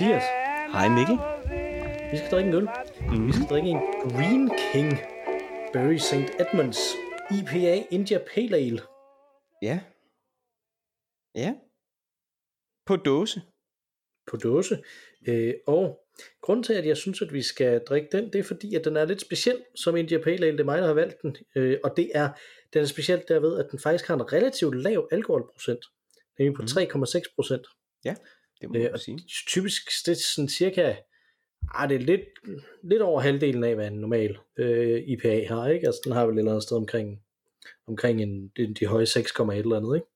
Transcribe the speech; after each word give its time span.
Mathias. 0.00 0.22
Hej 0.72 0.88
Mikkel. 0.88 1.18
Vi 2.10 2.16
skal 2.16 2.30
drikke 2.30 2.48
en 2.48 2.54
øl. 2.54 2.68
Mm. 3.10 3.26
Vi 3.26 3.32
skal 3.32 3.46
drikke 3.50 3.68
en 3.68 3.80
Green 4.12 4.50
King 4.72 4.92
Berry 5.72 5.96
St. 5.96 6.30
Edmunds 6.40 6.78
IPA 7.30 7.86
India 7.90 8.18
Pale 8.34 8.56
Ale. 8.56 8.80
Ja. 9.62 9.80
Ja. 11.34 11.54
På 12.86 12.96
dåse. 12.96 13.42
På 14.30 14.36
dåse. 14.36 14.82
Øh, 15.28 15.54
og 15.66 16.00
grunden 16.42 16.62
til, 16.62 16.74
at 16.74 16.86
jeg 16.86 16.96
synes, 16.96 17.22
at 17.22 17.32
vi 17.32 17.42
skal 17.42 17.80
drikke 17.88 18.08
den, 18.12 18.32
det 18.32 18.38
er 18.38 18.44
fordi, 18.44 18.74
at 18.74 18.84
den 18.84 18.96
er 18.96 19.04
lidt 19.04 19.20
speciel 19.20 19.64
som 19.74 19.96
India 19.96 20.18
Pale 20.18 20.46
Ale. 20.46 20.52
Det 20.52 20.60
er 20.60 20.64
mig, 20.64 20.78
der 20.78 20.86
har 20.86 20.94
valgt 20.94 21.22
den. 21.22 21.36
Øh, 21.56 21.78
og 21.84 21.96
det 21.96 22.10
er, 22.14 22.28
den 22.72 22.82
er 22.82 22.86
specielt 22.86 23.28
derved, 23.28 23.58
at 23.58 23.66
den 23.70 23.78
faktisk 23.78 24.06
har 24.08 24.14
en 24.14 24.32
relativt 24.32 24.82
lav 24.82 25.08
alkoholprocent. 25.12 25.84
Nemlig 26.38 26.56
på 26.56 26.62
mm. 26.62 26.66
3,6 26.66 27.34
procent. 27.34 27.66
Ja, 28.04 28.14
det 28.60 28.68
må 28.68 28.74
Øh, 28.76 28.82
man 28.82 28.92
og 28.92 29.00
sige. 29.00 29.18
typisk 29.46 29.82
det 30.06 30.12
er 30.12 30.16
sådan 30.34 30.48
cirka 30.48 30.94
ah, 31.74 31.88
det 31.88 31.94
er 31.94 31.98
lidt, 32.00 32.20
lidt 32.82 33.02
over 33.02 33.20
halvdelen 33.20 33.64
af, 33.64 33.74
hvad 33.74 33.86
en 33.86 33.92
normal 34.00 34.38
øh, 34.56 35.02
IPA 35.08 35.46
har, 35.48 35.68
ikke? 35.68 35.86
Altså 35.86 36.00
den 36.04 36.12
har 36.12 36.26
vel 36.26 36.34
et 36.34 36.38
eller 36.38 36.50
andet 36.52 36.62
sted 36.62 36.76
omkring, 36.76 37.22
omkring 37.86 38.22
en, 38.22 38.48
de, 38.56 38.74
de 38.74 38.86
høje 38.86 39.06
6, 39.06 39.30
et 39.40 39.56
eller 39.58 39.76
andet, 39.76 39.96
ikke? 39.96 40.06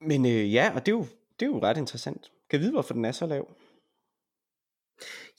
Men 0.00 0.26
øh, 0.26 0.54
ja, 0.54 0.72
og 0.74 0.86
det 0.86 0.92
er, 0.92 0.96
jo, 0.96 1.06
det 1.40 1.46
er 1.46 1.50
jo 1.50 1.62
ret 1.62 1.76
interessant. 1.76 2.22
Kan 2.50 2.58
jeg 2.58 2.60
vide, 2.60 2.72
hvorfor 2.72 2.94
den 2.94 3.04
er 3.04 3.12
så 3.12 3.26
lav? 3.26 3.54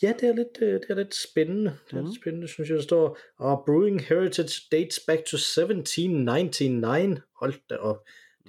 Ja, 0.01 0.13
det 0.19 0.29
er 0.29 0.35
lidt, 0.35 0.57
øh, 0.61 0.73
det 0.73 0.85
er 0.89 0.95
lidt 0.95 1.15
spændende. 1.15 1.77
Det 1.87 1.93
er 1.97 2.01
Mhm. 2.01 2.05
lidt 2.09 2.21
spændende, 2.21 2.47
synes 2.47 2.69
jeg. 2.69 2.77
Der 2.77 2.83
står, 2.83 3.17
Our 3.39 3.63
brewing 3.65 4.01
heritage 4.05 4.61
dates 4.71 4.99
back 5.07 5.25
to 5.25 5.37
1799. 5.37 7.21
Hold 7.39 7.53
da 7.69 7.75
op. 7.75 7.97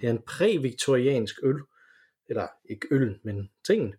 Det 0.00 0.06
er 0.06 0.10
en 0.10 0.22
præ-viktoriansk 0.26 1.38
øl. 1.42 1.56
Eller 2.30 2.46
ikke 2.70 2.86
øl, 2.90 3.18
men 3.24 3.50
tingen. 3.66 3.94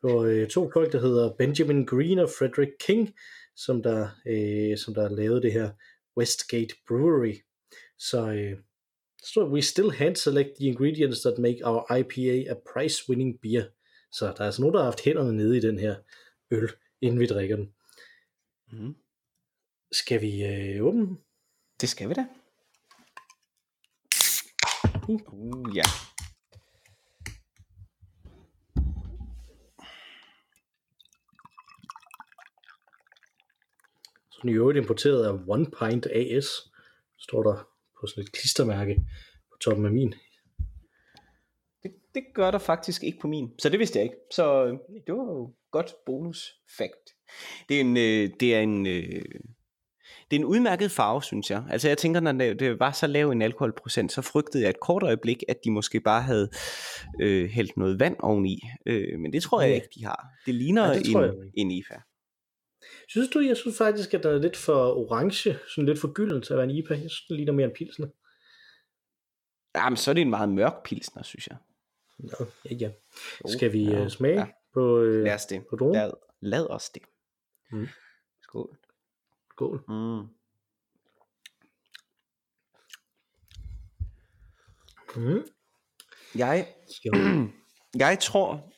For 0.00 0.22
øh, 0.22 0.48
to 0.48 0.70
folk, 0.72 0.92
der 0.92 1.00
hedder 1.00 1.34
Benjamin 1.34 1.86
Green 1.86 2.18
og 2.18 2.28
Frederick 2.38 2.72
King, 2.80 3.14
som 3.56 3.82
der, 3.82 4.08
øh, 4.26 4.78
som 4.78 4.94
der 4.94 5.08
lavede 5.08 5.42
det 5.42 5.52
her 5.52 5.70
Westgate 6.16 6.74
Brewery. 6.88 7.34
Så 7.98 8.30
øh, 8.30 8.58
står, 9.24 9.48
we 9.48 9.62
still 9.62 9.90
hand 9.90 10.16
select 10.16 10.48
the 10.60 10.66
ingredients 10.66 11.20
that 11.20 11.38
make 11.38 11.60
our 11.64 11.96
IPA 11.96 12.50
a 12.50 12.54
prize-winning 12.54 13.40
beer. 13.42 13.64
Så 14.12 14.26
der 14.26 14.40
er 14.40 14.46
altså 14.46 14.62
nogen, 14.62 14.74
der 14.74 14.80
har 14.80 14.84
haft 14.84 15.04
hænderne 15.04 15.36
nede 15.36 15.56
i 15.56 15.60
den 15.60 15.78
her 15.78 15.96
øl, 16.50 16.70
inden 17.00 17.20
vi 17.20 17.26
drikker 17.26 17.56
den. 17.56 17.74
Mm. 18.72 18.94
Skal 19.92 20.20
vi 20.20 20.44
øh, 20.44 20.84
åbne 20.84 21.06
den? 21.06 21.18
Det 21.80 21.88
skal 21.88 22.08
vi 22.08 22.14
da. 22.14 22.26
Uh, 25.08 25.76
ja. 25.76 25.82
Så 25.82 25.92
den 25.92 26.07
er 34.44 34.52
i 34.52 34.54
øvrigt 34.56 34.78
importeret 34.78 35.26
af 35.26 35.32
One 35.48 35.66
Pint 35.66 36.06
AS, 36.06 36.46
står 37.18 37.42
der 37.42 37.68
på 38.00 38.06
sådan 38.06 38.24
et 38.24 38.32
klistermærke 38.32 38.94
på 39.52 39.58
toppen 39.60 39.86
af 39.86 39.92
min. 39.92 40.14
Det, 41.82 41.90
det 42.14 42.22
gør 42.34 42.50
der 42.50 42.58
faktisk 42.58 43.02
ikke 43.04 43.18
på 43.20 43.28
min. 43.28 43.50
Så 43.58 43.68
det 43.68 43.78
vidste 43.78 43.98
jeg 43.98 44.04
ikke. 44.04 44.16
Så 44.32 44.64
øh, 44.64 44.72
det 45.06 45.14
var 45.14 45.24
jo 45.32 45.54
godt 45.70 45.94
bonus 46.06 46.54
fact. 46.78 47.14
Det 47.68 47.76
er 47.76 47.80
en, 47.80 47.96
øh, 47.96 48.30
det 48.40 48.54
er 48.54 48.60
en, 48.60 48.86
øh, 48.86 49.24
det 50.30 50.36
er 50.36 50.40
en 50.40 50.44
udmærket 50.44 50.90
farve, 50.90 51.22
synes 51.22 51.50
jeg. 51.50 51.64
Altså 51.70 51.88
jeg 51.88 51.98
tænker, 51.98 52.20
når 52.20 52.32
det 52.32 52.80
var 52.80 52.92
så 52.92 53.06
lav 53.06 53.30
en 53.30 53.42
alkoholprocent, 53.42 54.12
så 54.12 54.22
frygtede 54.22 54.62
jeg 54.62 54.70
et 54.70 54.80
kort 54.80 55.02
øjeblik, 55.02 55.42
at 55.48 55.56
de 55.64 55.70
måske 55.70 56.00
bare 56.00 56.22
havde 56.22 56.50
øh, 57.20 57.50
hældt 57.50 57.76
noget 57.76 58.00
vand 58.00 58.16
oveni. 58.20 58.62
Øh, 58.86 59.18
men 59.18 59.32
det 59.32 59.42
tror 59.42 59.60
jeg 59.60 59.68
Ja. 59.70 59.74
ikke, 59.74 59.88
de 59.94 60.04
har. 60.04 60.26
Det 60.46 60.54
ligner 60.54 60.86
Ja, 60.86 60.98
det 60.98 61.06
en, 61.10 61.52
en 61.54 61.70
IFA. 61.70 61.94
Synes 63.08 63.28
du, 63.28 63.40
jeg 63.40 63.56
synes 63.56 63.78
faktisk, 63.78 64.14
at 64.14 64.22
den 64.22 64.34
er 64.34 64.38
lidt 64.38 64.56
for 64.56 64.92
orange, 64.94 65.58
sådan 65.68 65.86
lidt 65.86 65.98
for 66.00 66.12
gylden 66.12 66.42
til 66.42 66.52
at 66.52 66.56
være 66.56 66.70
en 66.70 66.76
IPA. 66.76 66.94
Jeg 66.94 67.10
synes, 67.10 67.26
den 67.28 67.36
ligner 67.36 67.52
mere 67.52 67.66
en 67.66 67.74
pilsner. 67.74 68.06
Jamen, 69.76 69.96
så 69.96 70.10
er 70.10 70.14
det 70.14 70.20
en 70.20 70.30
meget 70.30 70.48
mørk 70.48 70.82
pilsner, 70.84 71.22
synes 71.22 71.46
jeg. 71.46 71.56
Nå, 72.18 72.46
ja, 72.64 72.74
ja. 72.74 72.90
Jo, 73.44 73.48
Skal 73.52 73.72
vi 73.72 73.82
ja, 73.82 74.04
øh, 74.04 74.10
smage 74.10 74.40
ja. 74.40 74.46
på, 74.74 74.98
øh, 75.00 75.24
Lad 75.24 75.34
os 75.34 75.46
det. 75.46 75.66
på 75.70 75.76
drogen? 75.76 75.94
Lad, 75.94 76.12
lad 76.40 76.66
os 76.70 76.90
det. 76.90 77.02
Mm. 77.72 77.88
Skål. 78.42 78.78
Skål. 79.50 79.84
Mm. 79.88 80.26
Mm. 85.16 85.44
Jeg, 86.34 86.66
jeg 88.04 88.18
tror, 88.20 88.72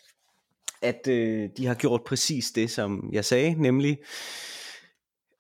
at 0.82 1.08
øh, 1.08 1.48
de 1.56 1.66
har 1.66 1.74
gjort 1.74 2.04
præcis 2.06 2.50
det, 2.50 2.70
som 2.70 3.10
jeg 3.12 3.24
sagde, 3.24 3.62
nemlig 3.62 3.98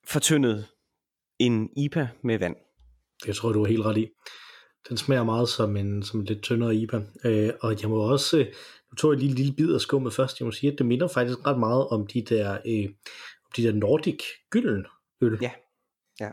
fortyndet 0.06 0.66
en 1.38 1.70
IPA 1.76 2.08
med 2.22 2.38
vand. 2.38 2.56
Jeg 3.26 3.36
tror, 3.36 3.52
du 3.52 3.62
er 3.62 3.68
helt 3.68 3.84
ret 3.84 3.98
i. 3.98 4.08
Den 4.88 4.96
smager 4.96 5.24
meget 5.24 5.48
som 5.48 5.76
en, 5.76 6.02
som 6.02 6.20
en 6.20 6.26
lidt 6.26 6.42
tyndere 6.42 6.74
IPA. 6.74 7.02
Øh, 7.24 7.50
og 7.60 7.82
jeg 7.82 7.90
må 7.90 7.96
også, 7.96 8.38
øh, 8.38 8.46
nu 8.90 8.94
tog 8.96 9.12
jeg 9.12 9.18
lige 9.18 9.30
en 9.30 9.36
lille 9.36 9.52
bid 9.52 9.74
af 9.74 9.80
skummet 9.80 10.12
først, 10.12 10.40
jeg 10.40 10.46
må 10.46 10.52
sige, 10.52 10.72
at 10.72 10.78
det 10.78 10.86
minder 10.86 11.08
faktisk 11.08 11.46
ret 11.46 11.58
meget 11.58 11.88
om 11.88 12.06
de 12.06 12.22
der, 12.22 12.52
øh, 12.52 12.84
om 13.44 13.50
de 13.56 13.62
der 13.62 13.72
Nordic 13.72 14.20
gylden 14.50 14.86
øl. 15.20 15.38
Ja. 15.42 15.50
Ja. 16.20 16.30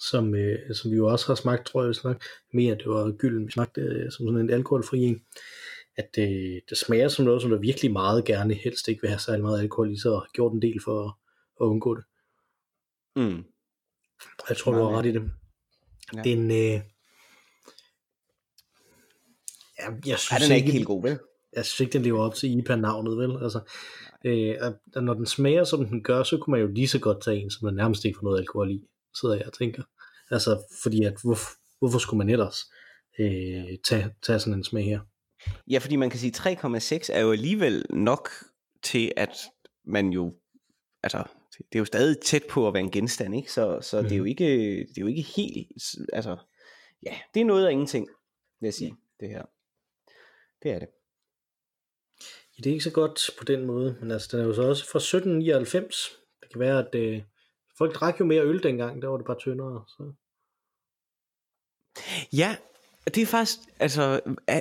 Som, 0.00 0.34
øh, 0.34 0.74
som 0.74 0.90
vi 0.90 0.96
jo 0.96 1.06
også 1.06 1.26
har 1.26 1.34
smagt, 1.34 1.66
tror 1.66 1.82
jeg, 1.82 1.88
vi 1.88 1.94
snakke 1.94 2.24
mere, 2.52 2.74
det 2.74 2.86
var 2.86 3.12
gylden, 3.12 3.46
vi 3.46 3.52
smagte 3.52 3.80
øh, 3.80 4.10
som 4.12 4.26
sådan 4.26 4.40
en 4.40 4.50
alkoholfri 4.50 4.98
en. 4.98 5.20
At 5.98 6.10
øh, 6.18 6.60
det 6.68 6.78
smager 6.78 7.08
som 7.08 7.24
noget, 7.24 7.42
som 7.42 7.50
der 7.50 7.58
virkelig 7.58 7.92
meget 7.92 8.24
gerne 8.24 8.54
helst 8.54 8.88
ikke 8.88 9.00
vil 9.00 9.10
have 9.10 9.18
særlig 9.18 9.42
meget 9.42 9.60
alkohol 9.60 9.90
i 9.92 9.98
og 10.06 10.20
har 10.20 10.28
gjort 10.34 10.52
en 10.52 10.62
del 10.62 10.80
for 10.84 11.04
at, 11.04 11.14
at 11.60 11.64
undgå 11.64 11.94
det. 11.94 12.04
Mm. 13.16 13.44
Jeg 14.48 14.56
tror, 14.56 14.72
du 14.72 14.78
har 14.78 14.98
ret 14.98 15.06
i 15.06 15.12
det. 15.12 15.30
Ja. 16.14 16.22
Den, 16.22 16.50
øh, 16.50 16.80
ja, 19.78 19.88
jeg 20.06 20.18
synes 20.18 20.32
Ej, 20.32 20.38
den 20.38 20.52
er 20.52 20.56
ikke 20.56 20.72
helt 20.72 20.86
god, 20.86 21.02
vel? 21.02 21.18
jeg 21.56 21.66
synes 21.66 21.80
ikke, 21.80 21.92
den 21.92 22.02
lever 22.02 22.20
op 22.20 22.34
til 22.34 22.58
IPA-navnet, 22.58 23.18
vel? 23.18 23.42
Altså, 23.42 23.60
øh, 24.24 24.56
at 24.60 25.02
når 25.02 25.14
den 25.14 25.26
smager, 25.26 25.64
som 25.64 25.86
den 25.86 26.02
gør, 26.02 26.22
så 26.22 26.38
kunne 26.38 26.52
man 26.52 26.60
jo 26.60 26.66
lige 26.66 26.88
så 26.88 26.98
godt 26.98 27.22
tage 27.22 27.40
en, 27.40 27.50
som 27.50 27.68
der 27.68 27.74
nærmest 27.74 28.04
ikke 28.04 28.16
får 28.16 28.24
noget 28.24 28.38
alkohol 28.38 28.70
i, 28.70 28.84
sidder 29.20 29.34
jeg 29.34 29.46
og 29.46 29.52
tænker. 29.52 29.82
Altså, 30.30 30.62
fordi 30.82 31.04
at, 31.04 31.14
hvor, 31.22 31.38
hvorfor 31.78 31.98
skulle 31.98 32.18
man 32.18 32.30
ellers 32.30 32.56
øh, 33.18 33.78
tage, 33.88 34.14
tage 34.22 34.38
sådan 34.38 34.54
en 34.54 34.64
smag 34.64 34.84
her? 34.84 35.00
Ja, 35.70 35.78
fordi 35.78 35.96
man 35.96 36.10
kan 36.10 36.18
sige, 36.18 36.32
3,6 36.36 37.12
er 37.12 37.20
jo 37.20 37.32
alligevel 37.32 37.84
nok 37.90 38.30
til, 38.82 39.12
at 39.16 39.36
man 39.84 40.08
jo, 40.10 40.34
altså, 41.02 41.24
det 41.58 41.74
er 41.74 41.78
jo 41.78 41.84
stadig 41.84 42.20
tæt 42.20 42.42
på 42.50 42.68
at 42.68 42.74
være 42.74 42.82
en 42.82 42.90
genstand, 42.90 43.36
ikke? 43.36 43.52
Så, 43.52 43.78
så 43.80 44.00
mm. 44.00 44.08
det, 44.08 44.12
er 44.12 44.18
jo 44.18 44.24
ikke, 44.24 44.46
det 44.78 44.98
er 44.98 45.00
jo 45.00 45.06
ikke 45.06 45.22
helt, 45.22 45.68
altså, 46.12 46.36
ja, 47.06 47.18
det 47.34 47.40
er 47.40 47.44
noget 47.44 47.66
af 47.66 47.72
ingenting, 47.72 48.08
vil 48.60 48.66
jeg 48.66 48.74
sige, 48.74 48.96
det 49.20 49.28
her. 49.28 49.44
Det 50.62 50.70
er 50.70 50.78
det. 50.78 50.88
Ja, 52.58 52.62
det 52.62 52.66
er 52.66 52.74
ikke 52.74 52.84
så 52.84 52.92
godt 52.92 53.30
på 53.38 53.44
den 53.44 53.66
måde, 53.66 53.96
men 54.00 54.10
altså, 54.10 54.28
den 54.32 54.40
er 54.40 54.48
jo 54.48 54.54
så 54.54 54.62
også 54.62 54.90
fra 54.90 54.98
1799. 54.98 56.18
Det 56.42 56.50
kan 56.50 56.60
være, 56.60 56.86
at 56.86 56.94
øh, 56.94 57.22
folk 57.78 57.94
drak 57.94 58.20
jo 58.20 58.24
mere 58.24 58.42
øl 58.42 58.62
dengang, 58.62 59.02
der 59.02 59.08
var 59.08 59.16
det 59.16 59.26
bare 59.26 59.38
tyndere. 59.38 59.84
Så. 59.88 60.12
Ja, 62.32 62.56
det 63.04 63.22
er 63.22 63.26
faktisk, 63.26 63.58
altså, 63.80 64.20
er, 64.46 64.60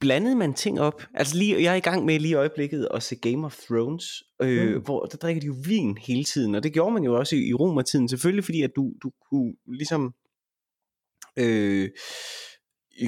blandede 0.00 0.36
man 0.36 0.54
ting 0.54 0.80
op. 0.80 1.02
Altså 1.14 1.36
lige, 1.38 1.62
jeg 1.62 1.72
er 1.72 1.76
i 1.76 1.80
gang 1.80 2.04
med 2.04 2.18
lige 2.20 2.30
i 2.30 2.34
øjeblikket 2.34 2.88
at 2.94 3.02
se 3.02 3.16
Game 3.16 3.46
of 3.46 3.56
Thrones, 3.58 4.22
øh, 4.42 4.74
Mm. 4.74 4.82
hvor 4.82 5.04
der 5.04 5.16
drikker 5.16 5.40
de 5.40 5.46
jo 5.46 5.54
vin 5.66 5.98
hele 5.98 6.24
tiden, 6.24 6.54
og 6.54 6.62
det 6.62 6.72
gjorde 6.72 6.94
man 6.94 7.04
jo 7.04 7.18
også 7.18 7.36
i, 7.36 7.48
i 7.48 7.54
romertiden, 7.54 8.08
selvfølgelig 8.08 8.44
fordi, 8.44 8.62
at 8.62 8.70
du, 8.76 8.92
du 9.02 9.10
kunne 9.30 9.54
ligesom, 9.66 10.14
øh, 11.38 11.88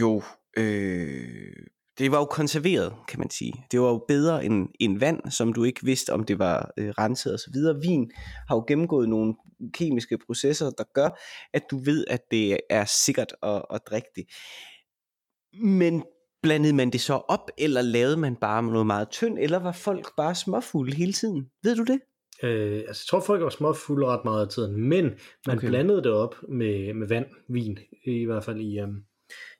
jo, 0.00 0.22
øh, 0.58 1.52
det 1.98 2.10
var 2.10 2.18
jo 2.18 2.24
konserveret, 2.24 2.94
kan 3.08 3.18
man 3.18 3.30
sige. 3.30 3.52
Det 3.70 3.80
var 3.80 3.88
jo 3.88 4.04
bedre 4.08 4.44
end, 4.44 4.68
end 4.80 4.98
vand, 4.98 5.30
som 5.30 5.52
du 5.52 5.64
ikke 5.64 5.84
vidste, 5.84 6.12
om 6.12 6.24
det 6.24 6.38
var 6.38 6.72
øh, 6.78 6.88
renset 6.88 7.32
og 7.32 7.38
så 7.38 7.50
videre. 7.52 7.80
Vin 7.80 8.10
har 8.48 8.56
jo 8.56 8.64
gennemgået 8.68 9.08
nogle 9.08 9.34
kemiske 9.72 10.18
processer, 10.26 10.70
der 10.70 10.84
gør, 10.94 11.08
at 11.54 11.62
du 11.70 11.78
ved, 11.84 12.04
at 12.10 12.20
det 12.30 12.58
er 12.70 12.84
sikkert 12.84 13.32
at, 13.42 13.62
at 13.70 13.80
drikke 13.90 14.08
det. 14.16 14.24
Men 15.62 16.02
blandede 16.46 16.72
man 16.72 16.90
det 16.90 17.00
så 17.00 17.14
op, 17.14 17.50
eller 17.58 17.82
lavede 17.82 18.16
man 18.16 18.36
bare 18.36 18.62
noget 18.62 18.86
meget 18.86 19.08
tyndt, 19.10 19.40
eller 19.40 19.58
var 19.58 19.72
folk 19.72 20.06
bare 20.16 20.34
småfulde 20.34 20.96
hele 20.96 21.12
tiden? 21.12 21.46
Ved 21.62 21.76
du 21.76 21.84
det? 21.84 22.00
Øh, 22.42 22.78
altså, 22.88 23.02
jeg 23.04 23.08
tror, 23.10 23.20
folk 23.20 23.42
var 23.42 23.50
småfulde 23.50 24.06
ret 24.06 24.24
meget 24.24 24.46
af 24.46 24.48
tiden, 24.48 24.88
men 24.88 25.04
man 25.46 25.56
okay. 25.56 25.68
Blandede 25.68 26.02
det 26.02 26.12
op 26.12 26.34
med, 26.48 26.94
med 26.94 27.08
vand, 27.08 27.26
vin, 27.48 27.78
i 28.06 28.24
hvert 28.24 28.44
fald 28.44 28.60
i, 28.60 28.80
um, 28.80 29.02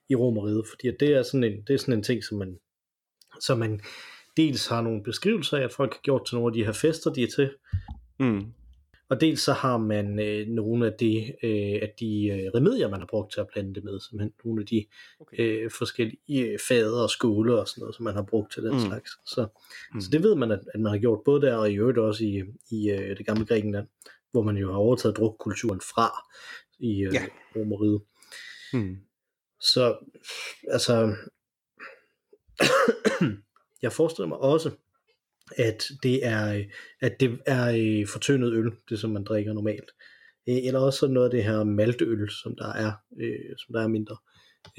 i 0.09 0.15
Romeriet, 0.15 0.63
fordi 0.69 0.97
det 0.99 1.09
er 1.15 1.23
sådan 1.23 1.43
en, 1.43 1.61
det 1.67 1.73
er 1.73 1.77
sådan 1.77 1.93
en 1.93 2.03
ting, 2.03 2.23
som 2.23 2.37
man, 2.37 2.57
som 3.41 3.57
man 3.57 3.81
dels 4.37 4.67
har 4.67 4.81
nogle 4.81 5.03
beskrivelser 5.03 5.57
af, 5.57 5.63
at 5.63 5.73
folk 5.73 5.93
har 5.93 6.01
gjort 6.03 6.25
til 6.25 6.35
nogle 6.35 6.49
af 6.49 6.53
de 6.53 6.65
her 6.65 6.71
fester, 6.71 7.13
de 7.13 7.23
er 7.23 7.27
til, 7.35 7.49
Mm. 8.19 8.45
Og 9.09 9.21
dels 9.21 9.41
så 9.41 9.53
har 9.53 9.77
man 9.77 10.19
øh, 10.19 10.47
nogle 10.47 10.85
af 10.85 10.93
de, 10.93 11.33
øh, 11.43 11.79
af 11.81 11.93
de 11.99 12.27
øh, 12.27 12.51
remedier, 12.55 12.89
man 12.89 12.99
har 12.99 13.07
brugt 13.07 13.33
til 13.33 13.39
at 13.39 13.47
blande 13.47 13.75
det 13.75 13.83
med, 13.83 13.99
simpelthen 13.99 14.33
nogle 14.43 14.61
af 14.61 14.65
de 14.65 14.85
okay. 15.19 15.39
øh, 15.39 15.71
forskellige 15.71 16.45
øh, 16.45 16.59
fader 16.67 17.03
og 17.03 17.09
skole 17.09 17.59
og 17.59 17.67
sådan 17.67 17.81
noget, 17.81 17.95
som 17.95 18.03
man 18.03 18.15
har 18.15 18.21
brugt 18.21 18.53
til 18.53 18.63
den 18.63 18.73
mm. 18.73 18.79
slags. 18.79 19.11
Så, 19.25 19.47
mm. 19.93 20.01
så 20.01 20.09
det 20.11 20.23
ved 20.23 20.35
man, 20.35 20.51
at, 20.51 20.59
at 20.73 20.79
man 20.79 20.91
har 20.91 20.99
gjort 20.99 21.19
både 21.25 21.41
der 21.41 21.55
og 21.55 21.71
i 21.71 21.75
øvrigt 21.75 21.97
også 21.97 22.23
i, 22.23 22.43
i 22.71 22.89
øh, 22.89 23.17
det 23.17 23.25
gamle 23.25 23.45
Grækenland, 23.45 23.87
hvor 24.31 24.41
man 24.41 24.57
jo 24.57 24.71
har 24.71 24.77
overtaget 24.77 25.17
drukkulturen 25.17 25.81
fra 25.81 26.09
i 26.79 27.03
øh, 27.03 27.13
ja. 27.13 27.25
Romeriet. 27.55 28.01
Mm. 28.73 28.97
Så 29.59 29.97
altså, 30.67 31.15
jeg 33.81 33.93
forestiller 33.93 34.27
mig 34.27 34.37
også, 34.37 34.71
at 35.57 35.83
det 36.03 36.25
er, 36.25 36.63
at 37.01 37.19
det 37.19 37.39
er 37.45 37.71
øh, 37.77 38.07
fortyndet 38.07 38.53
øl, 38.53 38.71
det 38.89 38.99
som 38.99 39.09
man 39.09 39.23
drikker 39.23 39.53
normalt. 39.53 39.91
Øh, 40.49 40.55
eller 40.55 40.79
også 40.79 41.07
noget 41.07 41.25
af 41.25 41.31
det 41.31 41.43
her 41.43 41.63
maltøl, 41.63 42.29
som 42.29 42.55
der 42.55 42.73
er, 42.73 42.91
øh, 43.21 43.55
som 43.57 43.73
der 43.73 43.83
er 43.83 43.87
mindre 43.87 44.17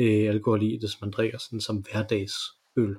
øh, 0.01 0.29
alkohol 0.29 0.63
i, 0.63 0.79
det 0.79 0.91
som 0.91 0.99
man 1.03 1.11
drikker 1.11 1.39
sådan 1.39 1.61
som 1.61 1.77
hverdagsøl. 1.77 2.97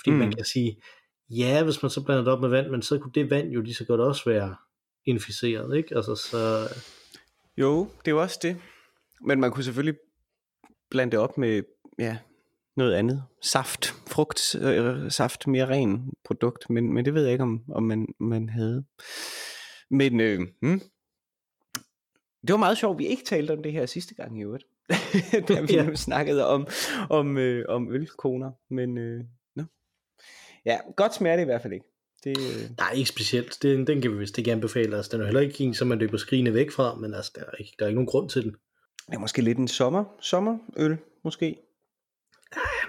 Fordi 0.00 0.10
mm. 0.10 0.16
man 0.16 0.32
kan 0.32 0.44
sige, 0.44 0.82
ja, 1.30 1.64
hvis 1.64 1.82
man 1.82 1.90
så 1.90 2.04
blander 2.04 2.24
det 2.24 2.32
op 2.32 2.40
med 2.40 2.48
vand, 2.48 2.70
men 2.70 2.82
så 2.82 2.98
kunne 2.98 3.12
det 3.14 3.30
vand 3.30 3.50
jo 3.50 3.60
lige 3.60 3.74
så 3.74 3.84
godt 3.84 4.00
også 4.00 4.30
være 4.30 4.56
inficeret, 5.06 5.76
ikke? 5.76 5.96
Altså 5.96 6.14
så... 6.14 6.68
Jo, 7.56 7.80
det 7.84 8.08
er 8.08 8.12
jo 8.12 8.22
også 8.22 8.38
det. 8.42 8.56
Men 9.20 9.40
man 9.40 9.50
kunne 9.50 9.64
selvfølgelig 9.64 10.00
blande 10.90 11.10
det 11.10 11.20
op 11.20 11.38
med, 11.38 11.62
ja, 11.98 12.18
noget 12.76 12.94
andet. 12.94 13.24
Saft, 13.42 13.86
frugt, 13.86 14.54
øh, 14.54 15.10
saft, 15.10 15.46
mere 15.46 15.68
ren 15.68 16.12
produkt, 16.24 16.70
men, 16.70 16.92
men 16.92 17.04
det 17.04 17.14
ved 17.14 17.22
jeg 17.22 17.32
ikke, 17.32 17.42
om, 17.42 17.62
om 17.68 17.82
man, 17.82 18.06
man 18.20 18.48
havde. 18.48 18.84
Men 19.90 20.20
øh, 20.20 20.40
hmm. 20.62 20.80
det 22.42 22.52
var 22.52 22.56
meget 22.56 22.78
sjovt, 22.78 22.98
vi 22.98 23.06
ikke 23.06 23.24
talte 23.24 23.52
om 23.52 23.62
det 23.62 23.72
her 23.72 23.86
sidste 23.86 24.14
gang 24.14 24.38
i 24.38 24.42
øvrigt. 24.42 24.64
da 25.48 25.60
vi 25.60 25.74
ja. 25.74 25.94
snakkede 26.08 26.46
om, 26.46 26.66
om, 27.10 27.38
øh, 27.38 27.64
om 27.68 27.92
ølkoner, 27.92 28.50
men 28.70 28.98
øh, 28.98 29.24
no. 29.56 29.64
ja, 30.64 30.78
godt 30.96 31.14
smager 31.14 31.36
det 31.36 31.42
i 31.42 31.44
hvert 31.44 31.62
fald 31.62 31.72
ikke. 31.72 31.86
Det, 32.24 32.38
øh... 32.38 32.70
Nej, 32.78 32.92
ikke 32.92 33.08
specielt. 33.08 33.62
Den, 33.62 33.86
den 33.86 34.02
kan 34.02 34.12
vi 34.12 34.18
vist 34.18 34.38
ikke 34.38 34.52
anbefale. 34.52 34.96
Altså, 34.96 35.10
den 35.12 35.20
er 35.20 35.24
heller 35.24 35.40
ikke 35.40 35.64
en, 35.64 35.74
som 35.74 35.88
man 35.88 35.98
løber 35.98 36.16
skrigende 36.16 36.54
væk 36.54 36.70
fra, 36.70 36.94
men 36.94 37.14
altså, 37.14 37.32
der 37.34 37.40
er 37.40 37.56
ikke, 37.58 37.72
der 37.78 37.84
er 37.84 37.88
ikke 37.88 37.96
nogen 37.96 38.06
grund 38.06 38.30
til 38.30 38.42
den. 38.42 38.50
Det 39.06 39.14
er 39.14 39.18
måske 39.18 39.42
lidt 39.42 39.58
en 39.58 39.68
sommer, 39.68 40.04
sommerøl, 40.20 40.98
måske. 41.24 41.56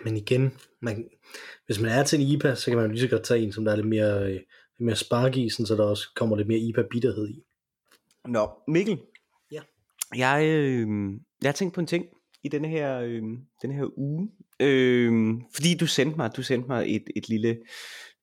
Men 0.04 0.18
igen, 0.18 0.58
man, 0.82 1.10
hvis 1.66 1.80
man 1.80 1.92
er 1.92 2.04
til 2.04 2.22
en 2.22 2.28
IPA, 2.28 2.56
så 2.56 2.66
kan 2.66 2.78
man 2.78 2.86
jo 2.86 2.92
lige 2.92 3.02
så 3.02 3.08
godt 3.08 3.24
tage 3.24 3.42
en, 3.42 3.52
som 3.52 3.66
der 3.66 3.72
er 3.72 3.76
lidt 3.76 3.88
mere, 3.88 4.24
øh, 4.24 4.34
lidt 4.34 4.46
mere 4.80 4.96
spark 4.96 5.38
i, 5.38 5.50
sådan, 5.50 5.66
så 5.66 5.76
der 5.76 5.84
også 5.84 6.08
kommer 6.16 6.36
lidt 6.36 6.48
mere 6.48 6.60
IPA-bitterhed 6.60 7.30
i. 7.30 7.44
Nå, 8.28 8.50
Mikkel. 8.68 9.00
Ja. 9.52 9.62
Jeg, 10.16 10.46
øh, 10.48 10.88
jeg 11.42 11.48
har 11.48 11.54
tænkt 11.54 11.74
på 11.74 11.82
en 11.82 11.88
ting 11.88 12.06
i 12.44 12.48
denne 12.48 12.68
her, 12.68 13.00
øh, 13.00 13.22
denne 13.62 13.74
her 13.74 14.00
uge. 14.00 14.30
Øh, 14.60 15.34
fordi 15.54 15.78
du 15.80 15.88
sendte 15.88 16.18
mig, 16.18 16.32
du 16.36 16.44
sendte 16.44 16.68
mig 16.68 16.96
et, 16.96 17.04
et 17.16 17.30
lille 17.30 17.58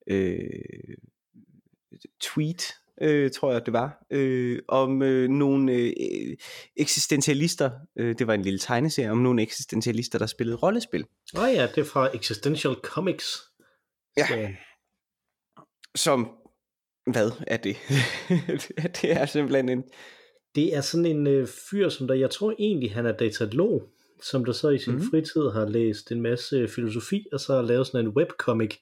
øh, 0.07 0.95
tweet 2.21 2.61
øh, 3.01 3.31
tror 3.31 3.51
jeg 3.51 3.65
det 3.65 3.73
var, 3.73 4.05
øh, 4.11 4.59
om 4.67 5.01
øh, 5.01 5.29
nogle 5.29 5.73
øh, 5.73 6.37
eksistentialister, 6.77 7.71
øh, 7.95 8.15
det 8.19 8.27
var 8.27 8.33
en 8.33 8.41
lille 8.41 8.59
tegneserie, 8.59 9.11
om 9.11 9.17
nogle 9.17 9.41
eksistentialister, 9.41 10.19
der 10.19 10.25
spillede 10.25 10.57
rollespil. 10.57 11.05
Åh 11.37 11.43
oh 11.43 11.53
ja, 11.53 11.67
det 11.75 11.77
er 11.77 11.85
fra 11.85 12.15
Existential 12.15 12.73
Comics. 12.73 13.41
Ja. 14.17 14.27
Så. 14.27 14.47
Som, 15.95 16.31
hvad 17.11 17.31
er 17.47 17.57
det? 17.57 17.77
det 19.01 19.11
er 19.11 19.25
simpelthen 19.25 19.69
en... 19.69 19.83
Det 20.55 20.75
er 20.75 20.81
sådan 20.81 21.05
en 21.05 21.27
øh, 21.27 21.47
fyr, 21.71 21.89
som 21.89 22.07
der, 22.07 22.13
jeg 22.13 22.29
tror 22.29 22.55
egentlig, 22.59 22.93
han 22.93 23.05
er 23.05 23.11
datalog, 23.11 23.83
som 24.23 24.45
der 24.45 24.51
så 24.51 24.69
i 24.69 24.79
sin 24.79 24.93
mm. 24.93 25.01
fritid 25.11 25.49
har 25.53 25.65
læst 25.65 26.11
en 26.11 26.21
masse 26.21 26.67
filosofi, 26.67 27.25
og 27.33 27.39
så 27.39 27.55
har 27.55 27.61
lavet 27.61 27.87
sådan 27.87 28.05
en 28.05 28.13
webcomic, 28.17 28.75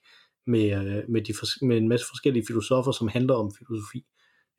med, 0.49 0.71
øh, 0.71 1.03
med, 1.09 1.21
de, 1.21 1.33
med 1.65 1.77
en 1.77 1.89
masse 1.89 2.05
forskellige 2.09 2.45
filosofer, 2.47 2.91
som 2.91 3.07
handler 3.07 3.33
om 3.33 3.51
filosofi, 3.57 4.03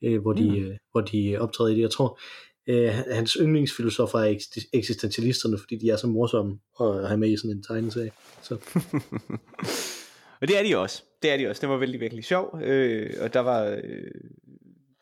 øh, 0.05 0.21
hvor, 0.21 0.33
de, 0.33 0.51
mm. 0.51 0.57
øh, 0.57 0.77
hvor 0.93 1.01
de 1.01 1.37
optræder 1.39 1.71
i 1.71 1.75
det. 1.75 1.81
Jeg 1.81 1.91
tror, 1.91 2.21
øh, 2.67 2.91
hans 3.11 3.37
yndlingsfilosofer 3.41 4.19
er 4.19 4.37
eksistentialisterne, 4.73 5.59
fordi 5.59 5.77
de 5.77 5.91
er 5.91 5.97
så 5.97 6.07
morsomme 6.07 6.59
at 6.81 7.09
have 7.09 7.19
med 7.19 7.31
i 7.31 7.37
sådan 7.37 7.57
en 7.57 7.63
tegneserie. 7.63 8.11
Så. 8.43 8.55
og 10.41 10.49
det 10.49 10.59
er 10.59 10.63
de 10.63 10.79
også. 10.79 11.03
Det 11.23 11.31
er 11.31 11.37
de 11.37 11.49
også. 11.49 11.61
Det 11.61 11.69
var 11.69 11.77
virkelig, 11.77 12.01
virkelig 12.01 12.25
sjov. 12.25 12.59
Øh, 12.63 13.11
og 13.21 13.35
der 13.35 13.41
var 13.41 13.65
øh, 13.65 14.11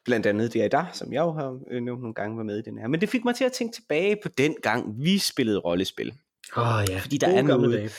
blandt 0.04 0.26
andet 0.26 0.52
det 0.52 0.62
er 0.62 0.68
der, 0.68 0.84
som 0.92 1.12
jeg 1.12 1.20
jo 1.20 1.32
har 1.32 1.60
øh, 1.70 1.82
nogle 1.82 2.14
gange 2.14 2.36
var 2.36 2.42
med 2.42 2.58
i 2.58 2.62
den 2.62 2.78
her. 2.78 2.88
Men 2.88 3.00
det 3.00 3.08
fik 3.08 3.24
mig 3.24 3.34
til 3.34 3.44
at 3.44 3.52
tænke 3.52 3.74
tilbage 3.74 4.16
på 4.22 4.28
den 4.28 4.56
gang, 4.62 4.94
vi 5.04 5.18
spillede 5.18 5.58
rollespil. 5.58 6.12
Åh 6.56 6.76
oh, 6.76 6.84
ja, 6.88 6.98
fordi 6.98 7.16
der 7.16 7.28
er 7.28 7.42
noget, 7.42 7.72
dage 7.72 7.90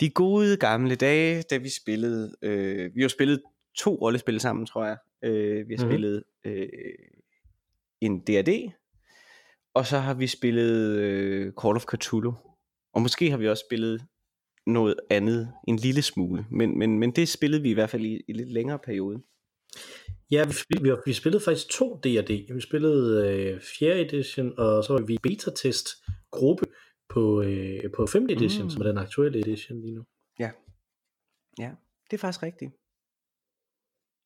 de 0.00 0.10
gode 0.10 0.56
gamle 0.56 0.94
dage, 0.94 1.42
da 1.42 1.56
vi 1.56 1.68
spillede, 1.68 2.34
øh, 2.42 2.90
vi 2.94 3.00
har 3.00 3.08
spillet 3.08 3.42
to 3.78 3.94
rollespil 3.94 4.40
sammen, 4.40 4.66
tror 4.66 4.84
jeg. 4.84 4.96
Øh, 5.24 5.68
vi 5.68 5.74
har 5.74 5.84
mm-hmm. 5.84 5.90
spillet 5.90 6.22
øh, 6.44 6.68
en 8.00 8.20
D&D, 8.20 8.72
og 9.74 9.86
så 9.86 9.98
har 9.98 10.14
vi 10.14 10.26
spillet 10.26 10.98
øh, 10.98 11.52
Call 11.62 11.76
of 11.76 11.84
Cthulhu. 11.94 12.34
Og 12.92 13.02
måske 13.02 13.30
har 13.30 13.36
vi 13.36 13.48
også 13.48 13.64
spillet 13.68 14.02
noget 14.66 14.94
andet 15.10 15.52
en 15.68 15.76
lille 15.76 16.02
smule, 16.02 16.46
men, 16.50 16.78
men, 16.78 16.98
men 16.98 17.10
det 17.10 17.28
spillede 17.28 17.62
vi 17.62 17.70
i 17.70 17.74
hvert 17.74 17.90
fald 17.90 18.04
i, 18.04 18.20
i 18.28 18.32
lidt 18.32 18.52
længere 18.52 18.78
periode. 18.78 19.22
Ja, 20.30 20.44
vi, 20.44 20.54
vi, 20.80 20.90
vi 21.06 21.12
spillede 21.12 21.44
faktisk 21.44 21.70
to 21.70 22.00
D&D. 22.04 22.54
Vi 22.54 22.60
spillede 22.60 23.28
øh, 23.28 23.60
4. 23.78 24.00
edition, 24.00 24.58
og 24.58 24.84
så 24.84 24.92
var 24.92 25.00
vi 25.00 25.18
beta-test 25.22 25.88
gruppe, 26.30 26.64
på, 27.08 27.42
øh, 27.42 27.92
på 27.96 28.06
5. 28.06 28.26
edition, 28.30 28.64
mm. 28.64 28.70
som 28.70 28.82
er 28.82 28.86
den 28.86 28.98
aktuelle 28.98 29.38
edition 29.38 29.80
lige 29.80 29.94
nu. 29.94 30.04
Ja. 30.38 30.50
Ja, 31.58 31.70
det 32.10 32.16
er 32.16 32.18
faktisk 32.18 32.42
rigtigt. 32.42 32.72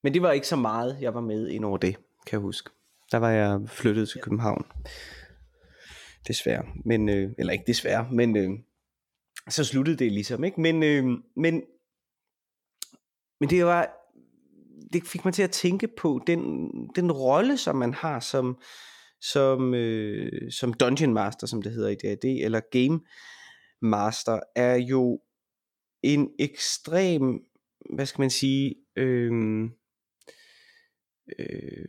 Men 0.03 0.15
det 0.15 0.23
var 0.23 0.33
ikke 0.33 0.49
så 0.49 0.57
meget, 0.57 0.99
jeg 1.01 1.15
var 1.15 1.21
med 1.21 1.49
ind 1.49 1.65
over 1.65 1.79
det, 1.79 1.97
kan 1.97 2.33
jeg 2.33 2.41
huske. 2.41 2.71
Der 3.13 3.19
var 3.19 3.31
jeg 3.31 3.61
flyttet 3.69 4.09
til 4.09 4.19
ja. 4.19 4.23
København. 4.23 4.67
Desværre. 6.29 6.67
Men, 6.85 7.09
øh, 7.09 7.31
eller 7.39 7.53
ikke 7.53 7.65
desværre, 7.67 8.09
men 8.13 8.37
øh, 8.37 8.51
så 9.49 9.65
sluttede 9.65 9.97
det 9.97 10.13
ligesom, 10.13 10.45
ikke? 10.45 10.61
Men, 10.61 10.83
øh, 10.83 11.05
men, 11.37 11.63
men 13.41 13.51
det 13.51 13.65
var, 13.65 13.91
det 14.93 15.07
fik 15.07 15.25
mig 15.25 15.35
til 15.35 15.43
at 15.43 15.51
tænke 15.51 15.89
på 15.89 16.21
den, 16.27 16.71
den 16.97 17.13
rolle, 17.13 17.57
som 17.57 17.77
man 17.77 17.95
har 17.95 18.21
som, 18.21 18.59
som, 19.21 19.75
øh, 19.75 20.53
som 20.53 20.73
Dungeon 20.73 21.13
Master, 21.13 21.47
som 21.47 21.63
det 21.63 21.73
hedder 21.73 21.89
i 21.89 21.95
D&D, 21.95 22.25
eller 22.25 22.61
Game 22.71 23.01
Master, 23.83 24.41
er 24.57 24.75
jo 24.75 25.21
en 26.03 26.31
ekstrem, 26.39 27.41
hvad 27.95 28.07
skal 28.07 28.23
man 28.23 28.31
sige, 28.31 28.75
øh, 28.97 29.63
øh, 31.39 31.89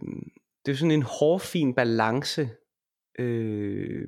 det 0.65 0.71
er 0.71 0.75
sådan 0.75 0.91
en 0.91 1.03
hårfin 1.03 1.75
balance 1.75 2.49
øh, 3.19 4.07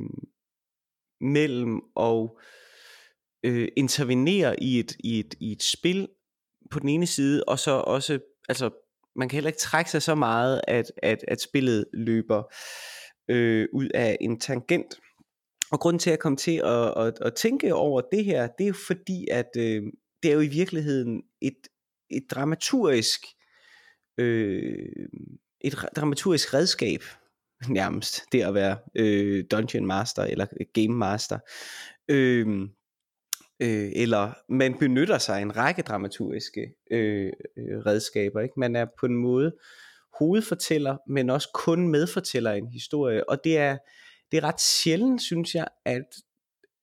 mellem 1.22 1.82
at 2.00 2.30
øh, 3.44 3.68
intervenere 3.78 4.64
i 4.64 4.80
et, 4.80 4.96
i, 5.00 5.20
et, 5.20 5.36
i 5.40 5.52
et 5.52 5.64
spil 5.64 6.08
på 6.72 6.80
den 6.80 6.90
ene 6.90 7.08
side, 7.08 7.44
og 7.44 7.60
så 7.60 7.72
også, 7.72 8.20
altså 8.50 8.70
man 9.16 9.30
kan 9.30 9.36
heller 9.36 9.50
ikke 9.50 9.60
trække 9.60 9.92
sig 9.92 10.02
så 10.02 10.16
meget, 10.16 10.62
at, 10.68 10.92
at, 10.98 11.26
at 11.28 11.42
spillet 11.42 11.86
løber 11.94 12.44
øh, 13.28 13.68
ud 13.74 13.90
af 13.94 14.18
en 14.22 14.40
tangent. 14.40 15.00
Og 15.72 15.80
grunden 15.80 16.00
til 16.00 16.10
at 16.10 16.20
komme 16.20 16.38
til 16.38 16.62
at, 16.66 16.94
at, 16.98 17.14
at 17.22 17.36
tænke 17.36 17.74
over 17.76 18.02
det 18.12 18.26
her, 18.26 18.48
det 18.48 18.64
er 18.64 18.68
jo 18.68 18.74
fordi, 18.88 19.28
at 19.32 19.50
øh, 19.58 19.84
det 20.24 20.32
er 20.32 20.36
jo 20.36 20.40
i 20.40 20.48
virkeligheden 20.48 21.24
et, 21.42 21.68
et 22.10 22.24
dramaturgisk 22.32 23.22
øh, 24.18 24.90
et 25.62 25.76
dramaturgisk 25.96 26.54
redskab 26.54 27.04
nærmest, 27.70 28.22
det 28.32 28.42
at 28.42 28.54
være 28.54 28.78
øh, 28.96 29.46
Dungeon 29.52 29.86
Master 29.86 30.24
eller 30.24 30.46
Game 30.74 30.98
Master. 30.98 31.40
Øh, 32.10 32.48
øh, 33.62 33.92
eller 33.96 34.34
man 34.50 34.78
benytter 34.80 35.18
sig 35.18 35.38
af 35.38 35.42
en 35.42 35.58
række 35.58 35.82
dramaturgiske 35.82 36.74
øh, 36.92 37.32
øh, 37.58 37.78
redskaber. 37.86 38.42
Ikke? 38.42 38.60
Man 38.60 38.76
er 38.76 38.86
på 39.00 39.06
en 39.06 39.16
måde 39.16 39.56
hovedfortæller, 40.20 40.98
men 41.08 41.30
også 41.30 41.50
kun 41.54 41.88
medfortæller 41.88 42.52
en 42.52 42.68
historie. 42.68 43.30
Og 43.30 43.44
det 43.44 43.58
er, 43.58 43.78
det 44.32 44.38
er 44.38 44.44
ret 44.44 44.62
sjældent, 44.62 45.22
synes 45.22 45.56
jeg, 45.56 45.68
at 45.86 46.06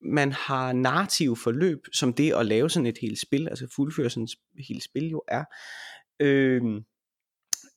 man 0.01 0.31
har 0.31 0.73
narrative 0.73 1.37
forløb, 1.37 1.79
som 1.93 2.13
det 2.13 2.33
at 2.33 2.45
lave 2.45 2.69
sådan 2.69 2.85
et 2.85 2.97
helt 3.01 3.19
spil, 3.19 3.47
altså 3.49 3.67
fuldføre 3.75 4.09
sådan 4.09 4.23
et 4.59 4.65
helt 4.67 4.83
spil 4.83 5.09
jo 5.09 5.23
er, 5.27 5.43
øh, 6.19 6.61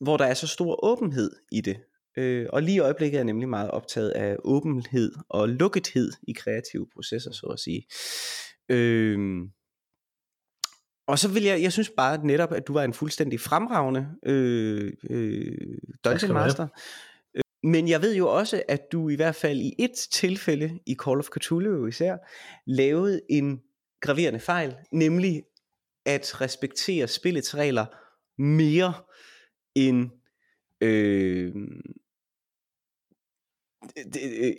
hvor 0.01 0.17
der 0.17 0.25
er 0.25 0.35
så 0.35 0.47
stor 0.47 0.85
åbenhed 0.85 1.31
i 1.53 1.61
det. 1.61 1.77
Øh, 2.17 2.47
og 2.53 2.63
lige 2.63 2.77
i 2.77 2.79
øjeblikket 2.79 3.17
er 3.17 3.21
jeg 3.21 3.25
nemlig 3.25 3.49
meget 3.49 3.71
optaget 3.71 4.11
af 4.11 4.37
åbenhed 4.45 5.13
og 5.29 5.49
lukkethed 5.49 6.13
i 6.29 6.33
kreative 6.33 6.87
processer, 6.95 7.33
så 7.33 7.47
at 7.47 7.61
sige. 7.61 7.87
Øh, 8.69 9.19
og 11.07 11.19
så 11.19 11.29
vil 11.29 11.43
jeg, 11.43 11.63
jeg 11.63 11.73
synes 11.73 11.91
bare 11.97 12.27
netop, 12.27 12.53
at 12.53 12.67
du 12.67 12.73
var 12.73 12.85
en 12.85 12.95
fuldstændig 12.95 13.41
fremragende 13.41 14.09
øh, 14.27 14.93
øh, 15.11 15.79
Dungeon 16.05 16.33
Master. 16.33 16.69
men 17.63 17.89
jeg 17.89 18.03
ved 18.03 18.17
jo 18.17 18.29
også, 18.29 18.63
at 18.69 18.93
du 18.93 19.09
i 19.09 19.17
hvert 19.17 19.35
fald 19.35 19.61
i 19.61 19.75
et 19.79 19.93
tilfælde 20.13 20.79
i 20.87 20.97
Call 21.05 21.19
of 21.19 21.29
Cthulhu 21.39 21.87
især, 21.87 22.17
lavede 22.67 23.21
en 23.31 23.63
graverende 24.01 24.41
fejl, 24.41 24.75
nemlig 24.93 25.43
at 26.05 26.41
respektere 26.41 27.09
spillets 27.09 27.57
regler 27.57 27.87
mere 28.43 28.95
end 29.75 30.11
øh, 30.81 31.53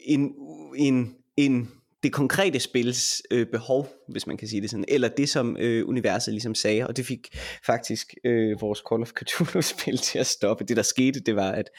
en, 0.05 0.35
en, 0.75 1.17
en 1.37 1.71
det 2.03 2.13
konkrete 2.13 2.59
spils 2.59 3.21
øh, 3.31 3.47
behov, 3.47 3.87
hvis 4.07 4.27
man 4.27 4.37
kan 4.37 4.47
sige 4.47 4.61
det 4.61 4.69
sådan, 4.69 4.85
eller 4.87 5.07
det 5.07 5.29
som 5.29 5.57
øh, 5.59 5.87
universet 5.87 6.33
ligesom 6.33 6.55
sagde, 6.55 6.87
og 6.87 6.97
det 6.97 7.05
fik 7.05 7.27
faktisk 7.65 8.13
øh, 8.25 8.61
vores 8.61 8.83
Call 8.89 9.01
of 9.01 9.11
Cthulhu-spil 9.19 9.97
til 9.97 10.19
at 10.19 10.27
stoppe. 10.27 10.65
Det 10.65 10.77
der 10.77 10.83
skete, 10.83 11.19
det 11.19 11.35
var, 11.35 11.51
at, 11.51 11.69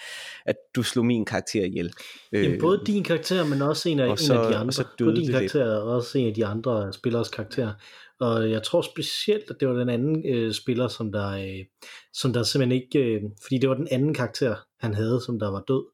at 0.47 0.57
du 0.77 0.83
slog 0.83 1.07
min 1.07 1.25
karakter 1.25 1.65
ihjel. 1.65 1.93
Øh, 2.33 2.45
Jamen, 2.45 2.61
både 2.61 2.83
din 2.87 3.05
karakter, 3.05 3.45
men 3.45 3.63
også 3.63 3.89
en 3.89 4.01
af, 4.01 4.19
så, 4.19 4.33
en 4.33 4.41
af 4.41 4.49
de 4.49 4.57
andre. 4.57 4.69
Og 4.69 4.75
så 4.75 4.85
både 4.99 5.17
din 5.17 5.31
karakter 5.31 5.77
og 5.77 5.97
også 5.97 6.19
en 6.19 6.29
af 6.29 6.35
de 6.35 6.47
andre 6.47 6.93
spillers 6.93 7.29
karakterer. 7.29 7.73
Og 8.21 8.51
jeg 8.51 8.63
tror 8.63 8.83
specielt, 8.83 9.51
at 9.51 9.57
det 9.61 9.69
var 9.69 9.75
den 9.75 9.89
anden 9.89 10.27
øh, 10.35 10.53
spiller, 10.53 10.89
som 10.89 11.13
der, 11.13 11.31
øh, 11.31 11.65
som 12.13 12.33
der 12.33 12.43
simpelthen 12.43 12.83
ikke, 12.83 12.99
øh, 12.99 13.23
fordi 13.43 13.59
det 13.59 13.69
var 13.69 13.75
den 13.75 13.89
anden 13.91 14.15
karakter, 14.15 14.57
han 14.81 14.95
havde, 14.95 15.21
som 15.27 15.39
der 15.39 15.51
var 15.51 15.65
død 15.69 15.85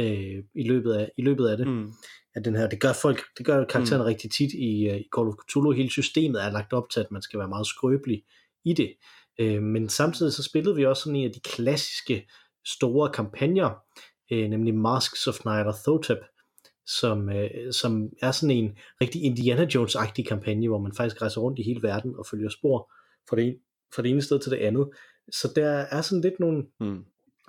øh, 0.00 0.44
i, 0.54 0.68
løbet 0.68 0.92
af, 0.92 1.10
i 1.18 1.22
løbet 1.22 1.48
af 1.48 1.56
det. 1.56 1.66
Mm 1.66 1.92
at 2.34 2.44
den 2.44 2.56
her, 2.56 2.68
det 2.68 2.80
gør 2.80 2.92
folk, 3.02 3.22
det 3.38 3.46
gør 3.46 3.64
karakteren 3.64 4.02
mm. 4.02 4.06
rigtig 4.06 4.30
tit 4.30 4.52
i, 4.52 4.90
uh, 4.90 4.96
i 4.96 5.08
Call 5.16 5.28
of 5.28 5.34
Cthulhu. 5.50 5.70
Hele 5.70 5.90
systemet 5.90 6.44
er 6.44 6.50
lagt 6.50 6.72
op 6.72 6.90
til, 6.90 7.00
at 7.00 7.10
man 7.10 7.22
skal 7.22 7.38
være 7.38 7.48
meget 7.48 7.66
skrøbelig 7.66 8.22
i 8.64 8.72
det. 8.72 8.94
Uh, 9.42 9.62
men 9.62 9.88
samtidig 9.88 10.32
så 10.32 10.42
spillede 10.42 10.76
vi 10.76 10.86
også 10.86 11.02
sådan 11.02 11.16
en 11.16 11.24
af 11.24 11.32
de 11.32 11.40
klassiske 11.40 12.28
store 12.66 13.10
kampagner, 13.10 13.70
uh, 14.32 14.38
nemlig 14.38 14.74
Masks 14.74 15.26
of 15.26 15.44
Night 15.44 15.66
og 15.66 15.74
Thotep, 15.84 16.18
som, 16.86 17.28
uh, 17.28 17.70
som 17.72 18.08
er 18.22 18.30
sådan 18.30 18.56
en 18.56 18.76
rigtig 19.00 19.22
Indiana 19.22 19.66
Jones-agtig 19.74 20.24
kampagne, 20.28 20.68
hvor 20.68 20.78
man 20.78 20.94
faktisk 20.96 21.22
rejser 21.22 21.40
rundt 21.40 21.58
i 21.58 21.62
hele 21.62 21.82
verden 21.82 22.14
og 22.18 22.26
følger 22.30 22.48
spor 22.48 22.92
fra 23.28 23.36
det, 23.36 23.58
fra 23.94 24.02
det 24.02 24.10
ene 24.10 24.22
sted 24.22 24.40
til 24.40 24.52
det 24.52 24.58
andet. 24.58 24.88
Så 25.32 25.52
der 25.56 25.68
er 25.68 26.02
sådan 26.02 26.22
lidt 26.22 26.40
nogle, 26.40 26.64
mm. 26.80 27.04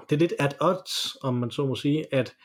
det 0.10 0.16
er 0.16 0.20
lidt 0.20 0.34
at 0.40 0.56
odds, 0.62 1.16
om 1.22 1.34
man 1.34 1.52
så 1.52 1.66
må 1.66 1.76
sige, 1.76 2.14
at 2.14 2.36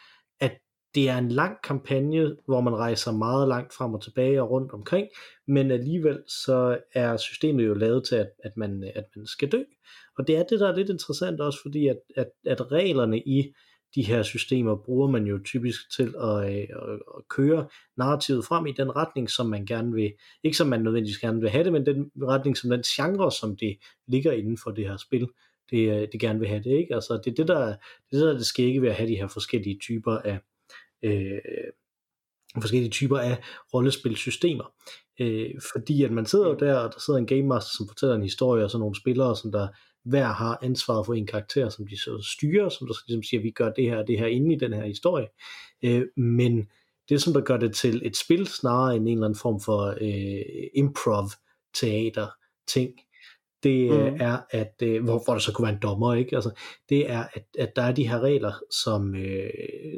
det 0.95 1.09
er 1.09 1.19
en 1.19 1.29
lang 1.29 1.57
kampagne, 1.63 2.37
hvor 2.47 2.61
man 2.61 2.77
rejser 2.77 3.13
meget 3.13 3.49
langt 3.49 3.75
frem 3.75 3.95
og 3.95 4.03
tilbage 4.03 4.43
og 4.43 4.51
rundt 4.51 4.73
omkring, 4.73 5.09
men 5.47 5.71
alligevel 5.71 6.23
så 6.27 6.79
er 6.95 7.17
systemet 7.17 7.67
jo 7.67 7.75
lavet 7.75 8.05
til, 8.05 8.15
at, 8.15 8.31
at, 8.45 8.57
man, 8.57 8.93
at 8.95 9.05
man 9.17 9.27
skal 9.27 9.53
dø. 9.53 9.63
Og 10.19 10.27
det 10.27 10.37
er 10.37 10.43
det, 10.43 10.61
der 10.61 10.69
er 10.69 10.77
lidt 10.77 10.91
interessant 10.91 11.41
også, 11.41 11.59
fordi 11.63 11.87
at, 11.87 11.99
at, 12.17 12.31
at 12.47 12.73
reglerne 12.73 13.19
i 13.19 13.53
de 13.95 14.03
her 14.03 14.23
systemer 14.23 14.77
bruger 14.77 15.09
man 15.11 15.27
jo 15.27 15.39
typisk 15.45 15.81
til 15.97 16.15
at, 16.21 16.53
øh, 16.53 16.59
at, 16.59 17.01
at 17.17 17.29
køre 17.29 17.69
narrativet 17.97 18.45
frem 18.45 18.67
i 18.67 18.73
den 18.73 18.97
retning, 18.97 19.31
som 19.31 19.47
man 19.47 19.67
gerne 19.67 19.93
vil, 19.93 20.13
ikke 20.45 20.57
som 20.57 20.69
man 20.69 20.83
nødvendigvis 20.83 21.19
gerne 21.19 21.41
vil 21.41 21.51
have 21.51 21.65
det, 21.65 21.73
men 21.73 21.87
den 21.87 22.11
retning, 22.23 22.57
som 22.57 22.71
den 22.71 22.83
genre, 22.83 23.33
som 23.33 23.57
det 23.57 23.79
ligger 24.09 24.33
inden 24.33 24.59
for 24.59 24.71
det 24.71 24.89
her 24.89 24.97
spil, 24.97 25.29
det, 25.71 26.03
øh, 26.03 26.09
det 26.13 26.21
gerne 26.21 26.39
vil 26.39 26.49
have 26.49 26.63
det, 26.63 26.71
ikke? 26.71 26.95
Altså 26.95 27.21
det 27.25 27.31
er 27.31 27.35
det, 27.35 27.49
der, 27.49 27.67
det, 27.67 27.73
er 28.13 28.17
det, 28.17 28.21
der 28.21 28.33
er 28.33 28.37
det 28.37 28.47
skægge 28.47 28.83
ved 28.83 28.89
at 28.89 28.95
have 28.95 29.09
de 29.11 29.17
her 29.17 29.29
forskellige 29.29 29.79
typer 29.79 30.19
af, 30.19 30.39
øh, 31.03 31.41
forskellige 32.61 32.91
typer 32.91 33.19
af 33.19 33.39
rollespilsystemer. 33.75 34.73
Øh, 35.21 35.51
fordi 35.73 36.05
at 36.05 36.11
man 36.11 36.27
sidder 36.27 36.49
jo 36.49 36.55
der, 36.55 36.77
og 36.77 36.93
der 36.93 37.01
sidder 37.01 37.19
en 37.19 37.27
game 37.27 37.43
master, 37.43 37.71
som 37.77 37.89
fortæller 37.89 38.17
en 38.17 38.23
historie, 38.23 38.65
og 38.65 38.71
så 38.71 38.79
nogle 38.79 39.01
spillere, 39.01 39.37
som 39.37 39.53
der 39.53 39.69
hver 40.05 40.27
har 40.27 40.59
ansvaret 40.63 41.07
for 41.07 41.15
en 41.15 41.27
karakter, 41.27 41.69
som 41.69 41.87
de 41.87 41.99
så 41.99 42.31
styrer, 42.35 42.69
som 42.69 42.87
der 42.87 42.95
ligesom 43.09 43.23
siger, 43.23 43.43
vi 43.43 43.51
gør 43.51 43.73
det 43.73 43.85
her 43.85 43.99
og 43.99 44.07
det 44.07 44.19
her 44.19 44.27
inde 44.27 44.55
i 44.55 44.59
den 44.59 44.73
her 44.73 44.87
historie. 44.87 45.27
Øh, 45.85 46.03
men 46.17 46.69
det, 47.09 47.23
som 47.23 47.33
der 47.33 47.41
gør 47.41 47.57
det 47.57 47.75
til 47.75 48.07
et 48.07 48.17
spil, 48.17 48.47
snarere 48.47 48.97
end 48.97 49.09
en 49.09 49.13
eller 49.13 49.27
anden 49.27 49.39
form 49.39 49.61
for 49.61 49.95
øh, 50.01 50.71
improv 50.75 51.29
teater 51.75 52.27
ting, 52.69 52.93
det 53.63 53.91
mm. 53.91 54.17
er, 54.21 54.39
at 54.51 54.75
øh, 54.83 55.05
hvor, 55.05 55.23
hvor 55.25 55.33
der 55.33 55.41
så 55.41 55.53
kunne 55.53 55.67
være 55.67 55.75
en 55.75 55.83
dommer, 55.83 56.15
ikke? 56.15 56.37
Altså, 56.37 56.51
det 56.89 57.11
er, 57.11 57.25
at, 57.35 57.45
at 57.59 57.77
der 57.77 57.83
er 57.83 57.93
de 57.93 58.09
her 58.09 58.21
regler, 58.21 58.53
som, 58.85 59.15
øh, 59.15 59.51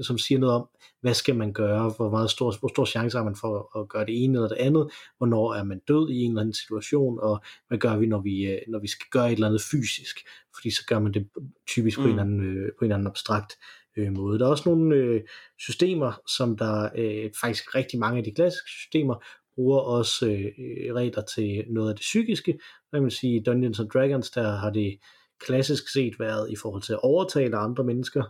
som 0.02 0.18
siger 0.18 0.38
noget 0.38 0.54
om, 0.54 0.68
hvad 1.00 1.14
skal 1.14 1.36
man 1.36 1.52
gøre, 1.52 1.92
hvor 1.96 2.10
meget 2.10 2.30
stor, 2.30 2.54
hvor 2.60 2.68
stor 2.68 2.84
chance 2.84 3.16
har 3.16 3.24
man 3.24 3.36
for 3.36 3.80
at 3.80 3.88
gøre 3.88 4.06
det 4.06 4.24
ene 4.24 4.38
eller 4.38 4.48
det 4.48 4.56
andet, 4.56 4.90
hvornår 5.18 5.54
er 5.54 5.64
man 5.64 5.80
død 5.88 6.10
i 6.10 6.22
en 6.22 6.30
eller 6.30 6.40
anden 6.40 6.54
situation, 6.54 7.20
og 7.22 7.42
hvad 7.68 7.78
gør 7.78 7.96
vi, 7.96 8.06
når 8.06 8.20
vi, 8.20 8.46
øh, 8.46 8.58
når 8.68 8.78
vi 8.78 8.88
skal 8.88 9.06
gøre 9.10 9.26
et 9.26 9.32
eller 9.32 9.46
andet 9.46 9.62
fysisk, 9.70 10.16
fordi 10.54 10.70
så 10.70 10.86
gør 10.86 10.98
man 10.98 11.14
det 11.14 11.28
typisk 11.68 11.98
mm. 11.98 12.02
på, 12.02 12.08
en 12.08 12.12
eller 12.12 12.22
anden, 12.22 12.40
øh, 12.40 12.68
på 12.78 12.84
en 12.84 12.84
eller 12.84 12.94
anden 12.96 13.06
abstrakt 13.06 13.52
øh, 13.96 14.12
måde. 14.12 14.38
Der 14.38 14.46
er 14.46 14.50
også 14.50 14.68
nogle 14.68 14.96
øh, 14.96 15.20
systemer, 15.58 16.20
som 16.26 16.56
der 16.56 16.88
øh, 16.96 17.30
faktisk 17.40 17.74
rigtig 17.74 17.98
mange 17.98 18.18
af 18.18 18.24
de 18.24 18.34
klassiske 18.34 18.70
systemer 18.70 19.24
bruger 19.54 19.78
også 19.78 20.26
øh, 20.26 20.94
regler 20.94 21.22
til 21.22 21.64
noget 21.68 21.88
af 21.88 21.94
det 21.94 22.00
psykiske. 22.00 22.52
Der 22.52 22.96
kan 22.96 23.02
man 23.02 23.10
sige, 23.10 23.36
i 23.36 23.42
Dungeons 23.42 23.80
and 23.80 23.90
Dragons, 23.90 24.30
der 24.30 24.56
har 24.56 24.70
det 24.70 24.98
klassisk 25.40 25.92
set 25.92 26.20
været 26.20 26.50
i 26.50 26.56
forhold 26.56 26.82
til 26.82 26.92
at 26.92 27.00
overtale 27.02 27.56
andre 27.56 27.84
mennesker, 27.84 28.24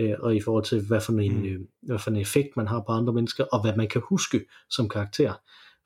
øh, 0.00 0.14
og 0.18 0.36
i 0.36 0.40
forhold 0.40 0.64
til, 0.64 0.86
hvad 0.86 1.00
for, 1.00 1.12
en, 1.12 1.38
mm. 1.38 1.44
øh, 1.44 1.60
hvad 1.82 1.98
for 1.98 2.10
en 2.10 2.16
effekt 2.16 2.56
man 2.56 2.66
har 2.66 2.82
på 2.86 2.92
andre 2.92 3.12
mennesker, 3.12 3.44
og 3.44 3.62
hvad 3.62 3.76
man 3.76 3.88
kan 3.88 4.02
huske 4.08 4.44
som 4.70 4.88
karakter. 4.88 5.32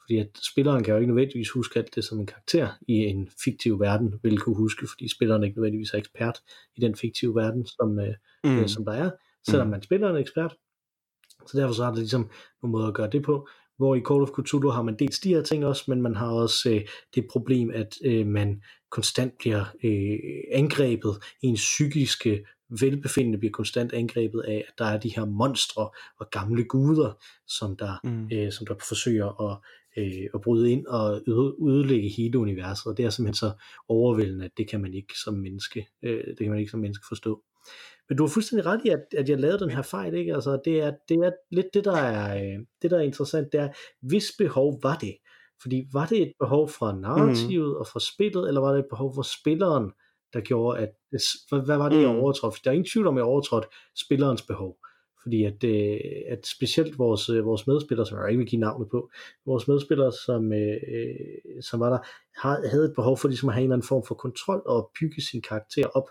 Fordi 0.03 0.19
at 0.19 0.39
spilleren 0.53 0.85
kan 0.85 0.95
jo 0.95 1.01
ikke 1.01 1.13
nødvendigvis 1.13 1.51
huske 1.51 1.79
alt 1.79 1.95
det, 1.95 2.05
som 2.05 2.21
en 2.21 2.27
karakter 2.27 2.69
i 2.89 2.93
en 2.93 3.29
fiktiv 3.45 3.81
verden 3.81 4.15
vil 4.23 4.39
kunne 4.39 4.57
huske, 4.57 4.87
fordi 4.89 5.09
spilleren 5.09 5.45
ikke 5.45 5.57
nødvendigvis 5.57 5.91
er 5.91 5.99
ekspert 5.99 6.39
i 6.77 6.81
den 6.81 6.95
fiktive 6.97 7.35
verden, 7.35 7.67
som, 7.67 7.99
øh, 7.99 8.15
mm. 8.45 8.59
øh, 8.59 8.69
som 8.69 8.85
der 8.85 8.93
er, 8.93 9.11
selvom 9.47 9.67
mm. 9.67 9.71
man 9.71 9.83
spiller 9.83 10.11
en 10.11 10.17
ekspert. 10.17 10.57
Så 11.47 11.59
derfor 11.59 11.75
så 11.75 11.85
er 11.85 11.89
der 11.89 11.97
ligesom 11.97 12.31
nogle 12.63 12.73
måder 12.73 12.89
at 12.89 12.95
gøre 12.95 13.11
det 13.11 13.23
på 13.23 13.49
hvor 13.79 13.95
i 13.95 14.01
Call 14.09 14.23
of 14.23 14.29
Cthulhu 14.29 14.71
har 14.71 14.83
man 14.83 14.97
dels 14.99 15.19
de 15.19 15.35
her 15.35 15.43
ting 15.43 15.67
også, 15.67 15.85
men 15.89 16.03
man 16.03 16.17
har 16.17 16.31
også 16.31 16.71
øh, 16.71 16.81
det 17.15 17.27
problem, 17.33 17.71
at 17.75 17.95
øh, 18.05 18.27
man 18.27 18.63
konstant 18.91 19.39
bliver 19.39 19.65
øh, 19.85 20.19
angrebet, 20.53 21.17
ens 21.43 21.61
psykiske 21.61 22.45
velbefindende 22.81 23.39
bliver 23.39 23.53
konstant 23.53 23.93
angrebet 23.93 24.41
af, 24.41 24.65
at 24.69 24.75
der 24.79 24.85
er 24.85 24.99
de 24.99 25.15
her 25.17 25.25
monstre 25.25 25.91
og 26.19 26.31
gamle 26.31 26.65
guder, 26.65 27.13
som 27.47 27.77
der, 27.77 28.01
mm. 28.05 28.29
øh, 28.33 28.53
som 28.53 28.67
der 28.67 28.75
forsøger 28.89 29.51
at, 29.51 29.59
øh, 29.97 30.29
at 30.35 30.41
bryde 30.41 30.71
ind 30.71 30.87
og 30.87 31.23
ødelægge 31.69 32.09
hele 32.09 32.39
universet, 32.39 32.87
og 32.87 32.97
det 32.97 33.05
er 33.05 33.11
simpelthen 33.11 33.35
så 33.35 33.53
overvældende, 33.89 34.45
at 34.45 34.51
det 34.57 34.69
kan 34.69 34.81
man 34.81 34.95
ikke 34.95 35.15
som 35.25 35.35
menneske, 35.35 35.87
øh, 36.03 36.27
det 36.27 36.39
kan 36.39 36.51
man 36.51 36.59
ikke 36.59 36.71
som 36.71 36.81
menneske 36.81 37.05
forstå. 37.09 37.43
Men 38.09 38.19
du 38.19 38.23
har 38.23 38.29
fuldstændig 38.29 38.67
ret 38.67 38.81
i, 38.85 38.89
at, 38.89 39.01
at 39.17 39.29
jeg 39.29 39.41
lavede 39.41 39.59
den 39.59 39.71
her 39.71 39.83
fejl, 39.83 40.15
ikke? 40.15 40.35
Altså, 40.35 40.61
det 40.65 40.81
er, 40.81 40.93
det 41.09 41.17
er 41.17 41.31
lidt 41.51 41.67
det, 41.75 41.85
der 41.85 41.97
er, 41.97 42.37
øh, 42.37 42.59
det, 42.83 42.91
der 42.91 42.97
er 42.99 43.03
interessant, 43.03 43.53
det 43.53 43.61
er, 43.61 43.69
hvis 44.03 44.33
behov 44.39 44.79
var 44.83 44.97
det? 44.97 45.17
Fordi 45.63 45.87
var 45.93 46.07
det 46.07 46.23
et 46.23 46.33
behov 46.41 46.69
fra 46.69 46.97
narrativet 46.97 47.69
mm. 47.69 47.81
og 47.81 47.87
fra 47.87 48.01
spillet, 48.01 48.49
eller 48.49 48.61
var 48.61 48.73
det 48.73 48.79
et 48.79 48.91
behov 48.91 49.15
fra 49.15 49.23
spilleren, 49.23 49.93
der 50.33 50.41
gjorde, 50.41 50.79
at, 50.79 50.91
hvad, 51.11 51.65
hvad 51.65 51.77
var 51.77 51.89
det, 51.89 52.03
jeg 52.03 52.13
mm. 52.13 52.19
overtrådte? 52.19 52.61
Der 52.65 52.71
er 52.71 52.75
ingen 52.75 52.91
tvivl 52.93 53.07
om, 53.07 53.17
at 53.17 53.21
jeg 53.21 53.27
overtrådte 53.27 53.69
spillerens 53.97 54.43
behov. 54.43 54.77
Fordi 55.23 55.45
at, 55.45 55.65
øh, 55.65 56.01
at 56.29 56.47
specielt 56.47 56.99
vores, 56.99 57.29
øh, 57.29 57.45
vores 57.45 57.67
medspillere, 57.67 58.07
som 58.07 58.19
jeg 58.19 58.29
ikke 58.29 58.39
vil 58.39 58.47
give 58.47 58.61
navnet 58.61 58.89
på, 58.91 59.11
vores 59.47 59.69
medspillere, 59.69 60.13
som, 60.13 60.53
øh, 60.53 60.77
som 61.61 61.81
var 61.81 61.91
der, 61.91 61.99
havde 62.69 62.85
et 62.85 62.95
behov 62.95 63.19
for 63.19 63.29
ligesom 63.29 63.49
at 63.49 63.55
have 63.55 63.63
en 63.63 63.67
eller 63.67 63.77
anden 63.77 63.89
form 63.89 64.05
for 64.09 64.15
kontrol 64.15 64.63
og 64.67 64.91
bygge 65.01 65.23
sin 65.23 65.43
karakter 65.43 65.87
op. 65.87 66.09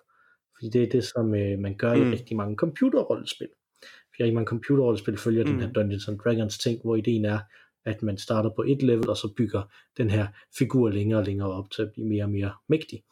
Fordi 0.57 0.69
det 0.69 0.83
er 0.83 0.89
det, 0.89 1.03
som 1.03 1.35
øh, 1.35 1.59
man 1.59 1.77
gør 1.77 1.95
mm. 1.95 2.01
i 2.01 2.11
rigtig 2.15 2.37
mange 2.37 2.55
computerrollespil. 2.55 3.47
Fordi 3.81 4.23
rigtig 4.23 4.33
mange 4.33 4.47
computerrollespil 4.47 5.17
følger 5.17 5.45
mm. 5.45 5.51
den 5.51 5.61
her 5.61 5.71
Dungeons 5.71 6.07
and 6.07 6.19
Dragons 6.19 6.57
ting, 6.57 6.81
hvor 6.83 6.95
ideen 6.95 7.25
er, 7.25 7.39
at 7.85 8.03
man 8.03 8.17
starter 8.17 8.49
på 8.55 8.63
et 8.67 8.83
level, 8.83 9.09
og 9.09 9.17
så 9.17 9.33
bygger 9.37 9.61
den 9.97 10.09
her 10.09 10.27
figur 10.57 10.89
længere 10.89 11.19
og 11.19 11.25
længere 11.25 11.51
op 11.51 11.71
til 11.71 11.81
at 11.81 11.91
blive 11.93 12.07
mere 12.07 12.23
og 12.23 12.29
mere 12.29 12.51
mægtig. 12.69 13.03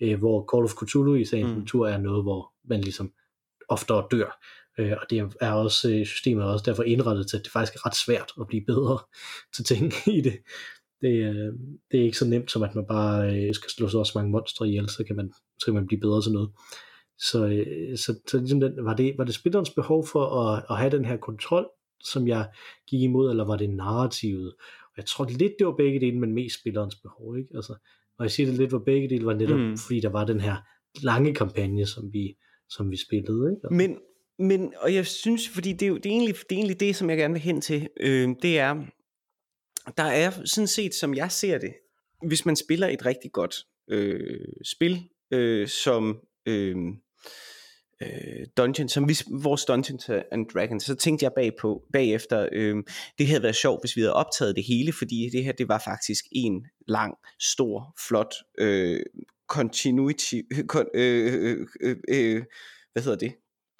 Øh, 0.00 0.18
hvor 0.18 0.48
Call 0.54 0.64
of 0.64 0.70
Cthulhu 0.70 1.14
i 1.14 1.24
sagens 1.24 1.52
mm. 1.52 1.58
natur 1.58 1.88
er 1.88 1.98
noget, 1.98 2.24
hvor 2.24 2.52
man 2.64 2.80
ligesom 2.80 3.12
oftere 3.68 4.06
dør. 4.10 4.44
Øh, 4.78 4.92
og 5.00 5.10
det 5.10 5.36
er 5.40 5.52
også, 5.52 5.90
øh, 5.90 6.06
systemet 6.06 6.42
er 6.42 6.46
også 6.46 6.64
derfor 6.66 6.82
indrettet 6.82 7.28
til, 7.28 7.36
at 7.36 7.44
det 7.44 7.52
faktisk 7.52 7.74
er 7.74 7.86
ret 7.86 7.96
svært 7.96 8.32
at 8.40 8.46
blive 8.46 8.64
bedre 8.66 8.98
til 9.54 9.64
ting 9.64 9.92
i 10.06 10.20
det. 10.20 10.38
Det, 11.02 11.14
øh, 11.24 11.52
det 11.90 12.00
er 12.00 12.04
ikke 12.04 12.18
så 12.18 12.26
nemt 12.26 12.50
som 12.50 12.62
at 12.62 12.74
man 12.74 12.86
bare 12.86 13.36
øh, 13.36 13.54
skal 13.54 13.70
slå 13.70 13.88
så 13.88 13.98
også 13.98 14.12
mange 14.14 14.30
monstre 14.30 14.68
ihjel, 14.68 14.88
så 14.88 15.04
kan 15.04 15.16
man, 15.16 15.32
så 15.58 15.64
kan 15.64 15.74
man 15.74 15.86
blive 15.86 16.00
bedre 16.00 16.22
til 16.22 16.32
noget. 16.32 16.50
Så, 17.20 17.46
øh, 17.46 17.98
så, 17.98 18.20
så 18.26 18.38
ligesom 18.38 18.60
den, 18.60 18.84
var, 18.84 18.94
det, 18.94 19.14
var 19.18 19.24
det 19.24 19.34
spillerens 19.34 19.70
behov 19.70 20.06
for 20.06 20.24
at, 20.24 20.64
at 20.70 20.76
have 20.76 20.90
den 20.90 21.04
her 21.04 21.16
kontrol, 21.16 21.68
som 22.04 22.28
jeg 22.28 22.50
gik 22.86 23.02
imod, 23.02 23.30
eller 23.30 23.44
var 23.44 23.56
det 23.56 23.70
narrativet? 23.70 24.54
Og 24.84 24.96
jeg 24.96 25.06
tror 25.06 25.24
lidt, 25.24 25.52
det 25.58 25.66
var 25.66 25.76
begge 25.76 26.00
dele, 26.00 26.18
men 26.18 26.34
mest 26.34 26.60
spillerens 26.60 26.94
behov. 26.94 27.38
Ikke? 27.38 27.50
Altså, 27.54 27.74
og 28.18 28.24
jeg 28.24 28.30
siger 28.30 28.46
det 28.46 28.58
lidt, 28.58 28.72
var 28.72 28.78
begge 28.78 29.08
dele, 29.08 29.26
var 29.26 29.34
netop 29.34 29.58
mm. 29.58 29.76
fordi 29.76 30.00
der 30.00 30.08
var 30.08 30.24
den 30.24 30.40
her 30.40 30.56
lange 31.02 31.34
kampagne, 31.34 31.86
som 31.86 32.12
vi, 32.12 32.36
som 32.68 32.90
vi 32.90 32.96
spillede. 32.96 33.50
Ikke? 33.50 33.74
Men, 33.74 33.98
men, 34.38 34.74
og 34.80 34.94
jeg 34.94 35.06
synes, 35.06 35.48
fordi 35.48 35.72
det 35.72 35.88
er, 35.88 35.94
det 35.94 36.06
er, 36.06 36.10
egentlig, 36.10 36.34
det 36.34 36.52
er 36.52 36.56
egentlig 36.56 36.80
det, 36.80 36.96
som 36.96 37.10
jeg 37.10 37.18
gerne 37.18 37.34
vil 37.34 37.42
hen 37.42 37.60
til, 37.60 37.88
øh, 38.00 38.28
det 38.42 38.58
er, 38.58 38.84
der 39.96 40.02
er 40.02 40.30
sådan 40.44 40.66
set, 40.66 40.94
som 40.94 41.14
jeg 41.14 41.32
ser 41.32 41.58
det, 41.58 41.72
hvis 42.26 42.46
man 42.46 42.56
spiller 42.56 42.88
et 42.88 43.06
rigtig 43.06 43.32
godt 43.32 43.56
øh, 43.90 44.44
spil, 44.64 44.98
øh, 45.30 45.68
som 45.68 46.20
øh, 46.46 46.76
øh, 48.02 48.46
Dungeons, 48.56 48.92
som 48.92 49.08
vi, 49.08 49.14
vores 49.42 49.64
Dungeons 49.64 50.08
and 50.08 50.46
Dragons, 50.54 50.84
så 50.84 50.94
tænkte 50.94 51.24
jeg 51.24 51.32
bagpå, 51.36 51.82
bagefter, 51.92 52.48
øh, 52.52 52.76
det 53.18 53.26
havde 53.26 53.42
været 53.42 53.56
sjovt, 53.56 53.82
hvis 53.82 53.96
vi 53.96 54.00
havde 54.00 54.14
optaget 54.14 54.56
det 54.56 54.64
hele, 54.64 54.92
fordi 54.92 55.28
det 55.32 55.44
her, 55.44 55.52
det 55.52 55.68
var 55.68 55.82
faktisk 55.84 56.24
en 56.32 56.66
lang, 56.88 57.14
stor, 57.40 57.94
flot 58.08 58.34
øh, 58.58 59.00
continuity, 59.48 60.40
kon, 60.68 60.86
øh, 60.94 61.32
øh, 61.34 61.66
øh, 61.80 61.96
øh, 62.08 62.42
hvad 62.92 63.02
hedder 63.02 63.18
det? 63.18 63.32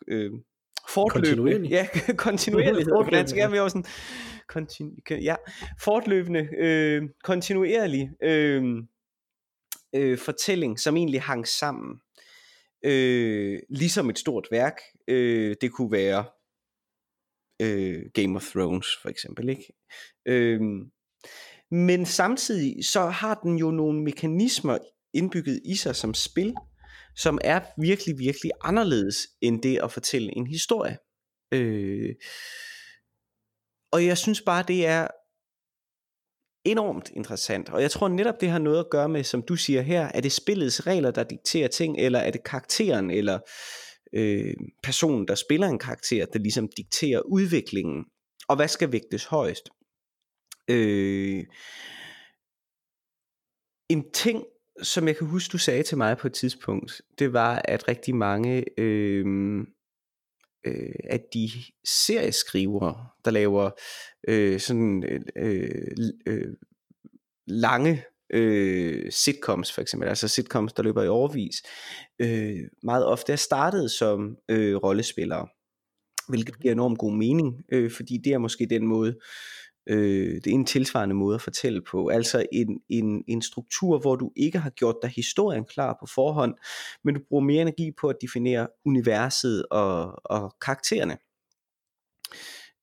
Øh, 0.09 0.31
fortløbende, 0.95 1.69
ja, 1.69 1.89
kontinuerlighed, 2.17 2.93
for 3.05 3.11
dansk 3.11 3.37
er 3.37 3.49
vi 3.49 3.59
også 3.59 3.73
sådan, 3.73 3.91
kontinu, 4.49 4.91
ja, 5.11 5.35
fortløbende, 5.85 6.49
øh, 6.59 7.03
kontinuerlig 7.25 8.11
øh, 8.23 8.63
øh, 9.95 10.19
fortælling, 10.19 10.81
som 10.81 10.97
egentlig 10.97 11.23
hang 11.23 11.49
sammen 11.49 12.01
øh, 12.85 13.61
ligesom 13.69 14.11
et 14.11 14.19
stort 14.19 14.49
værk. 14.51 14.77
Øh, 15.09 15.57
det 15.61 15.73
kunne 15.73 15.93
være 15.93 16.25
øh, 17.63 18.03
Game 18.15 18.37
of 18.37 18.51
Thrones 18.51 18.87
for 19.03 19.09
eksempel. 19.09 19.49
Ikke? 19.49 19.73
Øh, 20.27 20.61
men 21.71 22.07
samtidig 22.07 22.85
så 22.85 23.07
har 23.07 23.35
den 23.35 23.59
jo 23.59 23.71
nogle 23.71 24.03
mekanismer 24.03 24.79
indbygget 25.15 25.61
i 25.65 25.77
sig 25.77 25.97
som 25.97 26.15
spil, 26.15 26.55
som 27.17 27.39
er 27.45 27.61
virkelig, 27.81 28.19
virkelig 28.19 28.51
anderledes 28.61 29.29
end 29.41 29.63
det 29.63 29.79
at 29.83 29.93
fortælle 29.93 30.37
en 30.37 30.47
historie. 30.47 30.99
Øh, 31.53 32.15
og 33.93 34.07
jeg 34.07 34.19
synes 34.19 34.41
bare, 34.41 34.65
det 34.69 34.87
er 34.87 35.09
enormt 36.65 37.11
interessant. 37.15 37.69
Og 37.69 37.83
jeg 37.83 37.91
tror 37.91 38.09
netop, 38.09 38.41
det 38.41 38.51
har 38.51 38.59
noget 38.59 38.79
at 38.79 38.91
gøre 38.91 39.09
med, 39.09 39.25
som 39.25 39.43
du 39.43 39.57
siger 39.57 39.83
her, 39.83 40.11
er 40.15 40.21
det 40.21 40.33
spillets 40.33 40.87
regler, 40.87 41.11
der 41.11 41.25
dikterer 41.25 41.69
ting, 41.69 41.99
eller 41.99 42.19
er 42.19 42.31
det 42.31 42.45
karakteren, 42.45 43.11
eller 43.11 43.39
øh, 44.13 44.55
personen, 44.83 45.29
der 45.29 45.35
spiller 45.35 45.67
en 45.67 45.79
karakter, 45.79 46.27
der 46.27 46.39
ligesom 46.39 46.69
dikterer 46.77 47.21
udviklingen, 47.21 48.05
og 48.49 48.57
hvad 48.57 48.69
skal 48.69 48.93
vægtes 48.93 49.25
højst. 49.25 49.69
Øh, 50.71 51.45
en 53.89 54.11
ting, 54.13 54.45
som 54.83 55.09
jeg 55.09 55.17
kan 55.17 55.27
huske, 55.27 55.53
du 55.53 55.59
sagde 55.59 55.83
til 55.83 55.99
mig 55.99 56.19
på 56.19 56.27
et 56.27 56.33
tidspunkt, 56.33 57.03
det 57.19 57.33
var, 57.33 57.63
at 57.65 57.89
rigtig 57.89 58.15
mange 58.15 58.81
øh, 58.81 59.27
øh, 60.67 60.95
at 61.05 61.21
de 61.35 61.51
serieskrivere, 61.85 63.07
der 63.25 63.31
laver 63.31 63.71
øh, 64.29 64.61
sådan 64.61 65.05
øh, 65.37 65.87
øh, 66.27 66.55
lange 67.47 68.05
øh, 68.33 69.13
sitcoms 69.13 69.73
for 69.73 69.81
eksempel, 69.81 70.09
altså 70.09 70.29
sitcoms, 70.29 70.73
der 70.73 70.83
løber 70.83 71.03
i 71.03 71.09
overvis, 71.09 71.63
øh, 72.19 72.61
meget 72.83 73.07
ofte 73.07 73.33
er 73.33 73.37
startet 73.37 73.91
som 73.91 74.37
øh, 74.49 74.77
rollespillere, 74.77 75.49
hvilket 76.29 76.61
giver 76.61 76.73
enormt 76.73 76.99
god 76.99 77.13
mening, 77.13 77.65
øh, 77.73 77.91
fordi 77.91 78.19
det 78.25 78.33
er 78.33 78.39
måske 78.39 78.67
den 78.71 78.87
måde, 78.87 79.19
Øh, 79.87 80.35
det 80.35 80.47
er 80.47 80.55
en 80.55 80.67
tilsvarende 80.67 81.15
måde 81.15 81.35
at 81.35 81.43
fortælle 81.43 81.83
på. 81.83 82.09
Altså 82.09 82.47
en, 82.53 82.81
en, 82.89 83.25
en 83.29 83.43
struktur, 83.43 83.99
hvor 83.99 84.17
du 84.17 84.33
ikke 84.37 84.59
har 84.59 84.71
gjort 84.71 84.97
dig 85.03 85.11
historien 85.11 85.65
klar 85.65 85.97
på 86.01 86.07
forhånd, 86.07 86.55
men 87.05 87.15
du 87.15 87.21
bruger 87.29 87.45
mere 87.45 87.63
energi 87.63 87.91
på 88.01 88.09
at 88.09 88.17
definere 88.21 88.69
universet 88.85 89.67
og, 89.71 90.21
og 90.25 90.57
karaktererne. 90.61 91.19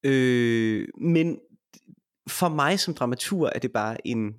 Øh, 0.03 0.87
men 1.01 1.39
for 2.29 2.49
mig 2.49 2.79
som 2.79 2.93
dramatur 2.93 3.49
er 3.55 3.59
det 3.59 3.71
bare 3.71 4.07
en, 4.07 4.35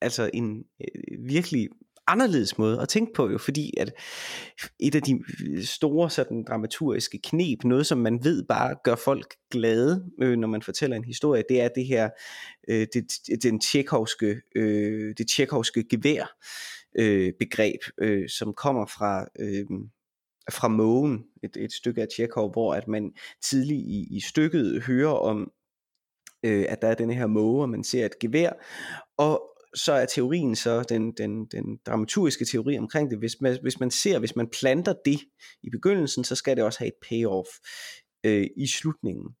altså 0.00 0.30
en 0.34 0.64
øh, 0.80 1.28
virkelig 1.28 1.68
anderledes 2.06 2.58
måde 2.58 2.80
at 2.80 2.88
tænke 2.88 3.12
på 3.12 3.30
jo, 3.30 3.38
fordi 3.38 3.74
at 3.76 3.92
et 4.80 4.94
af 4.94 5.02
de 5.02 5.20
store 5.66 6.10
sådan 6.10 6.44
dramaturgiske 6.44 7.18
knep, 7.24 7.64
noget 7.64 7.86
som 7.86 7.98
man 7.98 8.24
ved 8.24 8.44
bare 8.48 8.76
gør 8.84 8.94
folk 8.94 9.34
glade, 9.50 10.04
øh, 10.22 10.38
når 10.38 10.48
man 10.48 10.62
fortæller 10.62 10.96
en 10.96 11.04
historie, 11.04 11.44
det 11.48 11.60
er 11.60 11.68
det 11.68 11.86
her, 11.86 12.10
øh, 12.68 12.86
det, 12.94 13.42
den 13.42 13.60
tjekhovske, 13.60 14.40
øh, 14.56 15.14
det 15.18 15.28
tjekhovske 15.36 15.84
gevær 15.88 16.36
øh, 16.98 17.32
begreb, 17.38 17.80
øh, 17.98 18.28
som 18.28 18.54
kommer 18.54 18.86
fra 18.86 19.26
øh, 19.38 19.66
fra 20.50 20.68
Mågen, 20.68 21.24
et, 21.42 21.56
et 21.56 21.72
stykke 21.72 22.02
af 22.02 22.08
Tjekov, 22.16 22.52
hvor 22.52 22.74
at 22.74 22.88
man 22.88 23.12
tidligt 23.42 23.80
i, 23.80 24.16
i 24.16 24.20
stykket 24.20 24.82
hører 24.82 25.12
om, 25.12 25.52
øh, 26.44 26.64
at 26.68 26.82
der 26.82 26.88
er 26.88 26.94
den 26.94 27.10
her 27.10 27.26
måge, 27.26 27.62
og 27.62 27.68
man 27.68 27.84
ser 27.84 28.06
et 28.06 28.18
gevær, 28.18 28.50
og 29.18 29.49
så 29.74 29.92
er 29.92 30.06
teorien 30.06 30.56
så 30.56 30.82
den, 30.82 31.12
den, 31.12 31.46
den 31.46 31.78
dramaturgiske 31.86 32.44
teori 32.44 32.78
omkring 32.78 33.10
det. 33.10 33.18
Hvis 33.18 33.40
man, 33.40 33.58
hvis 33.62 33.80
man 33.80 33.90
ser, 33.90 34.18
hvis 34.18 34.36
man 34.36 34.48
planter 34.48 34.94
det 35.04 35.20
i 35.62 35.70
begyndelsen, 35.70 36.24
så 36.24 36.34
skal 36.34 36.56
det 36.56 36.64
også 36.64 36.78
have 36.78 36.88
et 36.88 37.08
payoff 37.08 37.48
øh, 38.26 38.46
i 38.56 38.66
slutningen. 38.66 39.36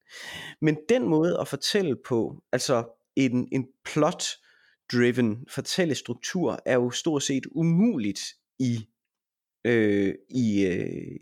Men 0.60 0.76
den 0.88 1.08
måde 1.08 1.38
at 1.40 1.48
fortælle 1.48 1.96
på, 2.08 2.42
altså 2.52 2.84
en, 3.16 3.48
en 3.52 3.66
plot-driven 3.84 5.46
fortællestruktur, 5.48 6.58
er 6.66 6.74
jo 6.74 6.90
stort 6.90 7.22
set 7.22 7.46
umuligt 7.50 8.20
i, 8.58 8.88
øh, 9.64 10.14
i, 10.30 10.66
øh, 10.66 11.16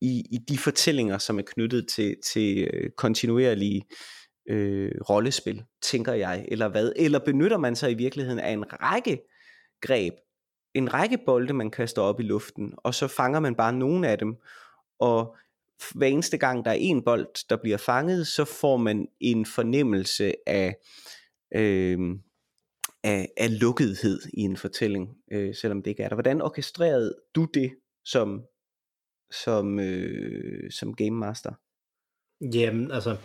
i, 0.00 0.24
i 0.30 0.38
de 0.48 0.58
fortællinger, 0.58 1.18
som 1.18 1.38
er 1.38 1.42
knyttet 1.42 1.88
til, 1.88 2.16
til 2.32 2.68
øh, 2.72 2.90
kontinuerlige 2.96 3.82
øh, 4.48 4.92
rollespil, 5.10 5.64
tænker 5.82 6.12
jeg, 6.12 6.44
eller 6.48 6.68
hvad? 6.68 6.92
Eller 6.96 7.18
benytter 7.18 7.58
man 7.58 7.76
sig 7.76 7.90
i 7.90 7.94
virkeligheden 7.94 8.38
af 8.38 8.50
en 8.50 8.64
række 8.72 9.22
greb, 9.80 10.14
en 10.74 10.94
række 10.94 11.18
bolde, 11.26 11.52
man 11.52 11.70
kaster 11.70 12.02
op 12.02 12.20
i 12.20 12.22
luften, 12.22 12.74
og 12.76 12.94
så 12.94 13.08
fanger 13.08 13.40
man 13.40 13.54
bare 13.54 13.72
nogle 13.72 14.08
af 14.08 14.18
dem, 14.18 14.36
og 14.98 15.36
hver 15.94 16.06
eneste 16.06 16.38
gang 16.38 16.64
der 16.64 16.70
er 16.70 16.74
en 16.78 17.02
bold, 17.02 17.48
der 17.48 17.56
bliver 17.56 17.76
fanget, 17.76 18.26
så 18.26 18.44
får 18.44 18.76
man 18.76 19.08
en 19.20 19.46
fornemmelse 19.46 20.32
af, 20.46 20.76
øh, 21.54 21.98
af, 23.04 23.28
af 23.36 23.60
lukkethed 23.60 24.20
i 24.34 24.40
en 24.40 24.56
fortælling, 24.56 25.16
øh, 25.32 25.54
selvom 25.54 25.82
det 25.82 25.90
ikke 25.90 26.02
er 26.02 26.08
der. 26.08 26.16
Hvordan 26.16 26.42
orkestrerede 26.42 27.14
du 27.34 27.44
det 27.54 27.74
som, 28.04 28.44
som, 29.30 29.80
øh, 29.80 30.70
som 30.70 30.94
game 30.94 31.10
master? 31.10 31.52
Jamen, 32.40 32.90
altså, 32.90 33.16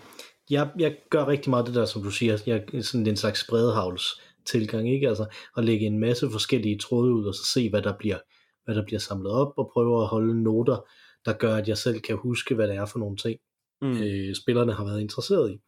jeg, 0.49 0.69
jeg 0.79 0.97
gør 1.09 1.27
rigtig 1.27 1.49
meget 1.49 1.65
det 1.65 1.75
der, 1.75 1.85
som 1.85 2.03
du 2.03 2.11
siger, 2.11 2.37
jeg, 2.45 2.85
sådan 2.85 3.07
en 3.07 3.17
slags 3.17 3.45
bredhavls 3.49 4.21
tilgang, 4.45 4.93
ikke? 4.93 5.07
Altså 5.07 5.25
at 5.57 5.65
lægge 5.65 5.85
en 5.85 5.99
masse 5.99 6.29
forskellige 6.31 6.77
tråde 6.77 7.13
ud, 7.13 7.25
og 7.25 7.35
så 7.35 7.45
se, 7.45 7.69
hvad 7.69 7.81
der 7.81 7.97
bliver, 7.97 8.17
hvad 8.65 8.75
der 8.75 8.85
bliver 8.85 8.99
samlet 8.99 9.31
op, 9.31 9.53
og 9.57 9.69
prøve 9.73 10.01
at 10.01 10.07
holde 10.07 10.43
noter, 10.43 10.85
der 11.25 11.33
gør, 11.33 11.55
at 11.55 11.67
jeg 11.67 11.77
selv 11.77 11.99
kan 11.99 12.17
huske, 12.17 12.55
hvad 12.55 12.67
det 12.67 12.75
er 12.75 12.85
for 12.85 12.99
nogle 12.99 13.17
ting, 13.17 13.39
mm. 13.81 14.01
øh, 14.01 14.35
spillerne 14.35 14.73
har 14.73 14.85
været 14.85 15.01
interesseret 15.01 15.51
i. 15.51 15.59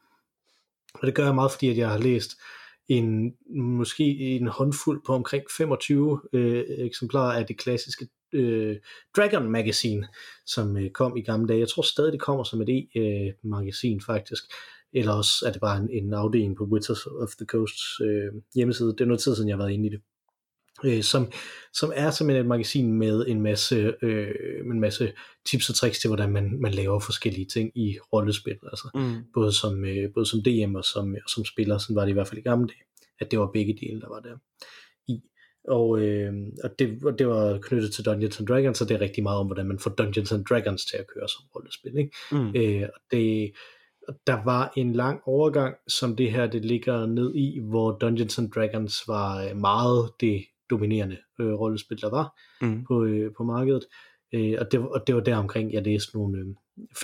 Og 0.93 1.07
det 1.07 1.15
gør 1.15 1.25
jeg 1.25 1.35
meget, 1.35 1.51
fordi 1.51 1.69
at 1.69 1.77
jeg 1.77 1.89
har 1.89 1.97
læst 1.97 2.31
en, 2.87 3.33
måske 3.55 4.03
en 4.03 4.47
håndfuld 4.47 5.01
på 5.05 5.13
omkring 5.13 5.43
25 5.57 6.21
øh, 6.33 6.65
eksemplarer 6.67 7.39
af 7.39 7.45
det 7.47 7.57
klassiske 7.57 8.07
øh, 8.33 8.77
Dragon 9.17 9.51
Magazine, 9.51 10.07
som 10.45 10.77
øh, 10.77 10.89
kom 10.89 11.17
i 11.17 11.21
gamle 11.21 11.47
dage. 11.47 11.59
Jeg 11.59 11.69
tror 11.69 11.81
stadig, 11.81 12.13
det 12.13 12.21
kommer 12.21 12.43
som 12.43 12.61
et 12.61 12.69
e-magasin 12.95 14.01
faktisk. 14.01 14.43
Eller 14.93 15.13
også 15.13 15.45
er 15.47 15.51
det 15.51 15.61
bare 15.61 15.77
en, 15.77 15.89
en 15.89 16.13
afdeling 16.13 16.57
på 16.57 16.63
Wizards 16.63 17.05
of 17.05 17.29
the 17.37 17.45
Coast 17.45 17.77
øh, 18.01 18.41
hjemmeside. 18.55 18.89
Det 18.89 19.01
er 19.01 19.05
noget 19.05 19.19
tid 19.19 19.35
siden, 19.35 19.49
jeg 19.49 19.57
har 19.57 19.63
været 19.63 19.73
inde 19.73 19.87
i 19.87 19.89
det. 19.89 20.01
Øh, 20.85 21.03
som, 21.03 21.31
som 21.73 21.91
er 21.95 22.11
simpelthen 22.11 22.45
et 22.45 22.49
magasin 22.49 22.93
med 22.93 23.25
en 23.27 23.41
masse, 23.41 23.93
øh, 24.01 24.35
en 24.65 24.79
masse 24.79 25.13
tips 25.45 25.69
og 25.69 25.75
tricks 25.75 25.99
til, 25.99 26.07
hvordan 26.07 26.31
man, 26.31 26.61
man 26.61 26.73
laver 26.73 26.99
forskellige 26.99 27.45
ting 27.45 27.71
i 27.75 27.97
rollespil. 28.13 28.57
Altså, 28.71 28.89
mm. 28.95 29.15
både, 29.33 29.53
som, 29.53 29.85
øh, 29.85 30.13
både 30.13 30.25
som 30.25 30.39
DM 30.43 30.75
og 30.75 30.85
som, 30.85 31.15
og 31.23 31.29
som 31.29 31.45
spiller, 31.45 31.77
sådan 31.77 31.95
var 31.95 32.01
det 32.01 32.09
i 32.09 32.13
hvert 32.13 32.27
fald 32.27 32.39
i 32.39 32.49
gamle 32.49 32.67
dage, 32.67 32.83
at 33.19 33.31
det 33.31 33.39
var 33.39 33.49
begge 33.53 33.77
dele, 33.81 34.01
der 34.01 34.09
var 34.09 34.19
der. 34.19 34.37
Og, 35.67 35.99
øh, 35.99 36.33
og, 36.63 36.79
det, 36.79 37.03
og 37.03 37.19
det 37.19 37.27
var 37.27 37.59
knyttet 37.61 37.93
til 37.93 38.05
Dungeons 38.05 38.39
and 38.39 38.47
Dragons, 38.47 38.77
så 38.77 38.85
det 38.85 38.95
er 38.95 39.01
rigtig 39.01 39.23
meget 39.23 39.39
om, 39.39 39.45
hvordan 39.45 39.67
man 39.67 39.79
får 39.79 39.91
Dungeons 39.91 40.31
and 40.31 40.45
Dragons 40.45 40.85
til 40.85 40.97
at 40.97 41.07
køre 41.07 41.29
som 41.29 41.45
rollespil. 41.55 41.97
Ikke? 41.97 42.11
Mm. 42.31 42.55
Øh, 42.55 42.89
og 42.93 43.01
det, 43.11 43.51
der 44.27 44.43
var 44.43 44.73
en 44.77 44.93
lang 44.93 45.21
overgang, 45.25 45.75
som 45.87 46.15
det 46.15 46.31
her 46.31 46.47
det 46.47 46.65
ligger 46.65 47.05
ned 47.05 47.35
i, 47.35 47.59
hvor 47.59 47.91
Dungeons 47.91 48.39
and 48.39 48.51
Dragons 48.51 49.03
var 49.07 49.43
øh, 49.43 49.57
meget 49.57 50.11
det 50.19 50.45
dominerende 50.69 51.17
øh, 51.39 51.53
rollespil, 51.53 52.01
der 52.01 52.09
var 52.09 52.39
mm. 52.61 52.83
på, 52.85 53.03
øh, 53.03 53.31
på 53.37 53.43
markedet. 53.43 53.85
Øh, 54.33 54.55
og, 54.59 54.71
det, 54.71 54.79
og 54.79 55.07
det 55.07 55.15
var 55.15 55.21
der 55.21 55.35
omkring, 55.35 55.73
jeg 55.73 55.83
læste 55.83 56.17
nogle, 56.17 56.39
øh, 56.39 56.45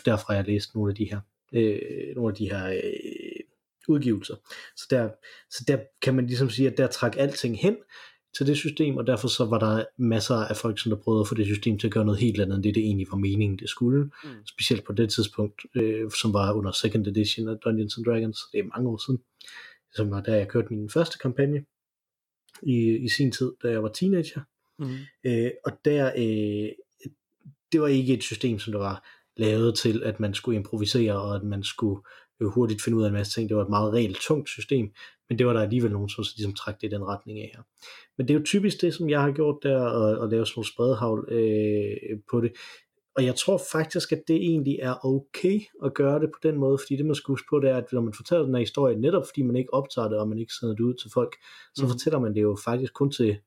derfra 0.05 0.33
jeg 0.33 0.45
læste 0.45 0.77
nogle 0.77 0.91
af 0.91 0.95
de 0.95 1.09
her, 1.11 1.19
øh, 1.53 2.15
nogle 2.15 2.31
af 2.31 2.35
de 2.35 2.51
her 2.51 2.67
øh, 2.67 3.43
udgivelser. 3.87 4.35
Så 4.75 4.87
der, 4.89 5.09
så 5.49 5.63
der 5.67 5.77
kan 6.01 6.15
man 6.15 6.27
ligesom 6.27 6.49
sige, 6.49 6.71
at 6.71 6.77
der 6.77 6.87
trak 6.87 7.17
alting 7.17 7.57
hen, 7.59 7.77
til 8.37 8.47
det 8.47 8.57
system, 8.57 8.97
og 8.97 9.07
derfor 9.07 9.27
så 9.27 9.45
var 9.45 9.59
der 9.59 9.85
masser 9.97 10.35
af 10.35 10.57
folk, 10.57 10.79
som 10.79 10.89
der 10.89 10.97
prøvede 10.97 11.21
at 11.21 11.27
få 11.27 11.35
det 11.35 11.45
system 11.45 11.79
til 11.79 11.87
at 11.87 11.93
gøre 11.93 12.05
noget 12.05 12.19
helt 12.19 12.41
andet, 12.41 12.55
end 12.55 12.63
det 12.63 12.75
det 12.75 12.83
egentlig 12.83 13.07
var 13.11 13.17
meningen, 13.17 13.59
det 13.59 13.69
skulle. 13.69 14.03
Mm. 14.03 14.29
Specielt 14.45 14.85
på 14.85 14.93
det 14.93 15.09
tidspunkt, 15.09 15.61
øh, 15.75 16.11
som 16.21 16.33
var 16.33 16.53
under 16.53 16.71
second 16.71 17.07
edition 17.07 17.47
af 17.47 17.57
Dungeons 17.57 17.97
and 17.97 18.05
Dragons, 18.05 18.39
det 18.51 18.59
er 18.59 18.63
mange 18.63 18.89
år 18.89 19.05
siden, 19.05 19.19
som 19.95 20.11
var 20.11 20.21
da 20.21 20.31
jeg 20.37 20.47
kørte 20.47 20.73
min 20.73 20.89
første 20.89 21.17
kampagne 21.17 21.65
i, 22.63 22.97
i 22.97 23.09
sin 23.09 23.31
tid, 23.31 23.51
da 23.63 23.69
jeg 23.69 23.83
var 23.83 23.89
teenager. 23.89 24.41
Mm. 24.79 24.95
Øh, 25.23 25.51
og 25.65 25.71
der, 25.85 26.11
øh, 26.17 26.69
det 27.71 27.81
var 27.81 27.87
ikke 27.87 28.13
et 28.13 28.23
system, 28.23 28.59
som 28.59 28.73
der 28.73 28.79
var 28.79 29.07
lavet 29.37 29.75
til, 29.75 30.03
at 30.03 30.19
man 30.19 30.33
skulle 30.33 30.55
improvisere, 30.55 31.21
og 31.21 31.35
at 31.35 31.43
man 31.43 31.63
skulle 31.63 32.01
øh, 32.41 32.47
hurtigt 32.47 32.81
finde 32.81 32.97
ud 32.97 33.03
af 33.03 33.07
en 33.07 33.13
masse 33.13 33.33
ting. 33.33 33.49
Det 33.49 33.57
var 33.57 33.63
et 33.63 33.69
meget 33.69 33.93
reelt 33.93 34.17
tungt 34.17 34.49
system, 34.49 34.91
men 35.29 35.39
det 35.39 35.47
var 35.47 35.53
der 35.53 35.61
alligevel 35.61 35.91
nogen, 35.91 36.09
som 36.09 36.23
ligesom 36.37 36.53
trak 36.53 36.81
det 36.81 36.87
i 36.87 36.95
den 36.95 37.05
retning 37.05 37.39
af 37.39 37.51
her. 37.55 37.63
Men 38.17 38.27
det 38.27 38.33
er 38.33 38.39
jo 38.39 38.45
typisk 38.45 38.81
det, 38.81 38.93
som 38.93 39.09
jeg 39.09 39.21
har 39.21 39.31
gjort 39.31 39.63
der, 39.63 39.81
at, 39.83 40.23
at 40.23 40.29
lave 40.29 40.45
sådan 40.45 40.53
nogle 40.57 40.67
spredhavl 40.73 41.27
øh, 41.31 42.19
på 42.31 42.41
det. 42.41 42.51
Og 43.15 43.25
jeg 43.25 43.35
tror 43.35 43.61
faktisk, 43.71 44.11
at 44.11 44.23
det 44.27 44.35
egentlig 44.35 44.79
er 44.81 45.05
okay 45.05 45.59
at 45.85 45.93
gøre 45.93 46.19
det 46.19 46.29
på 46.33 46.39
den 46.43 46.57
måde, 46.57 46.77
fordi 46.77 46.95
det 46.95 47.05
man 47.05 47.15
skal 47.15 47.31
huske 47.31 47.47
på, 47.49 47.59
det 47.59 47.69
er, 47.69 47.77
at 47.77 47.85
når 47.91 48.01
man 48.01 48.13
fortæller 48.13 48.45
den 48.45 48.55
her 48.55 48.59
historie, 48.59 48.99
netop 48.99 49.25
fordi 49.27 49.41
man 49.41 49.55
ikke 49.55 49.73
optager 49.73 50.09
det, 50.09 50.17
og 50.19 50.29
man 50.29 50.37
ikke 50.37 50.53
sender 50.59 50.75
det 50.75 50.83
ud 50.83 50.93
til 50.93 51.11
folk, 51.13 51.35
så 51.75 51.83
mm. 51.85 51.89
fortæller 51.91 52.19
man 52.19 52.35
det 52.35 52.41
jo 52.41 52.57
faktisk 52.65 52.93
kun 52.93 53.11
til 53.11 53.37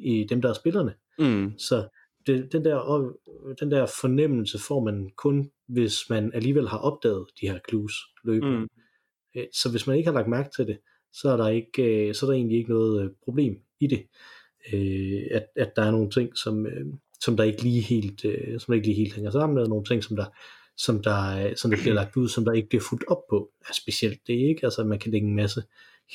i 0.00 0.26
dem, 0.30 0.42
der 0.42 0.48
er 0.48 0.52
spillerne. 0.52 0.94
Mm. 1.18 1.58
Så 1.58 1.88
det, 2.28 2.52
den, 2.52 2.64
der, 2.64 3.12
den 3.60 3.70
der 3.70 3.86
fornemmelse 4.00 4.58
får 4.58 4.84
man 4.84 5.10
kun, 5.16 5.50
hvis 5.68 6.10
man 6.10 6.30
alligevel 6.34 6.68
har 6.68 6.78
opdaget 6.78 7.26
de 7.40 7.48
her 7.48 7.58
clues 7.68 7.94
løbende. 8.24 8.58
Mm. 8.58 8.68
Øh, 9.36 9.46
så 9.52 9.70
hvis 9.70 9.86
man 9.86 9.96
ikke 9.96 10.08
har 10.08 10.14
lagt 10.14 10.28
mærke 10.28 10.50
til 10.56 10.66
det, 10.66 10.78
så 11.12 11.28
er 11.28 11.36
der, 11.36 11.48
ikke, 11.48 12.08
øh, 12.08 12.14
så 12.14 12.26
er 12.26 12.30
der 12.30 12.34
egentlig 12.34 12.58
ikke 12.58 12.70
noget 12.70 13.04
øh, 13.04 13.10
problem 13.24 13.56
i 13.80 13.86
det. 13.86 14.06
At, 15.30 15.46
at 15.56 15.76
der 15.76 15.82
er 15.82 15.90
nogle 15.90 16.10
ting, 16.10 16.36
som, 16.36 16.66
som 17.20 17.36
der 17.36 17.44
ikke 17.44 17.62
lige 17.62 17.80
helt, 17.80 18.20
som 18.58 18.66
der 18.66 18.74
ikke 18.74 18.86
lige 18.86 18.96
helt 18.96 19.14
hænger 19.14 19.30
sammen, 19.30 19.58
og 19.58 19.68
nogle 19.68 19.84
ting, 19.84 20.04
som 20.04 20.16
der, 20.16 20.26
som 20.76 21.02
der, 21.02 21.54
som 21.56 21.70
der 21.70 21.78
bliver 21.78 21.94
lagt 21.94 22.16
ud, 22.16 22.28
som 22.28 22.44
der 22.44 22.52
ikke 22.52 22.68
bliver 22.68 22.82
fuldt 22.90 23.04
op 23.08 23.22
på. 23.30 23.50
Ja, 23.68 23.72
specielt 23.72 24.20
det 24.26 24.32
ikke, 24.32 24.64
altså 24.64 24.84
man 24.84 24.98
kan 24.98 25.12
lægge 25.12 25.28
en 25.28 25.36
masse 25.36 25.62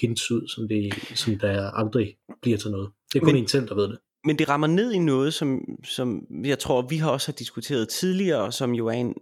hints 0.01 0.31
ud, 0.31 0.47
som, 0.47 0.67
det, 0.67 0.93
som 1.15 1.39
der 1.39 1.71
aldrig 1.71 2.17
bliver 2.41 2.57
til 2.57 2.71
noget. 2.71 2.89
Det 3.13 3.19
er 3.19 3.23
kun 3.23 3.33
men, 3.33 3.43
en 3.43 3.47
selv, 3.47 3.67
der 3.67 3.75
ved 3.75 3.87
det 3.87 3.97
men 4.25 4.39
det 4.39 4.49
rammer 4.49 4.67
ned 4.67 4.91
i 4.91 4.99
noget, 4.99 5.33
som, 5.33 5.61
som 5.83 6.27
jeg 6.45 6.59
tror, 6.59 6.81
vi 6.81 6.97
har 6.97 7.11
også 7.11 7.31
har 7.31 7.35
diskuteret 7.35 7.89
tidligere, 7.89 8.51
som 8.51 8.73
jo 8.73 8.87
er 8.87 8.93
en 8.93 9.15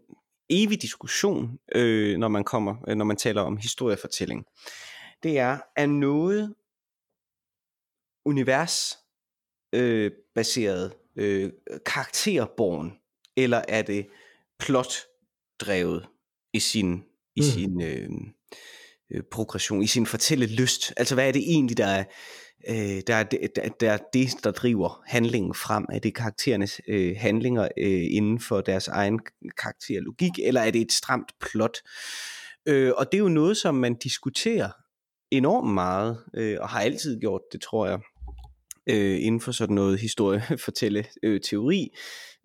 evig 0.50 0.82
diskussion, 0.82 1.60
øh, 1.76 2.18
når 2.18 2.28
man 2.28 2.44
kommer, 2.44 2.76
øh, 2.88 2.96
når 2.96 3.06
man 3.06 3.18
taler 3.18 3.42
om 3.42 3.58
historiefortælling. 3.58 4.46
Det 5.24 5.40
er, 5.40 5.58
er 5.76 5.86
noget 5.86 6.56
univers 8.26 8.98
øh, 9.74 10.12
baseret, 10.36 10.94
øh, 11.16 11.52
karakterborn, 11.86 12.94
eller 13.38 13.62
er 13.68 13.82
det 13.82 14.08
plot 14.60 14.94
drevet 15.60 16.08
i 16.54 16.60
sin, 16.60 17.04
i 17.36 17.42
mm. 17.42 17.44
sin 17.44 17.82
øh, 17.82 18.10
øh, 19.12 19.24
progression, 19.32 19.84
i 19.84 19.88
sin 19.88 20.06
fortælle 20.06 20.46
lyst? 20.46 20.94
Altså 20.98 21.16
hvad 21.16 21.28
er 21.28 21.32
det 21.32 21.42
egentlig, 21.42 21.78
der 21.78 21.86
er, 21.86 22.04
øh, 22.69 23.02
der, 23.08 23.15
er 23.15 23.24
det, 23.24 23.56
der, 23.56 23.69
der 23.69 23.91
er 23.91 23.97
det, 24.13 24.30
der 24.43 24.52
driver 24.52 25.02
handlingen 25.06 25.54
frem? 25.54 25.86
Er 25.91 26.00
det 26.00 26.15
karakterernes 26.15 26.82
øh, 26.88 27.15
handlinger 27.17 27.63
øh, 27.78 28.04
inden 28.12 28.39
for 28.39 28.62
deres 28.62 28.88
egen 28.88 29.19
karakterlogik, 29.58 30.32
eller 30.43 30.62
er 30.62 30.71
det 30.71 30.82
et 30.82 30.91
stramt 30.91 31.32
plot? 31.39 31.78
Øh, 32.65 32.91
og 32.97 33.12
det 33.12 33.17
er 33.17 33.21
jo 33.21 33.30
noget, 33.30 33.58
som 33.58 33.76
man 33.76 33.95
diskuterer 33.95 34.69
enormt 35.32 35.74
meget, 35.74 36.17
øh, 36.34 36.58
og 36.62 36.69
har 36.69 36.82
altid 36.82 37.19
gjort 37.19 37.41
det, 37.52 37.62
tror 37.62 37.88
jeg, 37.88 38.00
øh, 38.89 39.26
inden 39.26 39.41
for 39.41 39.52
sådan 39.52 39.76
noget 39.76 40.00
historiefortælle 40.00 41.06
øh, 41.24 41.41
teori. 41.41 41.89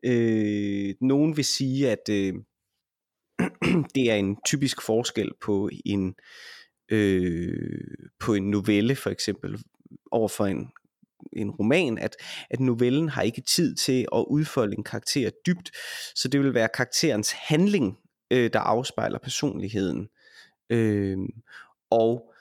Øh, 0.04 0.94
nogen 1.00 1.36
vil 1.36 1.44
sige, 1.44 1.90
at 1.90 2.08
øh, 2.10 2.34
det 3.94 4.10
er 4.10 4.14
en 4.14 4.36
typisk 4.46 4.82
forskel 4.82 5.30
på 5.40 5.70
en 5.84 6.14
øh, 6.88 7.80
på 8.20 8.34
en 8.34 8.50
novelle 8.50 8.96
for 8.96 9.10
eksempel, 9.10 9.58
over 10.12 10.28
for 10.28 10.46
en, 10.46 10.68
en 11.32 11.50
roman, 11.50 11.98
at, 11.98 12.16
at 12.50 12.60
novellen 12.60 13.08
har 13.08 13.22
ikke 13.22 13.40
tid 13.40 13.74
til 13.74 14.06
at 14.14 14.24
udfolde 14.28 14.76
en 14.76 14.84
karakter 14.84 15.30
dybt, 15.46 15.70
så 16.14 16.28
det 16.28 16.40
vil 16.40 16.54
være 16.54 16.68
karakterens 16.74 17.32
handling, 17.32 17.98
øh, 18.30 18.50
der 18.52 18.60
afspejler 18.60 19.18
personligheden. 19.18 20.08
Øh, 20.70 21.18
og 21.90 22.32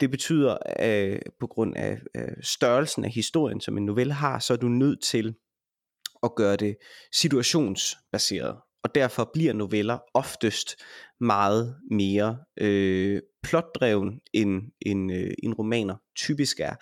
det 0.00 0.10
betyder, 0.10 0.56
at 0.66 1.22
på 1.40 1.46
grund 1.46 1.76
af, 1.76 1.98
øh, 2.14 2.42
størrelsen 2.42 3.04
af 3.04 3.10
historien, 3.10 3.60
som 3.60 3.78
en 3.78 3.86
novelle 3.86 4.12
har, 4.12 4.38
så 4.38 4.52
er 4.52 4.56
du 4.56 4.68
nødt 4.68 5.02
til 5.02 5.34
at 6.22 6.34
gøre 6.34 6.56
det 6.56 6.76
situationsbaseret. 7.12 8.56
Og 8.82 8.94
derfor 8.94 9.30
bliver 9.32 9.52
noveller 9.52 9.98
oftest 10.14 10.76
meget 11.20 11.76
mere 11.90 12.38
øh, 12.60 13.20
plotdreven 13.42 14.20
end, 14.32 14.62
end, 14.80 15.12
øh, 15.12 15.30
end 15.42 15.54
romaner 15.58 15.96
typisk 16.16 16.60
er. 16.60 16.74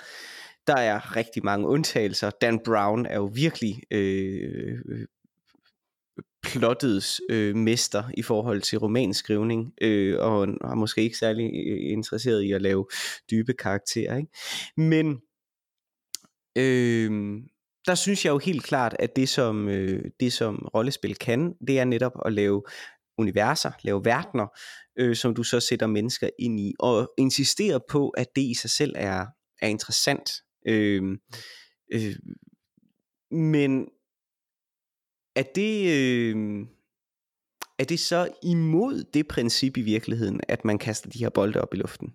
Der 0.67 0.77
er 0.77 1.17
rigtig 1.17 1.45
mange 1.45 1.67
undtagelser. 1.69 2.31
Dan 2.31 2.61
Brown 2.65 3.07
er 3.07 3.17
jo 3.17 3.31
virkelig 3.35 3.83
øh, 3.91 4.79
plottets 6.43 7.21
øh, 7.31 7.57
mester 7.57 8.05
i 8.15 8.23
forhold 8.23 8.63
til 8.63 8.79
romanskrivning, 8.79 9.73
øh, 9.83 10.19
og 10.19 10.43
er 10.49 10.75
måske 10.75 11.03
ikke 11.03 11.19
særlig 11.19 11.45
øh, 11.45 11.93
interesseret 11.93 12.43
i 12.43 12.53
at 12.53 12.63
lave 12.63 12.87
dybe 13.31 13.53
karakterer. 13.53 14.17
Ikke? 14.17 14.31
Men 14.77 15.21
øh, 16.59 17.41
der 17.88 17.94
synes 17.94 18.24
jeg 18.24 18.31
jo 18.31 18.38
helt 18.38 18.62
klart, 18.62 18.96
at 18.98 19.16
det 19.16 19.29
som, 19.29 19.68
øh, 19.68 20.05
det 20.20 20.33
som 20.33 20.68
rollespil 20.74 21.16
kan, 21.16 21.55
det 21.66 21.79
er 21.79 21.85
netop 21.85 22.12
at 22.24 22.33
lave 22.33 22.62
universer, 23.18 23.70
lave 23.83 24.05
verdener, 24.05 24.46
øh, 24.98 25.16
som 25.16 25.35
du 25.35 25.42
så 25.42 25.61
sætter 25.61 25.87
mennesker 25.87 26.31
ind 26.38 26.61
i, 26.61 26.74
og 26.79 27.12
insistere 27.18 27.81
på, 27.88 28.09
at 28.09 28.27
det 28.37 28.42
i 28.42 28.55
sig 28.55 28.70
selv 28.70 28.92
er, 28.96 29.27
er 29.62 29.68
interessant. 29.68 30.31
Øh, 30.66 31.18
øh, 31.92 32.16
men 33.31 33.88
er 35.37 35.42
det, 35.55 35.90
øh, 35.90 36.66
er 37.79 37.85
det 37.85 38.01
så 38.01 38.29
imod 38.42 39.05
det 39.14 39.29
princip 39.29 39.77
i 39.77 39.83
virkeligheden, 39.83 40.40
at 40.48 40.64
man 40.64 40.79
kaster 40.79 41.11
de 41.11 41.18
her 41.18 41.31
bolde 41.31 41.61
op 41.61 41.74
i 41.74 41.77
luften? 41.77 42.14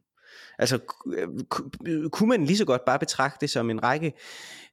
Altså, 0.59 0.79
øh, 1.87 2.09
kunne 2.09 2.29
man 2.29 2.45
lige 2.45 2.57
så 2.57 2.65
godt 2.65 2.85
bare 2.85 2.99
betragte 2.99 3.37
det 3.41 3.49
som 3.49 3.69
en 3.69 3.83
række 3.83 4.13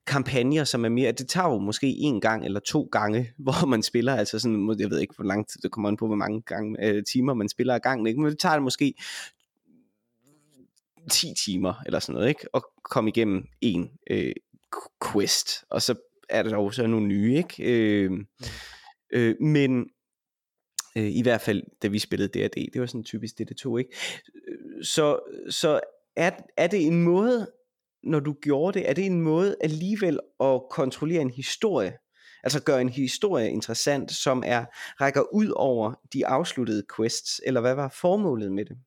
kampagner, 0.07 0.64
som 0.64 0.85
er 0.85 0.88
mere, 0.88 1.12
det 1.12 1.29
tager 1.29 1.49
jo 1.49 1.59
måske 1.59 1.87
en 1.87 2.20
gang 2.20 2.44
eller 2.44 2.61
to 2.61 2.88
gange, 2.92 3.33
hvor 3.38 3.66
man 3.66 3.83
spiller, 3.83 4.14
altså 4.14 4.38
sådan, 4.38 4.77
jeg 4.79 4.90
ved 4.90 4.99
ikke 4.99 5.14
hvor 5.16 5.25
lang 5.25 5.49
tid, 5.49 5.61
det 5.62 5.70
kommer 5.70 5.88
an 5.88 5.96
på, 5.96 6.07
hvor 6.07 6.16
mange 6.16 6.42
gange, 6.42 6.87
øh, 6.87 7.03
timer 7.12 7.35
man 7.35 7.49
spiller 7.49 7.75
ad 7.75 7.81
gangen, 7.81 8.07
ikke? 8.07 8.20
men 8.20 8.31
det 8.31 8.38
tager 8.38 8.55
det 8.55 8.62
måske 8.62 8.94
10 11.11 11.35
timer 11.44 11.75
eller 11.87 11.99
sådan 11.99 12.14
noget, 12.14 12.29
ikke? 12.29 12.55
Og 12.55 12.64
komme 12.85 13.11
igennem 13.11 13.46
en 13.61 13.90
øh, 14.11 14.33
quest, 15.12 15.64
og 15.70 15.83
så 15.83 15.94
er 16.29 16.42
der 16.42 16.57
også 16.57 16.87
nogle 16.87 17.07
nye, 17.07 17.37
ikke? 17.37 17.62
Øh, 17.62 18.11
øh, 19.12 19.35
men 19.40 19.90
øh, 20.96 21.16
i 21.16 21.23
hvert 21.23 21.40
fald, 21.40 21.62
da 21.83 21.88
vi 21.88 21.99
spillede 21.99 22.29
D&D, 22.29 22.73
det 22.73 22.81
var 22.81 22.87
sådan 22.87 23.05
typisk 23.05 23.38
det, 23.38 23.49
det 23.49 23.57
tog, 23.57 23.79
ikke? 23.79 23.90
Øh, 24.49 24.59
så, 24.83 25.20
så 25.50 25.80
er, 26.16 26.30
er 26.56 26.66
det 26.66 26.87
en 26.87 27.02
måde, 27.02 27.50
når 28.02 28.20
du 28.20 28.33
gjorde 28.42 28.78
det, 28.78 28.88
er 28.88 28.94
det 28.94 29.06
en 29.06 29.20
måde 29.20 29.56
alligevel 29.61 30.20
at 30.40 30.62
kontrollere 30.70 31.22
en 31.22 31.30
historie, 31.30 31.92
altså 32.42 32.62
gøre 32.62 32.80
en 32.80 32.88
historie 32.88 33.50
interessant, 33.50 34.11
som 34.11 34.42
er 34.46 34.64
rækker 35.00 35.35
ud 35.35 35.52
over 35.56 35.94
de 36.12 36.26
afsluttede 36.26 36.83
quests, 36.96 37.40
eller 37.46 37.61
hvad 37.61 37.74
var 37.74 37.94
formålet 38.00 38.52
med 38.52 38.64
det? 38.64 38.78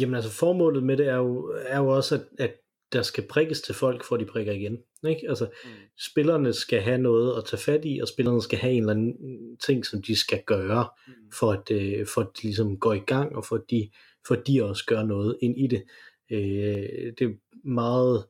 Jamen 0.00 0.14
altså 0.14 0.30
formålet 0.30 0.82
med 0.82 0.96
det 0.96 1.08
er 1.08 1.16
jo, 1.16 1.54
er 1.66 1.78
jo 1.78 1.88
også, 1.88 2.14
at, 2.14 2.22
at 2.38 2.54
der 2.92 3.02
skal 3.02 3.26
prikkes 3.28 3.62
til 3.62 3.74
folk, 3.74 4.04
for 4.04 4.16
de 4.16 4.24
prikker 4.24 4.52
igen. 4.52 4.78
Ikke? 5.08 5.28
Altså, 5.28 5.48
mm. 5.64 5.70
spillerne 5.98 6.52
skal 6.52 6.80
have 6.80 6.98
noget 6.98 7.38
at 7.38 7.44
tage 7.44 7.60
fat 7.60 7.80
i, 7.84 8.00
og 8.02 8.08
spillerne 8.08 8.42
skal 8.42 8.58
have 8.58 8.72
en 8.72 8.82
eller 8.82 8.92
anden 8.92 9.16
ting, 9.56 9.86
som 9.86 10.02
de 10.02 10.16
skal 10.16 10.42
gøre, 10.46 10.88
mm. 11.06 11.12
for, 11.32 11.52
at, 11.52 11.70
øh, 11.70 12.06
for 12.06 12.20
at 12.20 12.28
de 12.36 12.42
ligesom 12.42 12.78
går 12.78 12.92
i 12.92 12.98
gang, 13.06 13.36
og 13.36 13.44
for 13.44 13.56
at 13.56 13.62
de, 13.70 13.90
for 14.26 14.34
at 14.34 14.46
de 14.46 14.64
også 14.64 14.84
gør 14.86 15.02
noget 15.02 15.38
ind 15.42 15.58
i 15.58 15.66
det. 15.66 15.84
Øh, 16.30 17.12
det 17.18 17.20
er 17.20 17.34
meget, 17.64 18.26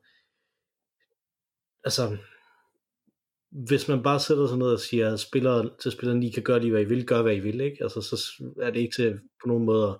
altså, 1.83 2.17
hvis 3.51 3.87
man 3.87 4.03
bare 4.03 4.19
sætter 4.19 4.47
sig 4.47 4.57
ned 4.57 4.67
og 4.67 4.79
siger, 4.79 5.13
at 5.13 5.19
spillere, 5.19 5.69
til 5.81 5.91
spillerne, 5.91 6.27
I 6.27 6.29
kan 6.29 6.43
gøre 6.43 6.59
lige, 6.59 6.71
hvad 6.71 6.81
I 6.81 6.85
vil, 6.85 7.05
gør 7.05 7.21
hvad 7.21 7.35
I 7.35 7.39
vil, 7.39 7.61
ikke? 7.61 7.77
Altså, 7.83 8.01
så 8.01 8.43
er 8.61 8.71
det 8.71 8.79
ikke 8.79 8.95
til 8.95 9.13
på 9.13 9.47
nogen 9.47 9.65
måde 9.65 9.87
at, 9.89 9.95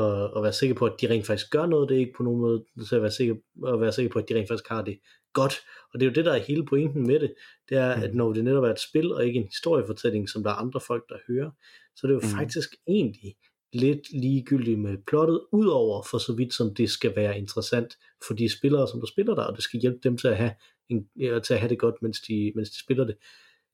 at, 0.00 0.30
at 0.36 0.42
være 0.42 0.52
sikker 0.52 0.74
på, 0.74 0.86
at 0.86 0.94
de 1.00 1.10
rent 1.10 1.26
faktisk 1.26 1.50
gør 1.50 1.66
noget, 1.66 1.88
det 1.88 1.94
er 1.94 1.98
ikke 1.98 2.16
på 2.16 2.22
nogen 2.22 2.40
måde 2.40 2.64
til 2.88 2.96
at 2.96 3.02
være 3.02 3.10
sikker, 3.10 3.34
at 3.66 3.80
være 3.80 3.92
sikker 3.92 4.12
på, 4.12 4.18
at 4.18 4.28
de 4.28 4.34
rent 4.34 4.48
faktisk 4.48 4.68
har 4.68 4.82
det 4.82 4.98
godt. 5.32 5.54
Og 5.92 6.00
det 6.00 6.06
er 6.06 6.10
jo 6.10 6.14
det, 6.14 6.24
der 6.24 6.32
er 6.32 6.38
hele 6.38 6.66
pointen 6.66 7.06
med 7.06 7.20
det, 7.20 7.34
det 7.68 7.78
er, 7.78 7.90
at 7.90 8.10
mm. 8.10 8.16
når 8.16 8.32
det 8.32 8.44
netop 8.44 8.64
er 8.64 8.70
et 8.70 8.80
spil, 8.80 9.12
og 9.12 9.26
ikke 9.26 9.40
en 9.40 9.46
historiefortælling, 9.46 10.28
som 10.28 10.42
der 10.42 10.50
er 10.50 10.54
andre 10.54 10.80
folk, 10.80 11.04
der 11.08 11.18
hører, 11.28 11.50
så 11.96 12.06
det 12.06 12.10
er 12.12 12.14
jo 12.14 12.28
mm. 12.32 12.38
faktisk 12.38 12.68
egentlig 12.88 13.36
lidt 13.80 14.12
ligegyldigt 14.12 14.78
med 14.78 14.96
plottet, 15.06 15.40
udover 15.52 16.02
for 16.02 16.18
så 16.18 16.32
vidt 16.32 16.54
som 16.54 16.74
det 16.74 16.90
skal 16.90 17.16
være 17.16 17.38
interessant 17.38 17.98
for 18.26 18.34
de 18.34 18.48
spillere, 18.48 18.88
som 18.88 19.00
der 19.00 19.06
spiller 19.06 19.34
der, 19.34 19.42
og 19.42 19.56
det 19.56 19.64
skal 19.64 19.80
hjælpe 19.80 19.98
dem 20.02 20.18
til 20.18 20.28
at 20.28 20.36
have, 20.36 20.52
en, 20.88 21.08
til 21.16 21.54
at 21.54 21.60
have 21.60 21.68
det 21.68 21.78
godt, 21.78 21.94
mens 22.02 22.20
de, 22.20 22.52
mens 22.54 22.70
de 22.70 22.78
spiller 22.78 23.04
det. 23.04 23.16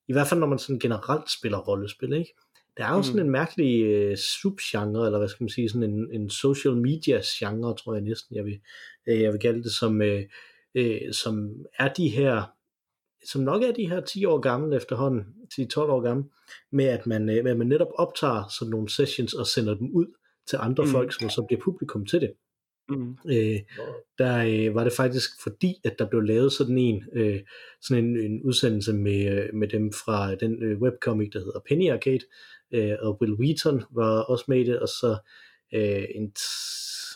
I 0.08 0.12
hvert 0.12 0.26
fald 0.26 0.40
når 0.40 0.46
man 0.46 0.58
sådan 0.58 0.78
generelt 0.78 1.30
spiller 1.30 1.58
rollespil, 1.58 2.12
ikke? 2.12 2.34
Der 2.76 2.84
er 2.84 2.96
jo 2.96 3.02
sådan 3.02 3.20
mm. 3.20 3.26
en 3.26 3.30
mærkelig 3.30 3.82
øh, 3.82 4.16
subgenre, 4.16 5.06
eller 5.06 5.18
hvad 5.18 5.28
skal 5.28 5.44
man 5.44 5.48
sige, 5.48 5.68
sådan 5.68 5.90
en, 5.90 6.08
en 6.12 6.30
social 6.30 6.76
media 6.76 7.20
genre, 7.24 7.76
tror 7.76 7.94
jeg 7.94 8.02
næsten, 8.02 8.36
jeg 8.36 8.44
vil, 8.44 8.60
øh, 9.08 9.20
jeg 9.20 9.32
vil 9.32 9.40
kalde 9.40 9.62
det, 9.62 9.72
som, 9.72 10.02
øh, 10.02 10.22
øh, 10.74 11.12
som 11.12 11.50
er 11.78 11.92
de 11.92 12.08
her 12.08 12.42
som 13.24 13.42
nok 13.42 13.62
er 13.62 13.72
de 13.72 13.88
her 13.88 14.00
10 14.00 14.24
år 14.24 14.38
gamle 14.38 14.76
efterhånden, 14.76 15.24
10-12 15.54 15.78
år 15.80 16.00
gamle, 16.00 16.24
med 16.72 16.85
at 16.85 17.06
man, 17.06 17.28
øh, 17.28 17.44
med 17.44 17.50
at 17.50 17.56
man 17.56 17.66
netop 17.66 17.92
optager 17.94 18.48
sådan 18.58 18.70
nogle 18.70 18.88
sessions 18.88 19.35
og 19.35 19.46
sender 19.46 19.74
dem 19.74 19.90
ud 19.90 20.06
til 20.46 20.58
andre 20.61 20.85
mm. 20.85 20.90
folk, 20.90 21.12
som 21.12 21.30
så 21.30 21.44
bliver 21.48 21.61
publikum 21.61 22.06
til 22.06 22.20
det. 22.20 22.32
Mm. 22.88 23.16
Øh, 23.26 23.61
der 24.18 24.44
øh, 24.46 24.74
var 24.74 24.85
det 24.85 24.92
faktisk 24.92 25.30
fordi, 25.42 25.74
at 25.85 25.98
der 25.98 26.08
blev 26.08 26.22
lavet 26.22 26.52
sådan 26.52 26.78
en, 26.78 27.04
øh, 27.12 27.40
sådan 27.80 28.04
en, 28.04 28.16
en 28.16 28.42
udsendelse 28.42 28.92
med, 28.92 29.38
øh, 29.38 29.54
med 29.54 29.68
dem 29.68 29.92
fra 29.92 30.35
den 30.35 30.62
øh, 30.62 30.80
webcomic, 30.80 31.30
der 31.32 31.38
hedder 31.38 31.61
Penny 31.68 31.90
Arcade, 31.90 32.24
øh, 32.74 32.96
og 33.00 33.18
Will 33.20 33.35
Wheaton 33.35 33.82
var 33.90 34.20
også 34.20 34.44
med 34.48 34.61
i 34.61 34.64
det, 34.64 34.78
og 34.78 34.88
så 34.88 35.16
øh, 35.74 36.04
en 36.14 36.32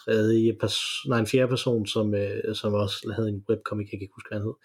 tredje 0.07 0.53
person, 0.61 1.11
nej, 1.11 1.21
en 1.21 1.27
fjerde 1.27 1.49
person, 1.49 1.87
som, 1.87 2.15
øh, 2.15 2.55
som 2.55 2.75
også 2.75 3.13
havde 3.17 3.29
en 3.29 3.45
webcomic, 3.49 3.89
jeg 3.93 3.99
kan 3.99 4.03
ikke 4.03 4.15
huske, 4.15 4.29
hvad 4.31 4.39
han 4.39 4.47
hed. 4.47 4.57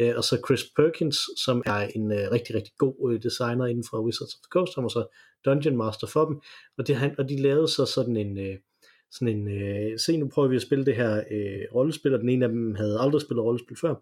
Øh, 0.00 0.16
og 0.16 0.24
så 0.24 0.42
Chris 0.46 0.64
Perkins, 0.76 1.18
som 1.44 1.62
er 1.66 1.80
en 1.96 2.12
øh, 2.12 2.30
rigtig, 2.30 2.54
rigtig 2.54 2.72
god 2.78 3.12
øh, 3.12 3.22
designer 3.22 3.66
inden 3.66 3.84
for 3.90 4.04
Wizards 4.04 4.34
of 4.34 4.40
the 4.44 4.50
Coast, 4.50 4.74
som 4.74 4.82
var 4.82 4.88
så 4.88 5.04
Dungeon 5.44 5.76
Master 5.76 6.06
for 6.06 6.24
dem, 6.24 6.40
og, 6.78 6.86
det, 6.86 6.96
han, 6.96 7.14
og 7.18 7.28
de 7.28 7.42
lavede 7.42 7.68
så 7.68 7.84
sådan 7.86 8.16
en, 8.16 8.38
øh, 8.38 8.56
sådan 9.10 9.36
en, 9.36 9.48
øh, 9.48 9.98
se 9.98 10.16
nu 10.16 10.28
prøver 10.28 10.48
vi 10.48 10.56
at 10.56 10.62
spille 10.62 10.84
det 10.84 10.96
her 10.96 11.16
øh, 11.30 11.62
rollespil, 11.74 12.14
og 12.14 12.20
den 12.20 12.28
ene 12.28 12.44
af 12.44 12.50
dem 12.50 12.74
havde 12.74 13.00
aldrig 13.00 13.22
spillet 13.22 13.44
rollespil 13.44 13.76
før, 13.76 13.94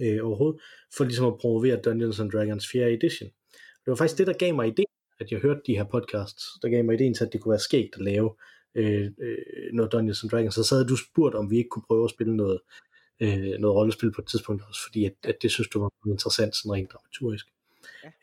øh, 0.00 0.26
overhovedet, 0.26 0.60
for 0.96 1.04
ligesom 1.04 1.26
at 1.26 1.38
promovere 1.40 1.80
Dungeons 1.84 2.20
and 2.20 2.30
Dragons 2.30 2.68
4. 2.72 2.92
edition. 2.92 3.28
Det 3.82 3.90
var 3.90 3.94
faktisk 3.94 4.18
det, 4.18 4.26
der 4.26 4.32
gav 4.32 4.54
mig 4.54 4.66
idé, 4.68 4.84
at 5.20 5.30
jeg 5.30 5.40
hørte 5.40 5.60
de 5.66 5.76
her 5.76 5.84
podcasts, 5.84 6.44
der 6.62 6.68
gav 6.68 6.84
mig 6.84 6.94
idéen 6.94 7.14
til, 7.14 7.24
at 7.24 7.32
det 7.32 7.40
kunne 7.40 7.50
være 7.50 7.68
skægt 7.68 7.94
at 7.94 8.00
lave 8.00 8.30
øh, 8.76 9.10
øh, 9.18 9.36
noget 9.72 9.92
Dungeons 9.92 10.22
and 10.22 10.30
Dragons. 10.30 10.54
Så 10.54 10.64
sad 10.64 10.84
du 10.84 10.96
spurgt, 10.96 11.34
om 11.34 11.50
vi 11.50 11.56
ikke 11.56 11.68
kunne 11.68 11.88
prøve 11.88 12.04
at 12.04 12.10
spille 12.10 12.36
noget, 12.36 12.60
øh, 13.20 13.58
noget 13.58 13.76
rollespil 13.76 14.12
på 14.12 14.20
et 14.20 14.26
tidspunkt 14.26 14.62
også, 14.68 14.80
fordi 14.86 15.04
at, 15.04 15.14
at 15.24 15.36
det 15.42 15.50
synes 15.50 15.68
du 15.68 15.80
var 15.80 15.90
interessant, 16.06 16.56
sådan 16.56 16.72
rent 16.72 16.92
dramaturgisk. 16.92 17.46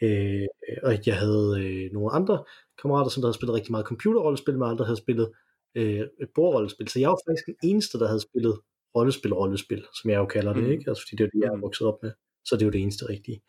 Ja. 0.01 0.07
Øh, 0.07 0.47
og 0.83 1.07
jeg 1.07 1.17
havde 1.17 1.49
øh, 1.63 1.91
nogle 1.93 2.11
andre 2.11 2.43
kammerater, 2.81 3.09
som 3.09 3.21
der 3.21 3.27
havde 3.27 3.37
spillet 3.37 3.55
rigtig 3.55 3.71
meget 3.71 3.85
computerrollespil, 3.85 4.57
men 4.57 4.69
andre 4.69 4.85
havde 4.85 4.97
spillet 4.97 5.31
øh, 5.75 6.07
bordrollespil. 6.35 6.87
Så 6.87 6.99
jeg 6.99 7.09
var 7.09 7.17
faktisk 7.27 7.45
den 7.45 7.55
eneste, 7.63 7.99
der 7.99 8.07
havde 8.07 8.19
spillet 8.19 8.59
rollespil-rollespil, 8.95 9.85
som 10.01 10.09
jeg 10.09 10.17
jo 10.17 10.25
kalder 10.25 10.53
det, 10.53 10.63
mm. 10.63 10.71
ikke? 10.71 10.85
Altså 10.87 11.03
fordi 11.03 11.15
det 11.15 11.23
er 11.23 11.29
det, 11.29 11.39
jeg 11.43 11.47
er 11.47 11.55
mm. 11.55 11.61
vokset 11.61 11.87
op 11.87 12.03
med. 12.03 12.11
Så 12.45 12.55
det 12.55 12.61
er 12.61 12.65
jo 12.65 12.71
det 12.71 12.81
eneste 12.81 13.09
rigtige. 13.09 13.41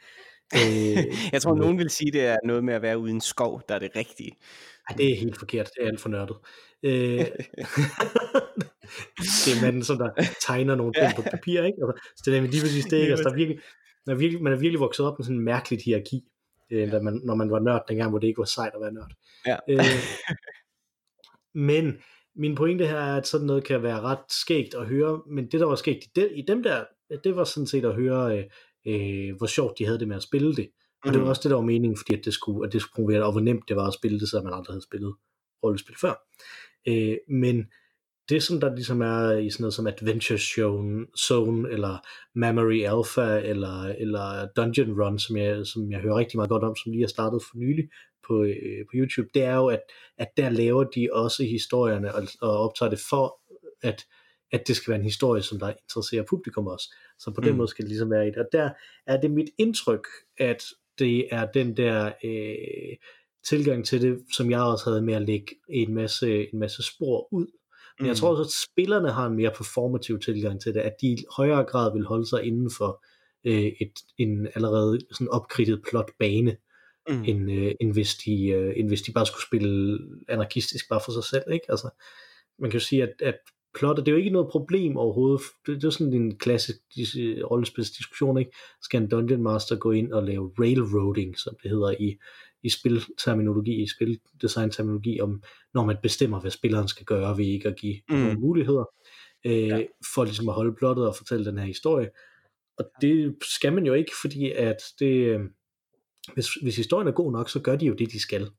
Øh, 0.55 1.33
jeg 1.33 1.43
tror, 1.43 1.55
nogen 1.55 1.79
vil 1.79 1.91
sige, 1.91 2.13
det 2.13 2.21
er 2.21 2.37
noget 2.45 2.65
med 2.65 2.75
at 2.75 2.83
være 2.83 2.99
uden 2.99 3.21
skov, 3.21 3.63
der 3.69 3.75
er 3.75 3.79
det 3.79 3.91
rigtige. 3.97 4.33
Ej, 4.89 4.97
det 4.97 5.13
er 5.13 5.17
helt 5.17 5.39
forkert. 5.39 5.71
Det 5.77 5.85
er 5.85 5.89
alt 5.89 6.01
for 6.01 6.09
nørdet. 6.09 6.37
Øh, 6.83 6.93
det 9.45 9.53
er 9.55 9.63
manden, 9.63 9.85
som 9.85 9.99
der 9.99 10.11
tegner 10.47 10.75
nogle 10.75 10.93
ting 10.93 11.17
på 11.17 11.23
papir, 11.23 11.63
ikke? 11.63 11.79
Altså, 11.83 12.13
så 12.17 12.31
det 12.31 12.39
er 12.39 12.43
lige 12.43 12.63
præcis 12.63 12.85
det, 12.85 12.97
ikke? 12.97 13.11
Altså, 13.11 13.25
der 13.25 13.31
er 13.31 13.35
virkelig, 13.37 13.61
der 14.07 14.13
er 14.13 14.17
virkelig, 14.17 14.43
man 14.43 14.53
er 14.53 14.57
virkelig 14.57 14.81
vokset 14.81 15.07
op 15.07 15.19
med 15.19 15.25
sådan 15.25 15.37
en 15.37 15.45
mærkeligt 15.45 15.83
hierarki, 15.85 16.25
øh, 16.71 16.93
da 16.93 17.01
man, 17.01 17.21
når 17.25 17.35
man 17.35 17.51
var 17.51 17.61
nørd 17.61 17.85
dengang, 17.89 18.11
hvor 18.11 18.19
det 18.19 18.27
ikke 18.27 18.39
var 18.39 18.45
sejt 18.45 18.73
at 18.75 18.81
være 18.81 18.93
nørd. 18.93 19.13
Ja. 19.47 19.57
Øh, 19.69 19.85
men 21.69 21.97
min 22.37 22.55
pointe 22.55 22.87
her 22.87 22.99
er, 22.99 23.17
at 23.17 23.27
sådan 23.27 23.47
noget 23.47 23.65
kan 23.65 23.83
være 23.83 24.01
ret 24.01 24.25
skægt 24.29 24.75
at 24.75 24.87
høre, 24.87 25.21
men 25.27 25.45
det 25.45 25.61
der 25.61 25.67
var 25.67 25.75
skægt 25.75 26.05
i, 26.05 26.09
dem, 26.17 26.29
i 26.35 26.43
dem 26.43 26.63
der, 26.63 26.85
det 27.25 27.37
var 27.37 27.45
sådan 27.45 27.67
set 27.67 27.85
at 27.85 27.95
høre, 27.95 28.39
øh, 28.39 28.45
øh, 28.87 29.37
hvor 29.37 29.47
sjovt 29.47 29.79
de 29.79 29.85
havde 29.85 29.99
det 29.99 30.09
med 30.09 30.17
at 30.17 30.23
spille 30.23 30.57
det. 30.57 30.69
Og 31.03 31.09
mm. 31.09 31.13
det 31.13 31.21
var 31.21 31.25
mhm. 31.25 31.31
også 31.31 31.41
det, 31.43 31.51
der 31.51 31.57
var 31.57 31.65
meningen, 31.65 31.97
fordi 31.97 32.15
at 32.15 32.25
det 32.25 32.35
skulle, 32.35 32.67
at 32.67 32.73
det 32.73 32.81
skulle 32.81 32.95
promovere, 32.95 33.25
og 33.25 33.33
hvor 33.33 33.41
nemt 33.41 33.69
det 33.69 33.77
var 33.77 33.87
at 33.87 33.95
spille 33.95 34.21
det, 34.21 34.29
så 34.29 34.41
man 34.45 34.53
aldrig 34.53 34.75
havde 34.75 34.85
spillet 34.85 35.15
rollespil 35.63 35.97
før. 36.01 36.15
Øh, 36.89 37.17
men 37.29 37.67
det 38.29 38.43
som 38.43 38.61
der 38.61 38.75
ligesom 38.75 39.01
er 39.01 39.31
i 39.31 39.51
sådan 39.51 39.63
noget 39.63 39.75
som 39.75 39.87
Adventure 39.87 40.39
Zone, 40.39 41.07
Zone 41.19 41.71
eller 41.71 41.99
Memory 42.35 42.83
Alpha 42.85 43.49
eller, 43.51 43.83
eller 43.99 44.49
Dungeon 44.57 45.03
Run, 45.03 45.19
som 45.19 45.37
jeg, 45.37 45.67
som 45.67 45.93
jeg 45.93 46.01
hører 46.01 46.17
rigtig 46.17 46.37
meget 46.37 46.51
godt 46.51 46.65
om, 46.65 46.77
som 46.77 46.93
lige 46.93 47.03
har 47.03 47.09
startet 47.09 47.43
for 47.43 47.59
nylig 47.59 47.89
på, 48.27 48.43
øh, 48.43 48.85
på 48.87 48.93
YouTube, 48.95 49.29
det 49.35 49.43
er 49.43 49.55
jo, 49.55 49.67
at, 49.67 49.81
at 50.19 50.29
der 50.37 50.51
laver 50.51 50.85
de 50.85 51.09
også 51.13 51.43
historierne 51.45 52.15
og, 52.15 52.23
og 52.41 52.59
optager 52.59 52.91
det 52.91 53.01
for, 53.11 53.41
at, 53.83 54.07
at 54.55 54.69
det 54.69 54.77
skal 54.77 54.91
være 54.91 54.99
en 54.99 55.05
historie, 55.05 55.43
som 55.43 55.59
der 55.59 55.69
interesserer 55.69 56.23
publikum 56.23 56.67
også. 56.67 56.95
Så 57.19 57.31
på 57.31 57.41
mm. 57.41 57.47
den 57.47 57.57
måde 57.57 57.69
skal 57.69 57.83
det 57.83 57.89
ligesom 57.89 58.11
være 58.11 58.29
i 58.29 58.31
det. 58.31 58.39
Og 58.39 58.47
der 58.53 58.71
er 59.07 59.21
det 59.21 59.31
mit 59.31 59.51
indtryk, 59.59 60.07
at 60.39 60.65
det 60.99 61.35
er 61.35 61.47
den 61.55 61.77
der 61.77 62.13
øh, 62.25 62.97
tilgang 63.49 63.87
til 63.87 64.03
det, 64.03 64.19
som 64.33 64.51
jeg 64.51 64.61
også 64.61 64.91
havde 64.91 65.03
med 65.03 65.15
at 65.15 65.23
lægge 65.23 65.47
en 65.69 65.95
masse, 65.95 66.53
en 66.53 66.59
masse 66.59 66.83
spor 66.83 67.29
ud. 67.33 67.47
Men 67.99 68.05
mm. 68.05 68.07
jeg 68.07 68.17
tror 68.17 68.31
også, 68.31 68.43
at 68.43 68.71
spillerne 68.73 69.11
har 69.13 69.27
en 69.27 69.37
mere 69.37 69.51
performativ 69.51 70.21
tilgang 70.21 70.61
til 70.61 70.75
det, 70.75 70.81
at 70.81 70.95
de 71.01 71.07
i 71.07 71.25
højere 71.37 71.65
grad 71.65 71.93
vil 71.93 72.05
holde 72.05 72.27
sig 72.27 72.45
inden 72.45 72.71
for 72.79 73.05
øh, 73.45 73.73
et, 73.81 73.93
en 74.19 74.49
allerede 74.55 74.99
sådan 75.11 75.29
opkridtet 75.29 75.83
plot 75.91 76.11
bane, 76.19 76.57
mm. 77.09 77.25
end, 77.25 77.53
øh, 77.53 77.73
end, 77.81 77.93
hvis 77.93 78.15
de, 78.15 78.47
øh, 78.49 78.73
end 78.77 78.89
hvis 78.89 79.03
de 79.03 79.13
bare 79.13 79.27
skulle 79.27 79.47
spille 79.47 79.99
anarkistisk 80.29 80.89
bare 80.89 81.01
for 81.05 81.13
sig 81.13 81.25
selv. 81.25 81.53
Ikke? 81.53 81.67
Altså, 81.69 81.91
man 82.59 82.71
kan 82.71 82.81
jo 82.81 82.85
sige, 82.85 83.03
at, 83.03 83.23
at 83.23 83.39
plottet, 83.75 84.07
det 84.07 84.13
er 84.13 84.17
jo 84.17 84.19
ikke 84.19 84.31
noget 84.31 84.49
problem 84.49 84.97
overhovedet. 84.97 85.41
Det, 85.67 85.77
det 85.77 85.85
er 85.85 85.91
sådan 85.91 86.13
en 86.13 86.37
klassisk 86.37 86.79
rollespilsdiskussion, 87.51 88.39
ikke? 88.39 88.51
Skal 88.83 89.03
en 89.03 89.09
Dungeon 89.09 89.43
Master 89.43 89.77
gå 89.77 89.91
ind 89.93 90.13
og 90.13 90.23
lave 90.23 90.53
railroading, 90.59 91.39
som 91.39 91.57
det 91.63 91.71
hedder 91.71 91.95
i, 92.01 92.17
i 92.63 92.69
spilterminologi, 92.69 93.83
i 93.83 93.87
spildesign-terminologi, 93.87 95.21
om 95.21 95.43
når 95.75 95.85
man 95.85 95.97
bestemmer, 96.03 96.41
hvad 96.41 96.51
spilleren 96.51 96.89
skal 96.89 97.07
gøre 97.07 97.39
ved 97.39 97.45
ikke 97.45 97.69
at 97.69 97.77
give 97.77 97.97
mm. 98.09 98.17
nogle 98.17 98.39
muligheder, 98.41 98.85
øh, 99.47 99.69
ja. 99.69 99.83
for 100.15 100.25
ligesom 100.25 100.49
at 100.49 100.55
holde 100.55 100.75
plottet 100.75 101.07
og 101.07 101.17
fortælle 101.17 101.45
den 101.45 101.59
her 101.59 101.67
historie. 101.67 102.11
Og 102.79 102.85
det 103.01 103.37
skal 103.43 103.73
man 103.73 103.87
jo 103.87 103.93
ikke, 103.95 104.13
fordi 104.23 104.51
at 104.51 104.77
det, 104.99 105.15
øh, 105.15 105.41
hvis, 106.35 106.55
hvis 106.63 106.77
historien 106.77 107.09
er 107.09 107.13
god 107.13 107.33
nok, 107.33 107.51
så 107.51 107.61
gør 107.61 107.77
de 107.77 107.87
jo 107.87 107.95
det, 107.95 108.13
de 108.13 108.21
skal, 108.21 108.51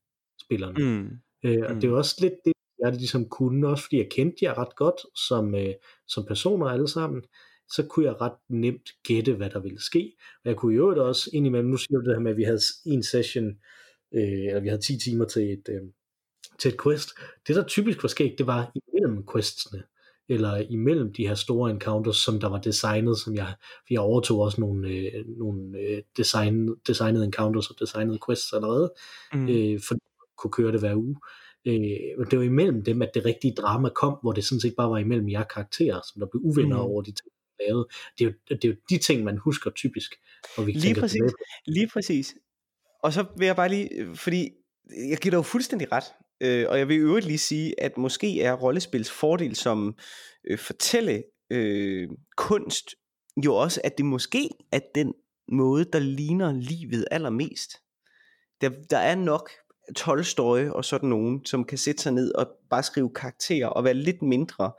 spillerne. 0.42 0.80
Mm. 0.80 1.10
Øh, 1.46 1.64
og 1.68 1.74
mm. 1.74 1.82
det 1.82 1.88
er 1.88 1.92
jo 1.92 1.98
også 1.98 2.16
lidt 2.22 2.34
det, 2.46 2.55
jeg 2.80 2.94
ligesom 2.94 3.30
kunne, 3.30 3.68
også 3.68 3.84
fordi 3.84 3.98
jeg 3.98 4.10
kendte 4.12 4.46
jer 4.46 4.58
ret 4.58 4.76
godt 4.76 5.18
som, 5.28 5.56
øh, 5.56 5.74
som 6.08 6.26
personer 6.26 6.68
alle 6.68 6.88
sammen, 6.88 7.24
så 7.70 7.86
kunne 7.90 8.06
jeg 8.06 8.22
ret 8.22 8.38
nemt 8.50 8.90
gætte, 9.04 9.34
hvad 9.34 9.50
der 9.50 9.60
ville 9.60 9.82
ske. 9.82 10.14
Og 10.44 10.50
jeg 10.50 10.56
kunne 10.56 10.76
jo 10.76 11.08
også 11.08 11.30
indimellem, 11.34 11.70
nu 11.70 11.78
siger 11.78 12.00
du 12.00 12.06
det 12.06 12.16
her 12.16 12.22
med, 12.22 12.32
at 12.32 12.38
vi 12.38 12.44
havde 12.44 12.60
en 12.86 13.04
session, 13.04 13.48
øh, 14.14 14.46
eller 14.48 14.60
vi 14.60 14.68
havde 14.68 14.82
10 14.82 15.00
timer 15.00 15.26
til 15.26 15.54
et, 15.54 15.70
øh, 15.70 15.82
til 16.60 16.74
et 16.74 16.82
quest. 16.84 17.10
Det 17.48 17.56
der 17.56 17.64
typisk 17.64 18.04
var 18.04 18.10
sket, 18.10 18.36
det 18.38 18.48
var 18.48 18.72
imellem 18.76 19.28
questsene, 19.34 19.84
eller 20.30 20.58
imellem 20.58 21.14
de 21.14 21.28
her 21.28 21.36
store 21.36 21.72
encounters, 21.72 22.18
som 22.18 22.40
der 22.40 22.50
var 22.50 22.62
designet, 22.62 23.18
som 23.18 23.36
jeg, 23.36 23.56
jeg 23.90 24.00
overtog 24.00 24.40
også 24.40 24.62
nogle, 24.62 24.90
øh, 24.90 25.26
nogle 25.38 25.78
øh, 25.80 26.02
design, 26.18 26.76
designede 26.88 27.26
encounters 27.26 27.70
og 27.70 27.76
designede 27.80 28.20
quests 28.28 28.54
allerede, 28.54 28.94
mm. 29.34 29.50
øh, 29.50 29.80
for 29.88 29.96
at 29.96 30.00
kunne 30.38 30.52
køre 30.52 30.72
det 30.72 30.80
hver 30.80 30.96
uge. 30.96 31.16
Øh, 31.16 31.45
det 31.66 32.40
var 32.40 32.44
imellem 32.44 32.84
dem, 32.84 33.02
at 33.02 33.12
det 33.14 33.26
rigtige 33.26 33.54
drama 33.54 33.90
kom, 33.90 34.18
hvor 34.22 34.32
det 34.32 34.46
sådan 34.46 34.60
set 34.60 34.76
bare 34.78 34.90
var 34.90 34.98
imellem 34.98 35.30
jer 35.30 35.44
karakterer, 35.44 36.02
som 36.14 36.20
der 36.20 36.28
blev 36.32 36.42
uvenner 36.44 36.78
mm. 36.78 36.84
over 36.84 37.02
de 37.02 37.12
ting, 37.12 37.30
der 37.58 37.66
lavede. 37.68 37.88
Det 38.18 38.26
er, 38.26 38.30
jo, 38.30 38.56
det 38.56 38.66
er 38.66 38.70
jo 38.70 38.76
de 38.90 38.98
ting, 38.98 39.24
man 39.24 39.38
husker 39.38 39.72
typisk. 39.72 40.16
Når 40.58 40.64
vi 40.64 40.72
lige 40.72 40.96
præcis, 40.96 41.22
lige 41.66 41.88
præcis. 41.88 42.36
Og 43.04 43.14
så 43.14 43.26
vil 43.38 43.46
jeg 43.46 43.56
bare 43.56 43.70
lige, 43.70 44.16
fordi 44.16 44.52
jeg 45.10 45.18
giver 45.18 45.32
dig 45.32 45.38
jo 45.38 45.42
fuldstændig 45.42 45.88
ret, 45.92 46.04
øh, 46.42 46.66
og 46.70 46.78
jeg 46.78 46.88
vil 46.88 46.98
i 46.98 47.00
øvrigt 47.00 47.26
lige 47.26 47.38
sige, 47.38 47.82
at 47.82 47.98
måske 47.98 48.42
er 48.42 48.54
rollespils 48.54 49.12
fordel 49.12 49.56
som 49.56 49.96
øh, 50.50 50.58
fortælle 50.58 51.24
øh, 51.50 52.10
kunst 52.38 52.96
jo 53.46 53.56
også, 53.56 53.82
at 53.84 53.98
det 53.98 54.06
måske 54.06 54.50
er 54.72 54.80
den 54.96 55.14
måde, 55.52 55.86
der 55.94 56.00
ligner 56.00 56.54
livet 56.54 57.06
allermest. 57.12 57.82
Der, 58.62 58.70
der 58.90 58.98
er 58.98 59.16
nok 59.16 59.50
Tolstoy 59.96 60.68
og 60.68 60.86
sådan 60.86 61.10
nogen, 61.10 61.46
som 61.46 61.64
kan 61.64 61.78
sætte 61.78 62.04
sig 62.04 62.12
ned 62.12 62.36
og 62.36 62.48
bare 62.70 62.84
skrive 62.84 63.10
karakterer 63.16 63.68
og 63.68 63.84
være 63.84 63.94
lidt 63.94 64.22
mindre 64.22 64.72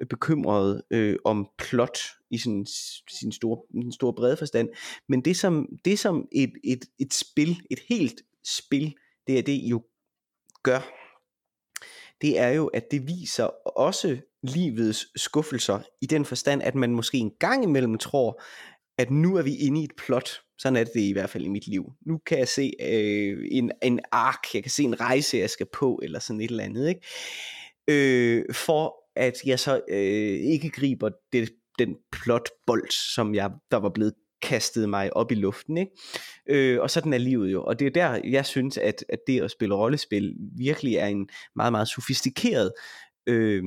øh, 0.00 0.06
bekymret 0.06 0.82
øh, 0.90 1.16
om 1.24 1.48
plot 1.58 1.98
i 2.30 2.38
sin, 2.38 2.66
sin, 3.20 3.32
store, 3.32 3.82
sin 3.82 3.92
store 3.92 4.14
brede 4.14 4.36
forstand. 4.36 4.68
Men 5.08 5.20
det 5.20 5.36
som, 5.36 5.66
det 5.84 5.98
som 5.98 6.28
et, 6.32 6.52
et, 6.64 6.84
et 6.98 7.14
spil, 7.14 7.56
et 7.70 7.78
helt 7.88 8.22
spil, 8.44 8.94
det 9.26 9.38
er 9.38 9.42
det 9.42 9.52
jo 9.52 9.82
gør, 10.62 10.80
det 12.20 12.38
er 12.38 12.48
jo, 12.48 12.66
at 12.66 12.90
det 12.90 13.06
viser 13.06 13.44
også 13.78 14.18
livets 14.42 15.06
skuffelser 15.22 15.80
i 16.00 16.06
den 16.06 16.24
forstand, 16.24 16.62
at 16.62 16.74
man 16.74 16.90
måske 16.90 17.18
en 17.18 17.32
gang 17.40 17.64
imellem 17.64 17.98
tror, 17.98 18.42
at 18.98 19.10
nu 19.10 19.36
er 19.36 19.42
vi 19.42 19.56
inde 19.56 19.80
i 19.80 19.84
et 19.84 19.96
plot, 19.96 20.42
sådan 20.58 20.76
er 20.76 20.84
det 20.84 21.00
i 21.00 21.12
hvert 21.12 21.30
fald 21.30 21.44
i 21.44 21.48
mit 21.48 21.66
liv. 21.66 21.92
Nu 22.06 22.18
kan 22.26 22.38
jeg 22.38 22.48
se 22.48 22.72
øh, 22.80 23.48
en, 23.50 23.72
en 23.82 24.00
ark, 24.12 24.54
jeg 24.54 24.62
kan 24.62 24.70
se 24.70 24.82
en 24.82 25.00
rejse, 25.00 25.38
jeg 25.38 25.50
skal 25.50 25.66
på, 25.72 26.00
eller 26.02 26.18
sådan 26.18 26.40
et 26.40 26.50
eller 26.50 26.64
andet. 26.64 26.88
Ikke? 26.88 27.00
Øh, 27.88 28.44
for 28.54 28.94
at 29.16 29.34
jeg 29.46 29.60
så 29.60 29.80
øh, 29.88 30.52
ikke 30.52 30.70
griber 30.70 31.10
det, 31.32 31.50
den 31.78 31.96
plotbold, 32.12 32.90
som 32.90 33.34
jeg, 33.34 33.50
der 33.70 33.76
var 33.76 33.88
blevet 33.88 34.14
kastet 34.42 34.88
mig 34.88 35.16
op 35.16 35.32
i 35.32 35.34
luften. 35.34 35.78
Ikke? 35.78 35.92
Øh, 36.48 36.80
og 36.80 36.90
sådan 36.90 37.12
er 37.12 37.18
livet 37.18 37.52
jo. 37.52 37.64
Og 37.64 37.78
det 37.78 37.86
er 37.86 37.90
der, 37.90 38.20
jeg 38.24 38.46
synes, 38.46 38.78
at, 38.78 39.04
at 39.08 39.18
det 39.26 39.40
at 39.40 39.50
spille 39.50 39.74
rollespil 39.74 40.34
virkelig 40.58 40.94
er 40.94 41.06
en 41.06 41.28
meget, 41.56 41.72
meget 41.72 41.88
sofistikeret 41.88 42.72
øh, 43.26 43.64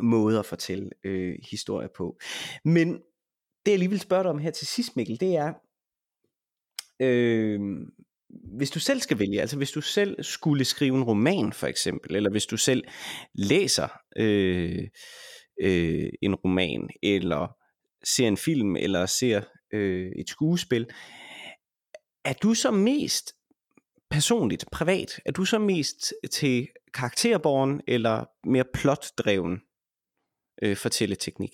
måde 0.00 0.38
at 0.38 0.46
fortælle 0.46 0.90
øh, 1.04 1.34
historier 1.50 1.88
på. 1.96 2.18
Men 2.64 3.00
det 3.66 3.72
jeg 3.72 3.78
lige 3.78 3.90
vil 3.90 4.00
spørge 4.00 4.22
dig 4.22 4.30
om 4.30 4.38
her 4.38 4.50
til 4.50 4.66
sidst, 4.66 4.96
Mikkel, 4.96 5.20
det 5.20 5.36
er, 5.36 5.52
øh, 7.00 7.60
hvis 8.56 8.70
du 8.70 8.80
selv 8.80 9.00
skal 9.00 9.18
vælge, 9.18 9.40
altså 9.40 9.56
hvis 9.56 9.70
du 9.70 9.80
selv 9.80 10.22
skulle 10.22 10.64
skrive 10.64 10.96
en 10.96 11.04
roman 11.04 11.52
for 11.52 11.66
eksempel, 11.66 12.16
eller 12.16 12.30
hvis 12.30 12.46
du 12.46 12.56
selv 12.56 12.84
læser 13.34 13.88
øh, 14.16 14.88
øh, 15.60 16.10
en 16.22 16.34
roman, 16.34 16.88
eller 17.02 17.56
ser 18.04 18.28
en 18.28 18.36
film, 18.36 18.76
eller 18.76 19.06
ser 19.06 19.42
øh, 19.72 20.12
et 20.18 20.28
skuespil, 20.28 20.86
er 22.24 22.32
du 22.32 22.54
så 22.54 22.70
mest 22.70 23.32
personligt, 24.10 24.64
privat, 24.72 25.20
er 25.24 25.32
du 25.32 25.44
så 25.44 25.58
mest 25.58 26.12
til 26.32 26.68
karakterborgen, 26.94 27.80
eller 27.88 28.24
mere 28.44 28.64
plotdreven 28.74 29.60
øh, 30.62 30.76
fortælleteknik? 30.76 31.52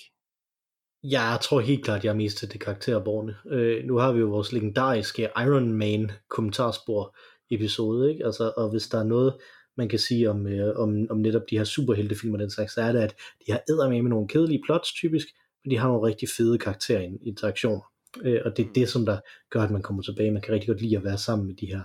Jeg 1.02 1.38
tror 1.42 1.60
helt 1.60 1.84
klart, 1.84 2.04
jeg 2.04 2.10
er 2.10 2.14
mest 2.14 2.38
til 2.38 2.52
det 2.52 2.60
karakterborgerne. 2.60 3.36
Øh, 3.50 3.84
nu 3.84 3.96
har 3.96 4.12
vi 4.12 4.20
jo 4.20 4.26
vores 4.26 4.52
legendariske 4.52 5.28
Iron 5.36 5.72
Man 5.72 6.10
kommentarspor 6.28 7.16
episode, 7.50 8.10
ikke? 8.10 8.26
Altså, 8.26 8.52
og 8.56 8.70
hvis 8.70 8.88
der 8.88 8.98
er 8.98 9.04
noget, 9.04 9.34
man 9.76 9.88
kan 9.88 9.98
sige 9.98 10.30
om, 10.30 10.46
øh, 10.46 10.76
om, 10.76 11.06
om 11.10 11.18
netop 11.18 11.42
de 11.50 11.58
her 11.58 11.64
superheltefilm 11.64 12.34
og 12.34 12.40
den 12.40 12.50
slags, 12.50 12.74
så 12.74 12.80
er 12.80 12.92
det, 12.92 13.00
at 13.00 13.14
de 13.46 13.52
har 13.52 13.88
med 13.88 14.02
med 14.02 14.10
nogle 14.10 14.28
kedelige 14.28 14.62
plots 14.66 14.92
typisk, 14.92 15.26
men 15.64 15.70
de 15.70 15.78
har 15.78 15.88
nogle 15.88 16.06
rigtig 16.06 16.28
fede 16.36 16.58
karakterinteraktioner. 16.58 17.92
Øh, 18.22 18.40
og 18.44 18.56
det 18.56 18.66
er 18.66 18.72
det, 18.74 18.88
som 18.88 19.06
der 19.06 19.18
gør, 19.50 19.60
at 19.60 19.70
man 19.70 19.82
kommer 19.82 20.02
tilbage. 20.02 20.30
Man 20.30 20.42
kan 20.42 20.54
rigtig 20.54 20.68
godt 20.68 20.80
lide 20.80 20.96
at 20.96 21.04
være 21.04 21.18
sammen 21.18 21.46
med 21.46 21.54
de 21.54 21.66
her, 21.66 21.82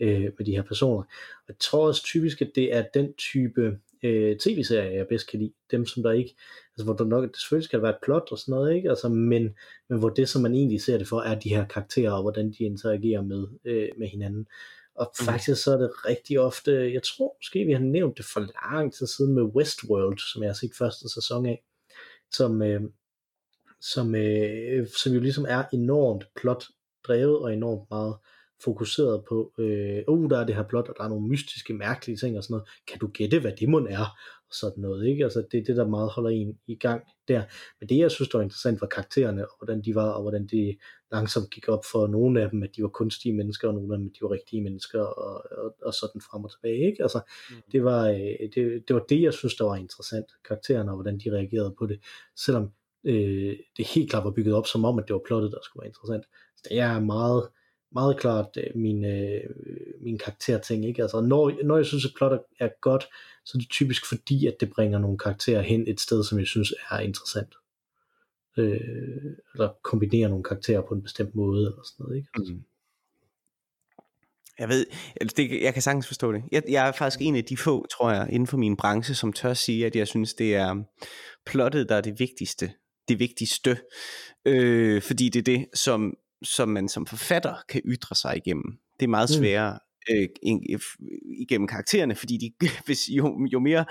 øh, 0.00 0.30
med 0.38 0.46
de 0.46 0.52
her 0.52 0.62
personer. 0.62 1.02
Og 1.02 1.48
jeg 1.48 1.56
tror 1.60 1.86
også 1.86 2.02
typisk, 2.04 2.42
at 2.42 2.50
det 2.54 2.74
er 2.74 2.84
den 2.94 3.14
type 3.14 3.78
øh, 4.04 4.36
tv-serier, 4.36 4.90
jeg 4.90 5.06
bedst 5.08 5.30
kan 5.30 5.38
lide. 5.38 5.52
Dem, 5.70 5.86
som 5.86 6.02
der 6.02 6.12
ikke, 6.12 6.34
altså 6.72 6.84
hvor 6.84 6.94
der 6.94 7.04
nok, 7.04 7.36
selvfølgelig 7.36 7.64
skal 7.64 7.82
være 7.82 7.90
et 7.90 8.02
plot 8.02 8.28
og 8.30 8.38
sådan 8.38 8.52
noget, 8.52 8.74
ikke? 8.74 8.90
Altså, 8.90 9.08
men, 9.08 9.56
men 9.88 9.98
hvor 9.98 10.08
det, 10.08 10.28
som 10.28 10.42
man 10.42 10.54
egentlig 10.54 10.82
ser 10.82 10.98
det 10.98 11.08
for, 11.08 11.20
er 11.20 11.40
de 11.40 11.48
her 11.48 11.66
karakterer, 11.66 12.12
og 12.12 12.22
hvordan 12.22 12.50
de 12.50 12.64
interagerer 12.64 13.22
med, 13.22 13.46
øh, 13.64 13.88
med 13.98 14.08
hinanden. 14.08 14.46
Og 14.94 15.12
mm. 15.20 15.24
faktisk 15.24 15.62
så 15.62 15.72
er 15.72 15.76
det 15.76 15.90
rigtig 16.08 16.40
ofte, 16.40 16.92
jeg 16.92 17.02
tror 17.02 17.36
måske 17.38 17.64
vi 17.64 17.72
har 17.72 17.80
nævnt 17.80 18.16
det 18.16 18.24
for 18.24 18.40
lang 18.40 18.94
tid 18.94 19.06
siden 19.06 19.34
med 19.34 19.42
Westworld, 19.42 20.18
som 20.18 20.42
jeg 20.42 20.48
har 20.48 20.54
set 20.54 20.72
første 20.78 21.08
sæson 21.08 21.46
af, 21.46 21.62
som, 22.32 22.62
øh, 22.62 22.80
som, 23.80 24.14
øh, 24.14 24.86
som 25.02 25.12
jo 25.12 25.20
ligesom 25.20 25.46
er 25.48 25.64
enormt 25.72 26.24
plot 26.36 26.64
drevet 27.06 27.38
og 27.38 27.52
enormt 27.52 27.90
meget 27.90 28.16
fokuseret 28.64 29.24
på, 29.28 29.52
øh, 29.58 30.02
uh, 30.08 30.30
der 30.30 30.38
er 30.38 30.46
det 30.46 30.54
her 30.54 30.62
plot, 30.62 30.88
og 30.88 30.94
der 30.98 31.04
er 31.04 31.08
nogle 31.08 31.28
mystiske, 31.28 31.74
mærkelige 31.74 32.16
ting 32.16 32.36
og 32.36 32.44
sådan 32.44 32.54
noget. 32.54 32.68
Kan 32.86 32.98
du 32.98 33.06
gætte, 33.06 33.40
hvad 33.40 33.52
det 33.60 33.68
må 33.68 33.78
er? 33.78 34.18
Og 34.52 34.56
sådan 34.56 34.82
noget, 34.82 35.06
ikke? 35.06 35.24
Altså, 35.24 35.44
det 35.52 35.60
er 35.60 35.64
det, 35.64 35.76
der 35.76 35.86
meget 35.86 36.10
holder 36.10 36.30
en 36.30 36.58
i 36.66 36.74
gang 36.74 37.02
der. 37.28 37.42
Men 37.80 37.88
det, 37.88 37.98
jeg 37.98 38.10
synes, 38.10 38.28
der 38.28 38.38
var 38.38 38.42
interessant, 38.42 38.80
var 38.80 38.86
karaktererne, 38.86 39.48
og 39.48 39.56
hvordan 39.58 39.82
de 39.84 39.94
var, 39.94 40.10
og 40.10 40.22
hvordan 40.22 40.46
de 40.46 40.76
langsomt 41.12 41.50
gik 41.50 41.68
op 41.68 41.84
for 41.92 42.06
nogle 42.06 42.42
af 42.42 42.50
dem, 42.50 42.62
at 42.62 42.70
de 42.76 42.82
var 42.82 42.88
kunstige 42.88 43.34
mennesker, 43.34 43.68
og 43.68 43.74
nogle 43.74 43.94
af 43.94 43.98
dem, 43.98 44.06
at 44.06 44.12
de 44.12 44.22
var 44.22 44.30
rigtige 44.30 44.62
mennesker, 44.62 45.00
og, 45.00 45.44
og, 45.58 45.74
og 45.82 45.94
sådan 45.94 46.20
frem 46.20 46.44
og 46.44 46.50
tilbage, 46.50 46.86
ikke? 46.86 47.02
Altså, 47.02 47.20
mm. 47.50 47.56
det, 47.72 47.84
var, 47.84 48.08
øh, 48.08 48.48
det, 48.54 48.88
det 48.88 48.94
var 48.94 49.04
det, 49.08 49.22
jeg 49.22 49.34
synes, 49.34 49.54
der 49.54 49.64
var 49.64 49.76
interessant, 49.76 50.26
karaktererne, 50.48 50.90
og 50.90 50.96
hvordan 50.96 51.18
de 51.18 51.30
reagerede 51.36 51.74
på 51.78 51.86
det, 51.86 52.00
selvom 52.36 52.72
øh, 53.04 53.56
det 53.76 53.86
helt 53.86 54.10
klart 54.10 54.24
var 54.24 54.30
bygget 54.30 54.54
op 54.54 54.66
som 54.66 54.84
om, 54.84 54.98
at 54.98 55.04
det 55.08 55.14
var 55.14 55.22
plottet, 55.26 55.52
der 55.52 55.58
skulle 55.62 55.82
være 55.82 55.88
interessant. 55.88 56.24
Så 56.56 56.62
det 56.68 56.78
er 56.78 57.00
meget, 57.00 57.48
meget 57.94 58.20
klart 58.20 58.46
øh, 58.56 58.80
min, 58.80 59.04
øh, 59.04 59.40
min 60.00 60.18
karakterting. 60.18 60.88
Ikke? 60.88 61.02
Altså, 61.02 61.20
når, 61.20 61.64
når 61.64 61.76
jeg 61.76 61.86
synes, 61.86 62.04
at 62.04 62.12
plot 62.16 62.40
er 62.60 62.68
godt, 62.80 63.04
så 63.44 63.52
er 63.54 63.60
det 63.60 63.70
typisk 63.70 64.08
fordi, 64.08 64.46
at 64.46 64.56
det 64.60 64.70
bringer 64.70 64.98
nogle 64.98 65.18
karakterer 65.18 65.62
hen 65.62 65.88
et 65.88 66.00
sted, 66.00 66.24
som 66.24 66.38
jeg 66.38 66.46
synes 66.46 66.74
er 66.90 66.98
interessant. 66.98 67.54
Øh, 68.58 68.80
eller 69.54 69.72
kombinerer 69.82 70.28
nogle 70.28 70.44
karakterer 70.44 70.82
på 70.88 70.94
en 70.94 71.02
bestemt 71.02 71.34
måde, 71.34 71.66
eller 71.66 71.82
sådan 71.84 72.04
noget. 72.04 72.16
Ikke? 72.16 72.28
Altså. 72.34 72.52
Mm. 72.52 72.62
Jeg 74.58 74.68
ved, 74.68 74.86
altså, 75.20 75.34
det, 75.36 75.62
jeg 75.62 75.72
kan 75.72 75.82
sagtens 75.82 76.06
forstå 76.06 76.32
det. 76.32 76.42
Jeg, 76.52 76.62
jeg 76.68 76.88
er 76.88 76.92
faktisk 76.92 77.22
en 77.22 77.36
af 77.36 77.44
de 77.44 77.56
få, 77.56 77.86
tror 77.86 78.10
jeg, 78.10 78.28
inden 78.30 78.46
for 78.46 78.56
min 78.56 78.76
branche, 78.76 79.14
som 79.14 79.32
tør 79.32 79.54
sige, 79.54 79.86
at 79.86 79.96
jeg 79.96 80.08
synes, 80.08 80.34
det 80.34 80.54
er 80.54 80.84
plottet, 81.46 81.88
der 81.88 81.94
er 81.94 82.00
det 82.00 82.18
vigtigste. 82.18 82.72
Det 83.08 83.18
vigtigste. 83.18 83.78
Øh, 84.44 85.02
fordi 85.02 85.28
det 85.28 85.38
er 85.38 85.56
det, 85.56 85.66
som 85.74 86.14
som 86.44 86.68
man 86.68 86.88
som 86.88 87.06
forfatter 87.06 87.54
kan 87.68 87.80
ytre 87.84 88.14
sig 88.14 88.36
igennem. 88.36 88.78
Det 89.00 89.06
er 89.06 89.10
meget 89.10 89.30
mm. 89.30 89.38
sværere 89.38 89.78
øh, 90.10 90.28
igennem 91.38 91.66
karaktererne, 91.66 92.14
fordi 92.14 92.36
de, 92.36 92.66
hvis 92.86 93.08
jo, 93.08 93.46
jo 93.52 93.58
mere 93.58 93.84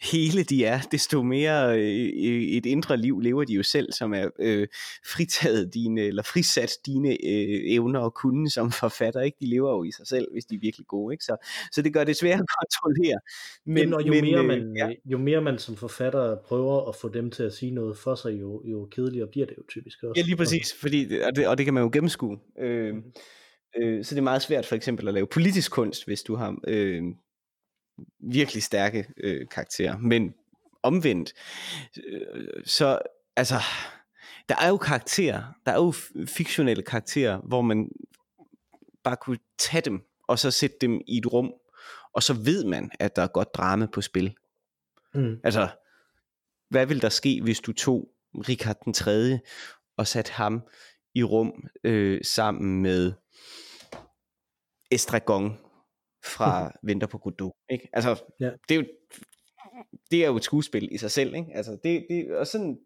hele 0.00 0.42
de 0.42 0.64
er, 0.64 0.80
desto 0.80 1.22
mere 1.22 1.78
øh, 1.78 2.12
et 2.56 2.66
indre 2.66 2.96
liv 2.96 3.20
lever 3.20 3.44
de 3.44 3.52
jo 3.52 3.62
selv, 3.62 3.92
som 3.92 4.14
er 4.14 4.28
øh, 4.38 4.68
fritaget 5.06 5.74
dine, 5.74 6.00
eller 6.00 6.22
frisat 6.22 6.70
dine 6.86 7.08
øh, 7.08 7.60
evner 7.64 8.00
og 8.00 8.14
kunde 8.14 8.50
som 8.50 8.72
forfatter, 8.82 9.20
ikke? 9.20 9.36
De 9.40 9.46
lever 9.46 9.70
jo 9.70 9.84
i 9.84 9.90
sig 9.90 10.06
selv, 10.06 10.28
hvis 10.32 10.44
de 10.44 10.54
er 10.54 10.58
virkelig 10.60 10.86
gode, 10.86 11.14
ikke? 11.14 11.24
Så, 11.24 11.36
så 11.72 11.82
det 11.82 11.92
gør 11.92 12.04
det 12.04 12.16
svært 12.16 12.40
at 12.40 12.46
kontrollere. 12.60 13.18
Men, 13.64 13.78
Jamen, 13.78 13.94
og 13.94 14.06
jo, 14.06 14.12
men, 14.12 14.24
mere 14.24 14.38
øh, 14.38 14.46
man, 14.46 14.76
ja. 14.76 14.88
jo 15.04 15.18
mere 15.18 15.40
man 15.40 15.58
som 15.58 15.76
forfatter 15.76 16.36
prøver 16.44 16.88
at 16.88 16.96
få 16.96 17.08
dem 17.08 17.30
til 17.30 17.42
at 17.42 17.52
sige 17.52 17.70
noget 17.70 17.98
for 17.98 18.14
sig, 18.14 18.40
jo, 18.40 18.62
jo 18.64 18.88
kedeligere 18.90 19.28
bliver 19.28 19.46
det 19.46 19.54
jo 19.58 19.62
typisk 19.68 20.02
også. 20.02 20.20
Ja, 20.20 20.26
lige 20.26 20.36
præcis, 20.36 20.74
fordi, 20.80 21.18
og, 21.20 21.36
det, 21.36 21.48
og 21.48 21.58
det 21.58 21.66
kan 21.66 21.74
man 21.74 21.82
jo 21.82 21.90
gennemskue. 21.92 22.38
Øh, 22.58 22.94
mm-hmm. 22.94 23.12
Øh, 23.76 24.04
så 24.04 24.14
det 24.14 24.18
er 24.18 24.24
meget 24.24 24.42
svært 24.42 24.66
for 24.66 24.76
eksempel 24.76 25.08
at 25.08 25.14
lave 25.14 25.26
politisk 25.26 25.72
kunst, 25.72 26.04
hvis 26.04 26.22
du 26.22 26.34
har 26.34 26.56
øh, 26.68 27.02
virkelig 28.20 28.62
stærke 28.62 29.08
øh, 29.16 29.48
karakterer. 29.48 29.98
Men 29.98 30.34
omvendt, 30.82 31.32
øh, 32.06 32.46
så 32.64 32.98
altså, 33.36 33.54
der 34.48 34.54
er 34.60 34.68
jo 34.68 34.76
karakterer, 34.76 35.42
der 35.66 35.72
er 35.72 35.76
jo 35.76 35.94
fiktionelle 36.26 36.82
karakterer, 36.82 37.38
hvor 37.38 37.62
man 37.62 37.88
bare 39.04 39.16
kunne 39.16 39.38
tage 39.58 39.80
dem, 39.80 40.02
og 40.28 40.38
så 40.38 40.50
sætte 40.50 40.76
dem 40.80 41.00
i 41.06 41.18
et 41.18 41.32
rum, 41.32 41.52
og 42.12 42.22
så 42.22 42.34
ved 42.34 42.64
man, 42.64 42.90
at 43.00 43.16
der 43.16 43.22
er 43.22 43.26
godt 43.26 43.54
drama 43.54 43.86
på 43.86 44.00
spil. 44.00 44.34
Mm. 45.14 45.40
Altså, 45.44 45.68
hvad 46.68 46.86
vil 46.86 47.02
der 47.02 47.08
ske, 47.08 47.40
hvis 47.42 47.60
du 47.60 47.72
tog 47.72 48.08
Richard 48.48 48.76
den 48.84 48.92
3. 48.92 49.38
og 49.96 50.06
satte 50.06 50.32
ham 50.32 50.62
i 51.16 51.22
rum 51.22 51.68
øh, 51.84 52.20
sammen 52.24 52.82
med 52.82 53.12
Estragon 54.90 55.58
fra 56.24 56.72
Venter 56.86 57.06
på 57.06 57.18
Godot. 57.18 57.52
Ikke? 57.70 57.88
Altså, 57.92 58.22
ja. 58.40 58.50
det, 58.68 58.74
er 58.74 58.80
jo, 58.80 58.86
det 60.10 60.22
er 60.22 60.26
jo 60.26 60.36
et 60.36 60.44
skuespil 60.44 60.88
i 60.92 60.98
sig 60.98 61.10
selv. 61.10 61.34
Ikke? 61.34 61.48
Altså, 61.54 61.78
det, 61.84 62.06
det, 62.10 62.36
og 62.36 62.46
sådan, 62.46 62.78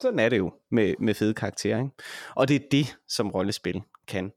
sådan 0.00 0.18
er 0.18 0.28
det 0.28 0.38
jo 0.38 0.52
med, 0.70 0.94
med 0.98 1.14
fede 1.14 1.34
karakterer. 1.34 1.78
Ikke? 1.78 1.90
Og 2.36 2.48
det 2.48 2.56
er 2.56 2.68
det, 2.70 2.96
som 3.08 3.30
rollespil 3.30 3.82
kan. 4.08 4.32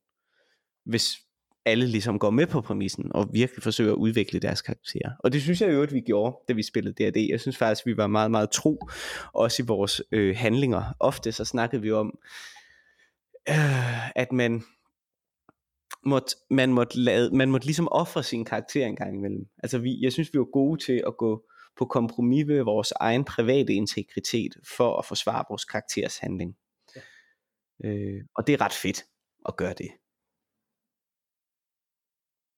Hvis 0.85 1.17
alle 1.65 1.87
ligesom 1.87 2.19
går 2.19 2.29
med 2.29 2.47
på 2.47 2.61
præmissen 2.61 3.11
og 3.11 3.29
virkelig 3.33 3.63
forsøger 3.63 3.91
at 3.91 3.97
udvikle 3.97 4.39
deres 4.39 4.61
karakterer. 4.61 5.11
Og 5.19 5.33
det 5.33 5.41
synes 5.41 5.61
jeg 5.61 5.73
jo, 5.73 5.83
at 5.83 5.93
vi 5.93 6.01
gjorde, 6.01 6.37
da 6.47 6.53
vi 6.53 6.63
spillede 6.63 7.11
D&D. 7.11 7.29
Jeg 7.29 7.41
synes 7.41 7.57
faktisk, 7.57 7.85
vi 7.85 7.97
var 7.97 8.07
meget, 8.07 8.31
meget 8.31 8.49
tro, 8.51 8.89
også 9.33 9.63
i 9.63 9.65
vores 9.65 10.01
øh, 10.11 10.35
handlinger. 10.37 10.95
Ofte 10.99 11.31
så 11.31 11.45
snakkede 11.45 11.81
vi 11.81 11.91
om, 11.91 12.19
øh, 13.49 14.09
at 14.15 14.31
man 14.31 14.63
måtte, 16.05 16.35
man, 16.49 16.73
måtte 16.73 16.99
lade, 16.99 17.35
man 17.35 17.51
måtte 17.51 17.67
ligesom 17.67 17.87
ofre 17.91 18.23
sin 18.23 18.45
karakter 18.45 18.85
en 18.85 18.95
gang 18.95 19.15
imellem. 19.15 19.49
Altså 19.63 19.77
vi, 19.77 20.01
jeg 20.01 20.13
synes, 20.13 20.33
vi 20.33 20.39
var 20.39 20.51
gode 20.51 20.83
til 20.83 21.03
at 21.07 21.17
gå 21.17 21.49
på 21.77 21.85
kompromis 21.85 22.45
med 22.45 22.61
vores 22.63 22.91
egen 22.91 23.25
private 23.25 23.73
integritet 23.73 24.53
for 24.77 24.99
at 24.99 25.05
forsvare 25.05 25.45
vores 25.49 25.65
karakters 25.65 26.17
handling. 26.17 26.57
Ja. 26.95 27.01
Øh, 27.89 28.25
og 28.35 28.47
det 28.47 28.53
er 28.53 28.61
ret 28.61 28.73
fedt 28.73 29.03
at 29.47 29.57
gøre 29.57 29.73
det. 29.73 29.89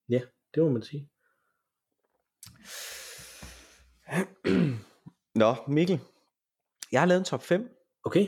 Ja, 0.09 0.21
det 0.53 0.63
må 0.63 0.69
man 0.69 0.83
sige. 0.83 1.09
Nå, 5.41 5.55
Mikkel. 5.67 5.99
Jeg 6.91 7.01
har 7.01 7.05
lavet 7.05 7.19
en 7.19 7.25
top 7.25 7.43
5. 7.43 7.69
Okay. 8.03 8.27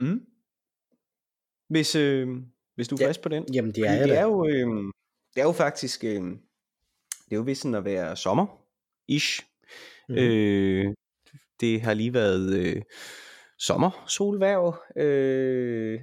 Mm. 0.00 0.33
Hvis, 1.74 1.94
øh, 1.94 2.28
hvis 2.74 2.88
du 2.88 2.94
er 2.94 2.98
ja, 3.00 3.08
frisk 3.08 3.20
på 3.22 3.28
den. 3.28 3.54
Jamen 3.54 3.72
det 3.72 3.88
er 3.88 3.92
jeg 3.92 4.08
det 4.08 4.18
er, 4.18 4.22
jo, 4.22 4.46
øh, 4.46 4.66
det 5.34 5.40
er 5.40 5.44
jo 5.44 5.52
faktisk, 5.52 6.04
øh, 6.04 6.22
det 7.24 7.32
er 7.32 7.36
jo 7.36 7.42
vist 7.42 7.62
sådan 7.62 7.74
at 7.74 7.84
være 7.84 8.16
sommer-ish. 8.16 9.42
Mm. 10.08 10.14
Øh, 10.14 10.94
det 11.60 11.80
har 11.80 11.94
lige 11.94 12.14
været 12.14 12.54
øh, 12.56 12.82
sommer, 13.58 14.04
solværv. 14.08 14.82
Øh, 14.96 16.00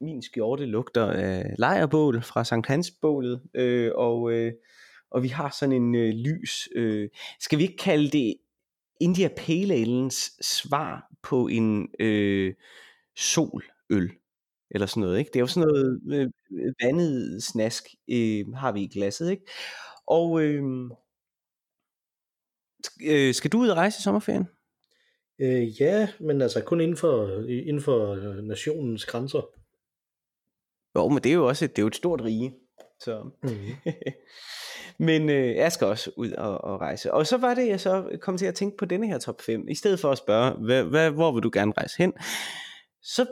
min 0.00 0.22
skjorte 0.22 0.66
lugter 0.66 1.06
af 1.06 1.54
lejrbål 1.58 2.22
fra 2.22 2.44
Sankt 2.44 2.66
Hans 2.66 2.90
bålet, 2.90 3.42
øh, 3.54 3.92
og, 3.94 4.32
øh, 4.32 4.52
og 5.10 5.22
vi 5.22 5.28
har 5.28 5.56
sådan 5.60 5.72
en 5.72 5.94
øh, 5.94 6.14
lys, 6.14 6.68
øh, 6.74 7.08
skal 7.40 7.58
vi 7.58 7.62
ikke 7.62 7.76
kalde 7.76 8.10
det 8.10 8.34
India 9.00 9.28
Pale 9.28 9.74
Ale's 9.74 10.36
svar 10.42 11.10
på 11.22 11.48
en 11.48 11.88
øh, 12.00 12.54
soløl? 13.16 14.10
Eller 14.74 14.86
sådan 14.86 15.00
noget. 15.00 15.18
Ikke? 15.18 15.28
Det 15.28 15.36
er 15.36 15.40
jo 15.40 15.46
sådan 15.46 15.68
noget 15.68 16.00
øh, 16.12 16.30
vandet 16.82 17.42
snask, 17.42 17.84
øh, 18.08 18.52
har 18.54 18.72
vi 18.72 18.82
i 18.82 18.88
glasset. 18.88 19.30
Ikke? 19.30 19.46
Og 20.06 20.42
øh, 20.42 20.62
øh, 23.06 23.34
skal 23.34 23.52
du 23.52 23.58
ud 23.58 23.68
og 23.68 23.76
rejse 23.76 23.98
i 23.98 24.02
sommerferien? 24.02 24.48
Øh, 25.38 25.80
ja, 25.80 26.08
men 26.20 26.42
altså 26.42 26.60
kun 26.60 26.80
inden 26.80 26.96
for, 26.96 27.44
inden 27.48 27.82
for 27.82 28.10
øh, 28.10 28.36
nationens 28.36 29.04
grænser. 29.04 29.42
Jo, 30.96 31.08
men 31.08 31.22
det 31.22 31.30
er 31.30 31.34
jo 31.34 31.46
også 31.46 31.64
et, 31.64 31.70
det 31.70 31.78
er 31.78 31.82
jo 31.82 31.88
et 31.88 31.96
stort 31.96 32.20
rige. 32.20 32.54
Så. 33.00 33.30
Mm. 33.42 33.50
Men 34.98 35.28
øh, 35.28 35.56
jeg 35.56 35.72
skal 35.72 35.86
også 35.86 36.10
ud 36.16 36.30
og, 36.32 36.64
og 36.64 36.80
rejse. 36.80 37.14
Og 37.14 37.26
så 37.26 37.36
var 37.36 37.54
det, 37.54 37.68
jeg 37.68 37.80
så 37.80 38.18
kom 38.20 38.38
til 38.38 38.46
at 38.46 38.54
tænke 38.54 38.76
på 38.76 38.84
denne 38.84 39.06
her 39.06 39.18
top 39.18 39.42
5. 39.42 39.68
I 39.68 39.74
stedet 39.74 40.00
for 40.00 40.10
at 40.10 40.18
spørge, 40.18 40.50
hvad, 40.50 40.84
hvad, 40.84 41.10
hvor 41.10 41.32
vil 41.32 41.42
du 41.42 41.50
gerne 41.52 41.72
rejse 41.78 41.98
hen? 41.98 42.12
Så 43.02 43.26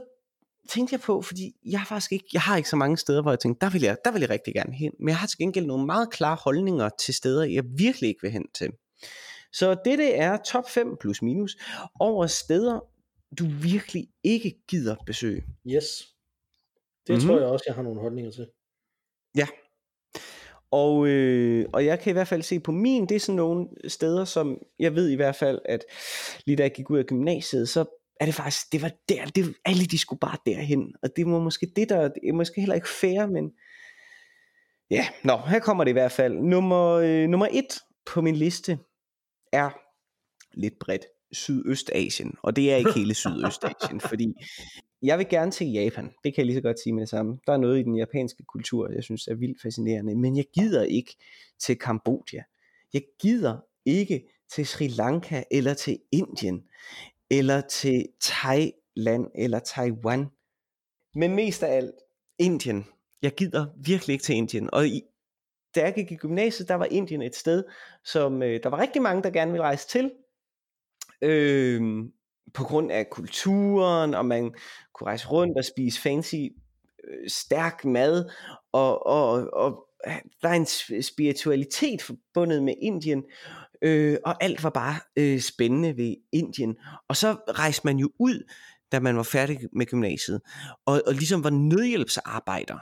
tænkte 0.69 0.93
jeg 0.93 1.01
på, 1.01 1.23
fordi 1.23 1.55
jeg 1.65 1.81
har 1.81 1.87
faktisk 1.87 2.13
ikke, 2.13 2.27
jeg 2.33 2.43
har 2.43 2.57
ikke 2.57 2.69
så 2.69 2.77
mange 2.77 2.97
steder, 2.97 3.23
hvor 3.23 3.31
jeg 3.31 3.39
tænkte, 3.41 3.67
der 3.67 3.71
vil 3.73 3.83
jeg, 3.83 3.97
der 4.05 4.13
vil 4.13 4.21
jeg 4.21 4.31
rigtig 4.31 4.55
gerne 4.55 4.73
hen. 4.75 4.93
Men 4.99 5.09
jeg 5.09 5.17
har 5.17 5.27
til 5.27 5.39
gengæld 5.39 5.67
nogle 5.67 5.87
meget 5.87 6.11
klare 6.11 6.37
holdninger 6.45 6.89
til 6.89 7.15
steder, 7.15 7.45
jeg 7.45 7.65
virkelig 7.67 8.09
ikke 8.09 8.23
vil 8.23 8.31
hen 8.31 8.47
til. 8.55 8.71
Så 9.53 9.77
dette 9.85 10.13
er 10.13 10.37
top 10.37 10.71
5 10.71 10.97
plus 11.01 11.23
minus 11.23 11.57
over 12.01 12.27
steder, 12.27 12.81
du 13.39 13.47
virkelig 13.63 14.09
ikke 14.25 14.55
gider 14.69 14.97
besøge. 15.07 15.45
Yes. 15.67 15.85
Det 17.07 17.09
Mhm. 17.09 17.17
mm-hmm. 17.17 17.29
tror 17.29 17.39
jeg 17.39 17.49
også, 17.49 17.65
jeg 17.67 17.75
har 17.75 17.83
nogle 17.83 18.01
holdninger 18.01 18.31
til. 18.31 18.47
Ja. 19.37 19.47
Og, 20.71 21.07
øh, 21.07 21.67
og 21.73 21.85
jeg 21.85 22.01
kan 22.01 22.11
i 22.11 22.13
hvert 22.13 22.29
fald 22.29 22.43
se 22.43 22.61
på 22.61 22.73
min, 22.73 23.07
det 23.07 23.15
er 23.15 23.21
sådan 23.21 23.37
nogle 23.37 23.69
steder, 23.89 24.25
som 24.25 24.59
jeg 24.79 24.95
ved 24.95 25.09
i 25.09 25.15
hvert 25.15 25.37
fald, 25.37 25.59
at 25.65 25.85
lige 26.47 26.57
da 26.57 26.63
jeg 26.63 26.73
gik 26.73 26.91
ud 26.91 26.99
af 26.99 27.07
gymnasiet, 27.07 27.69
så 27.69 27.85
er 28.23 28.27
det 28.27 28.35
faktisk, 28.35 28.73
det 28.73 28.83
var 28.83 28.91
der, 29.09 29.27
det, 29.27 29.55
alle 29.65 29.85
de 29.85 29.99
skulle 29.99 30.21
bare 30.21 30.37
derhen, 30.47 30.95
og 31.03 31.11
det 31.17 31.27
var 31.27 31.39
måske 31.39 31.67
det, 31.77 31.89
der 31.89 32.03
det 32.09 32.29
er 32.29 32.33
måske 32.33 32.61
heller 32.61 32.75
ikke 32.75 32.89
fair, 32.89 33.27
men 33.27 33.53
ja, 34.91 35.07
nå, 35.25 35.37
her 35.37 35.59
kommer 35.59 35.85
det 35.85 35.91
i 35.91 35.93
hvert 35.93 36.13
fald. 36.13 36.35
Nummer, 36.35 36.89
øh, 36.91 37.29
nummer 37.29 37.49
et 37.51 37.79
på 38.07 38.21
min 38.21 38.37
liste 38.37 38.79
er 39.53 39.71
lidt 40.55 40.75
bredt 40.81 41.07
Sydøstasien, 41.33 42.35
og 42.43 42.57
det 42.57 42.73
er 42.73 42.77
ikke 42.77 42.93
hele 42.93 43.15
Sydøstasien, 43.15 44.01
fordi 44.11 44.35
jeg 45.03 45.19
vil 45.19 45.29
gerne 45.29 45.51
til 45.51 45.73
Japan, 45.73 46.05
det 46.25 46.35
kan 46.35 46.37
jeg 46.37 46.47
lige 46.47 46.57
så 46.57 46.63
godt 46.63 46.81
sige 46.83 46.93
med 46.93 47.01
det 47.01 47.09
samme. 47.09 47.39
Der 47.47 47.53
er 47.53 47.57
noget 47.57 47.81
i 47.81 47.83
den 47.83 47.97
japanske 47.97 48.45
kultur, 48.45 48.91
jeg 48.91 49.05
synes 49.05 49.27
er 49.27 49.35
vildt 49.35 49.63
fascinerende, 49.63 50.15
men 50.15 50.37
jeg 50.37 50.45
gider 50.55 50.83
ikke 50.83 51.17
til 51.59 51.79
Kambodja. 51.79 52.43
Jeg 52.93 53.03
gider 53.21 53.57
ikke 53.87 54.29
til 54.55 54.67
Sri 54.67 54.89
Lanka 54.89 55.43
eller 55.51 55.75
til 55.75 55.99
Indien 56.13 56.63
eller 57.33 57.61
til 57.61 58.07
Thailand 58.21 59.27
eller 59.35 59.59
Taiwan. 59.59 60.27
Men 61.15 61.35
mest 61.35 61.63
af 61.63 61.77
alt 61.77 61.95
Indien. 62.39 62.87
Jeg 63.23 63.33
gider 63.35 63.67
virkelig 63.85 64.15
ikke 64.15 64.23
til 64.23 64.35
Indien. 64.35 64.75
Og 64.75 64.87
i, 64.87 65.03
da 65.75 65.81
jeg 65.81 65.95
gik 65.95 66.11
i 66.11 66.17
gymnasiet, 66.17 66.69
der 66.69 66.75
var 66.75 66.85
Indien 66.85 67.23
et 67.23 67.37
sted, 67.37 67.65
som 68.05 68.43
øh, 68.43 68.63
der 68.63 68.69
var 68.69 68.79
rigtig 68.79 69.03
mange, 69.03 69.23
der 69.23 69.31
gerne 69.31 69.51
ville 69.51 69.65
rejse 69.65 69.89
til. 69.89 70.13
Øh, 71.23 72.05
på 72.55 72.65
grund 72.65 72.93
af 72.93 73.11
kulturen, 73.11 74.15
og 74.15 74.27
man 74.27 74.55
kunne 74.95 75.07
rejse 75.07 75.29
rundt 75.29 75.59
og 75.59 75.65
spise 75.65 76.01
fancy, 76.01 76.35
øh, 77.05 77.29
stærk 77.29 77.85
mad, 77.85 78.31
og, 78.73 79.07
og, 79.07 79.51
og 79.53 79.87
øh, 80.07 80.19
der 80.43 80.49
er 80.49 80.53
en 80.53 81.03
spiritualitet 81.03 82.03
forbundet 82.03 82.63
med 82.63 82.75
Indien, 82.83 83.25
øh, 83.83 84.17
og 84.25 84.45
alt 84.45 84.65
var 84.65 84.71
bare 84.71 84.95
øh, 85.17 85.41
spændende 85.41 85.97
ved 85.97 86.15
Indien. 86.33 86.77
Og 87.09 87.17
så 87.17 87.37
rejste 87.49 87.81
man 87.85 87.99
jo 87.99 88.11
ud, 88.19 88.51
da 88.93 89.01
man 89.01 89.17
var 89.17 89.23
færdig 89.23 89.61
med 89.73 89.87
gymnasiet, 89.87 90.41
og, 90.87 91.03
og 91.07 91.13
ligesom 91.13 91.45
var 91.45 91.51
nødhjælpsarbejder. 91.51 92.79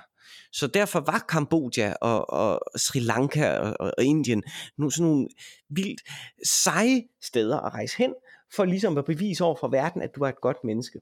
Så 0.52 0.66
derfor 0.66 1.00
var 1.00 1.24
Kambodja 1.28 1.94
og, 2.00 2.30
og 2.30 2.60
Sri 2.76 3.00
Lanka 3.00 3.58
og, 3.58 3.76
og, 3.80 3.92
og 3.98 4.04
Indien 4.04 4.42
nogle 4.78 4.92
sådan 4.92 5.10
nogle 5.10 5.28
vildt 5.68 6.00
seje 6.46 7.02
steder 7.22 7.60
at 7.60 7.74
rejse 7.74 7.98
hen, 7.98 8.14
for 8.54 8.64
ligesom 8.64 8.98
at 8.98 9.04
bevise 9.04 9.44
over 9.44 9.56
for 9.60 9.68
verden, 9.68 10.02
at 10.02 10.14
du 10.16 10.20
er 10.24 10.28
et 10.28 10.40
godt 10.40 10.56
menneske. 10.64 11.00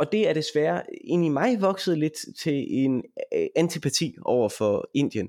Og 0.00 0.12
det 0.12 0.28
er 0.28 0.32
desværre 0.32 0.82
ind 1.04 1.24
i 1.24 1.28
mig 1.28 1.60
vokset 1.60 1.98
lidt 1.98 2.14
til 2.38 2.66
en 2.68 3.02
øh, 3.34 3.46
antipati 3.56 4.16
over 4.24 4.48
for 4.48 4.90
Indien. 4.94 5.28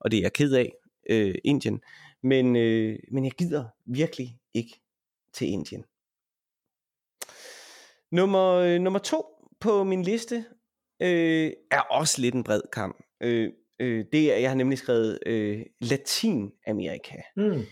Og 0.00 0.10
det 0.10 0.16
er 0.16 0.22
jeg 0.22 0.32
ked 0.32 0.52
af, 0.52 0.72
øh, 1.10 1.34
Indien. 1.44 1.80
Men, 2.22 2.56
øh, 2.56 2.98
men 3.12 3.24
jeg 3.24 3.32
gider 3.32 3.64
virkelig 3.86 4.38
ikke 4.54 4.80
til 5.32 5.48
Indien. 5.48 5.84
Nummer, 8.12 8.54
øh, 8.54 8.80
nummer 8.80 8.98
to 8.98 9.24
på 9.60 9.84
min 9.84 10.02
liste 10.02 10.44
øh, 11.02 11.52
er 11.70 11.80
også 11.80 12.20
lidt 12.20 12.34
en 12.34 12.44
bred 12.44 12.60
kamp. 12.72 13.02
Øh, 13.22 13.52
øh, 13.80 14.04
det 14.12 14.32
er, 14.32 14.36
jeg 14.36 14.50
har 14.50 14.54
nemlig 14.54 14.78
skrevet 14.78 15.18
øh, 15.26 15.60
Latinamerika. 15.80 17.16
Mm. 17.36 17.64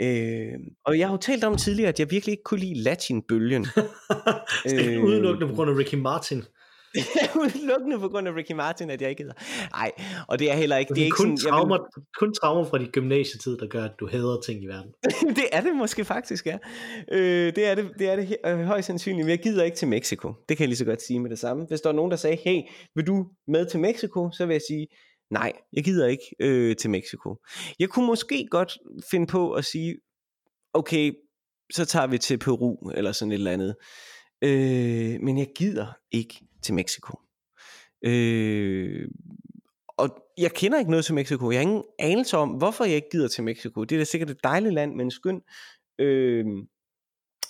Øh, 0.00 0.58
og 0.84 0.98
jeg 0.98 1.06
har 1.06 1.14
jo 1.14 1.20
talt 1.20 1.44
om 1.44 1.56
tidligere, 1.56 1.88
at 1.88 2.00
jeg 2.00 2.10
virkelig 2.10 2.32
ikke 2.32 2.42
kunne 2.42 2.60
lide 2.60 2.74
latinbølgen. 2.74 3.62
det 4.64 4.96
Øh, 4.96 5.04
udelukkende 5.04 5.48
på 5.48 5.54
grund 5.54 5.70
af 5.70 5.76
Ricky 5.76 5.94
Martin. 5.94 6.42
Udelukkende 7.42 7.98
på 7.98 8.08
grund 8.08 8.28
af 8.28 8.34
Ricky 8.34 8.52
Martin, 8.52 8.90
at 8.90 9.02
jeg 9.02 9.10
ikke 9.10 9.22
gider. 9.22 9.34
Nej, 9.70 9.92
og 10.28 10.38
det 10.38 10.50
er 10.50 10.54
heller 10.54 10.76
ikke, 10.76 10.94
det 10.94 11.00
er 11.00 11.04
ikke 11.04 11.16
kun, 11.16 11.38
sådan, 11.38 11.52
traumer, 11.52 11.78
kun 12.18 12.34
traumer 12.34 12.64
fra 12.64 12.78
din 12.78 12.90
gymnasietid, 12.90 13.56
der 13.56 13.66
gør, 13.66 13.84
at 13.84 13.92
du 14.00 14.08
hader 14.08 14.40
ting 14.40 14.62
i 14.62 14.66
verden. 14.66 14.92
vil, 15.02 15.36
det 15.40 15.44
er 15.52 15.60
det 15.60 15.76
måske 15.76 16.04
faktisk, 16.04 16.46
ja. 16.46 16.58
Øh, 17.12 17.56
det 17.56 17.66
er 17.66 17.74
det, 17.74 17.90
det, 17.98 18.10
er 18.10 18.16
det 18.16 18.36
øh, 18.46 18.58
højst 18.58 18.86
sandsynligt, 18.86 19.24
men 19.26 19.30
jeg 19.30 19.42
gider 19.42 19.64
ikke 19.64 19.76
til 19.76 19.88
Mexico. 19.88 20.32
Det 20.48 20.56
kan 20.56 20.64
jeg 20.64 20.68
lige 20.68 20.78
så 20.78 20.84
godt 20.84 21.02
sige 21.02 21.20
med 21.20 21.30
det 21.30 21.38
samme. 21.38 21.66
Hvis 21.68 21.80
der 21.80 21.88
er 21.88 21.94
nogen, 21.94 22.10
der 22.10 22.16
sagde, 22.16 22.36
hey, 22.36 22.62
vil 22.94 23.06
du 23.06 23.26
med 23.48 23.66
til 23.66 23.80
Mexico? 23.80 24.30
Så 24.32 24.46
vil 24.46 24.54
jeg 24.54 24.62
sige, 24.68 24.86
nej, 25.30 25.52
jeg 25.72 25.84
gider 25.84 26.06
ikke 26.06 26.24
øh, 26.40 26.76
til 26.76 26.90
Mexico. 26.90 27.36
Jeg 27.78 27.88
kunne 27.88 28.06
måske 28.06 28.46
godt 28.50 28.78
finde 29.10 29.26
på 29.26 29.52
at 29.52 29.64
sige, 29.64 29.96
okay, 30.74 31.12
så 31.72 31.84
tager 31.84 32.06
vi 32.06 32.18
til 32.18 32.38
Peru, 32.38 32.90
eller 32.94 33.12
sådan 33.12 33.32
et 33.32 33.36
eller 33.36 33.50
andet. 33.50 33.74
Øh, 34.42 35.20
men 35.22 35.38
jeg 35.38 35.48
gider 35.56 35.86
ikke 36.12 36.45
til 36.66 36.74
Mexico. 36.74 37.18
Øh, 38.04 39.08
og 39.88 40.08
jeg 40.38 40.52
kender 40.52 40.78
ikke 40.78 40.90
noget 40.90 41.04
til 41.04 41.14
Mexico. 41.14 41.50
Jeg 41.50 41.58
har 41.58 41.62
ingen 41.62 41.84
anelse 41.98 42.36
om, 42.36 42.48
hvorfor 42.50 42.84
jeg 42.84 42.96
ikke 42.96 43.08
gider 43.12 43.28
til 43.28 43.44
Mexico. 43.44 43.84
Det 43.84 43.94
er 43.94 44.00
da 44.00 44.04
sikkert 44.04 44.30
et 44.30 44.44
dejligt 44.44 44.74
land 44.74 44.94
med 44.94 45.04
en 45.04 45.10
skøn, 45.10 45.40
øh, 45.98 46.46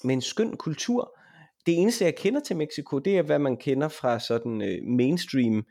med 0.05 0.15
en 0.15 0.21
skøn 0.23 0.57
kultur. 0.57 1.19
Det 1.67 1.75
eneste, 1.79 2.05
jeg 2.05 2.17
kender 2.17 2.41
til 2.41 2.57
Mexico, 2.57 2.99
det 2.99 3.19
er, 3.19 3.23
hvad 3.23 3.39
man 3.39 3.57
kender 3.57 3.89
fra 3.89 4.21
sådan 4.21 4.63
øh, 4.63 4.79
mainstream, 4.85 5.65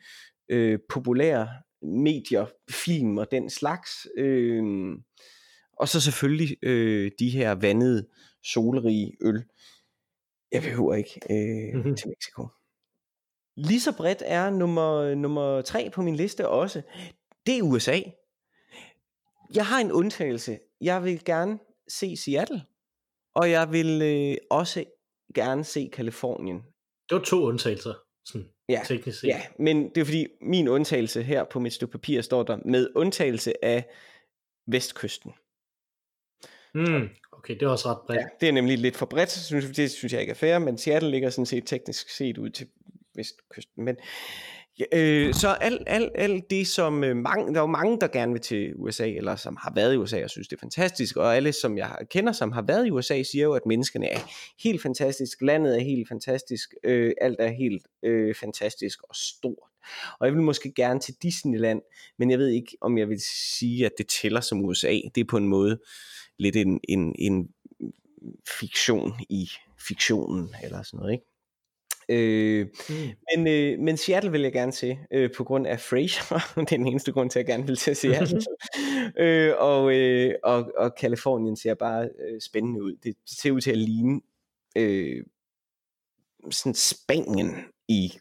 øh, 0.50 0.80
populære 0.90 1.48
medier, 1.82 2.46
film 2.70 3.18
og 3.18 3.28
den 3.32 3.50
slags. 3.50 3.90
Øh, 4.18 4.64
og 5.80 5.88
så 5.90 6.02
selvfølgelig 6.02 6.58
øh, 6.64 7.12
de 7.20 7.30
her 7.30 7.52
vandede, 7.56 8.08
solrige 8.44 9.12
øl. 9.22 9.44
Jeg 10.52 10.62
behøver 10.62 10.96
ikke 10.96 11.20
øh, 11.30 11.80
Mhm. 11.80 11.96
til 11.96 12.08
Mexico. 12.08 12.48
Lige 13.58 13.80
så 13.82 13.92
bredt 13.98 14.24
er 14.26 14.50
nummer, 14.50 15.16
nummer 15.16 15.62
tre 15.62 15.90
på 15.90 16.02
min 16.02 16.16
liste 16.16 16.48
også. 16.48 16.82
Det 17.46 17.58
er 17.58 17.62
USA. 17.62 18.00
Jeg 19.56 19.66
har 19.66 19.80
en 19.80 19.92
undtagelse. 19.92 20.60
Jeg 20.82 21.04
vil 21.04 21.26
gerne 21.26 21.60
se 21.88 22.18
Seattle. 22.18 22.62
Og 23.36 23.52
jeg 23.52 23.72
vil 23.72 24.02
øh, 24.02 24.38
også 24.50 24.84
gerne 25.36 25.64
se 25.64 25.90
Kalifornien. 25.94 26.58
Det 27.10 27.16
var 27.18 27.22
to 27.24 27.44
undtagelser, 27.44 27.94
sådan 28.26 28.48
Ja, 28.70 28.82
teknisk 28.86 29.20
set. 29.20 29.28
ja, 29.28 29.42
men 29.60 29.90
det 29.90 30.02
er 30.02 30.06
fordi 30.06 30.28
min 30.42 30.68
undtagelse 30.68 31.24
her 31.24 31.44
på 31.44 31.60
mit 31.60 31.74
stykke 31.74 31.92
papir 31.92 32.22
står 32.22 32.44
der 32.44 32.58
med 32.66 32.90
undtagelse 32.96 33.66
af 33.66 33.90
vestkysten. 34.68 35.32
Mm, 36.74 37.10
okay, 37.32 37.54
det 37.54 37.62
er 37.64 37.68
også 37.70 37.90
ret 37.90 37.98
bredt. 38.08 38.20
Ja, 38.22 38.26
det 38.42 38.50
er 38.50 38.54
nemlig 38.54 38.78
lidt 38.78 38.96
for 38.96 39.06
bredt, 39.06 39.32
synes, 39.32 39.76
det 39.76 39.92
synes 39.92 40.14
jeg 40.14 40.22
ikke 40.22 40.32
er 40.32 40.36
fair, 40.36 40.60
men 40.60 40.78
Seattle 40.78 41.12
ligger 41.12 41.30
sådan 41.30 41.46
set 41.46 41.68
teknisk 41.68 42.10
set 42.10 42.38
ud 42.38 42.50
til 42.50 42.68
vestkysten. 43.16 43.86
Men, 43.86 43.96
øh, 44.92 45.34
så 45.34 45.48
alt 45.48 45.84
alt 45.88 46.12
alt 46.16 46.50
det, 46.50 46.68
som 46.68 47.04
øh, 47.04 47.16
mange, 47.16 47.54
der 47.54 47.60
er 47.60 47.64
jo 47.64 47.68
mange, 47.68 48.00
der 48.02 48.08
gerne 48.08 48.32
vil 48.32 48.42
til 48.42 48.74
USA, 48.76 49.10
eller 49.10 49.36
som 49.36 49.58
har 49.62 49.74
været 49.76 49.94
i 49.94 49.98
USA 49.98 50.24
og 50.24 50.30
synes, 50.30 50.48
det 50.48 50.56
er 50.56 50.60
fantastisk, 50.60 51.18
og 51.18 51.36
alle, 51.36 51.52
som 51.52 51.78
jeg 51.78 51.98
kender, 52.10 52.32
som 52.32 52.52
har 52.52 52.62
været 52.62 52.88
i 52.88 52.92
USA, 52.92 53.24
siger 53.24 53.44
jo, 53.44 53.54
at 53.54 53.66
menneskene 53.66 54.08
er 54.08 54.20
helt 54.64 54.82
fantastisk, 54.82 55.42
landet 55.42 55.76
er 55.76 55.84
helt 55.84 56.08
fantastisk, 56.08 56.74
øh, 56.84 57.14
alt 57.22 57.38
er 57.40 57.52
helt 57.52 57.84
øh, 58.04 58.36
fantastisk 58.36 59.04
og 59.04 59.16
stort. 59.16 59.70
Og 60.20 60.28
jeg 60.28 60.36
vil 60.36 60.44
måske 60.44 60.74
gerne 60.74 61.00
til 61.00 61.14
Disneyland, 61.24 61.82
men 62.20 62.32
jeg 62.32 62.40
ved 62.40 62.48
ikke, 62.48 62.78
om 62.82 62.98
jeg 62.98 63.10
vil 63.10 63.22
sige, 63.60 63.86
at 63.86 63.92
det 63.98 64.08
tæller 64.08 64.42
som 64.42 64.66
USA. 64.66 65.00
Det 65.16 65.22
er 65.22 65.26
på 65.26 65.38
en 65.38 65.48
måde 65.48 65.80
lidt 66.38 66.56
en, 66.56 66.80
en, 66.90 67.16
en 67.20 67.50
fiktion 68.60 69.14
i 69.30 69.50
fiktionen, 69.88 70.56
eller 70.64 70.84
sådan 70.84 70.98
noget, 70.98 71.14
ikke? 71.14 71.26
Øh, 72.10 72.68
Mm. 72.90 72.96
men, 73.36 73.48
øh, 73.48 73.80
men 73.80 73.98
Seattle 73.98 74.32
vil 74.32 74.42
jeg 74.42 74.54
gerne 74.54 74.72
se, 74.72 75.00
øh, 75.12 75.30
på 75.38 75.44
grund 75.44 75.68
af 75.68 75.80
Frasier. 75.80 76.38
det 76.56 76.72
er 76.72 76.78
den 76.78 76.88
eneste 76.88 77.12
grund 77.12 77.30
til, 77.30 77.40
at 77.40 77.48
jeg 77.48 77.54
gerne 77.54 77.68
vil 77.68 77.76
til 77.76 77.96
Seattle. 77.96 78.42
øh, 79.24 79.54
og, 79.58 79.94
øh, 79.96 80.36
og, 80.44 80.72
og 80.78 80.96
Kalifornien 80.96 81.56
ser 81.56 81.74
bare 81.74 82.04
øh, 82.04 82.42
spændende 82.42 82.84
ud. 82.84 82.96
Det 83.04 83.16
ser 83.26 83.52
ud 83.52 83.62
til 83.62 83.72
at 83.72 83.78
ligne 83.78 84.22
øh, 84.78 85.24
sådan 86.52 86.74
Spanien 86.74 87.56
i, 87.88 88.14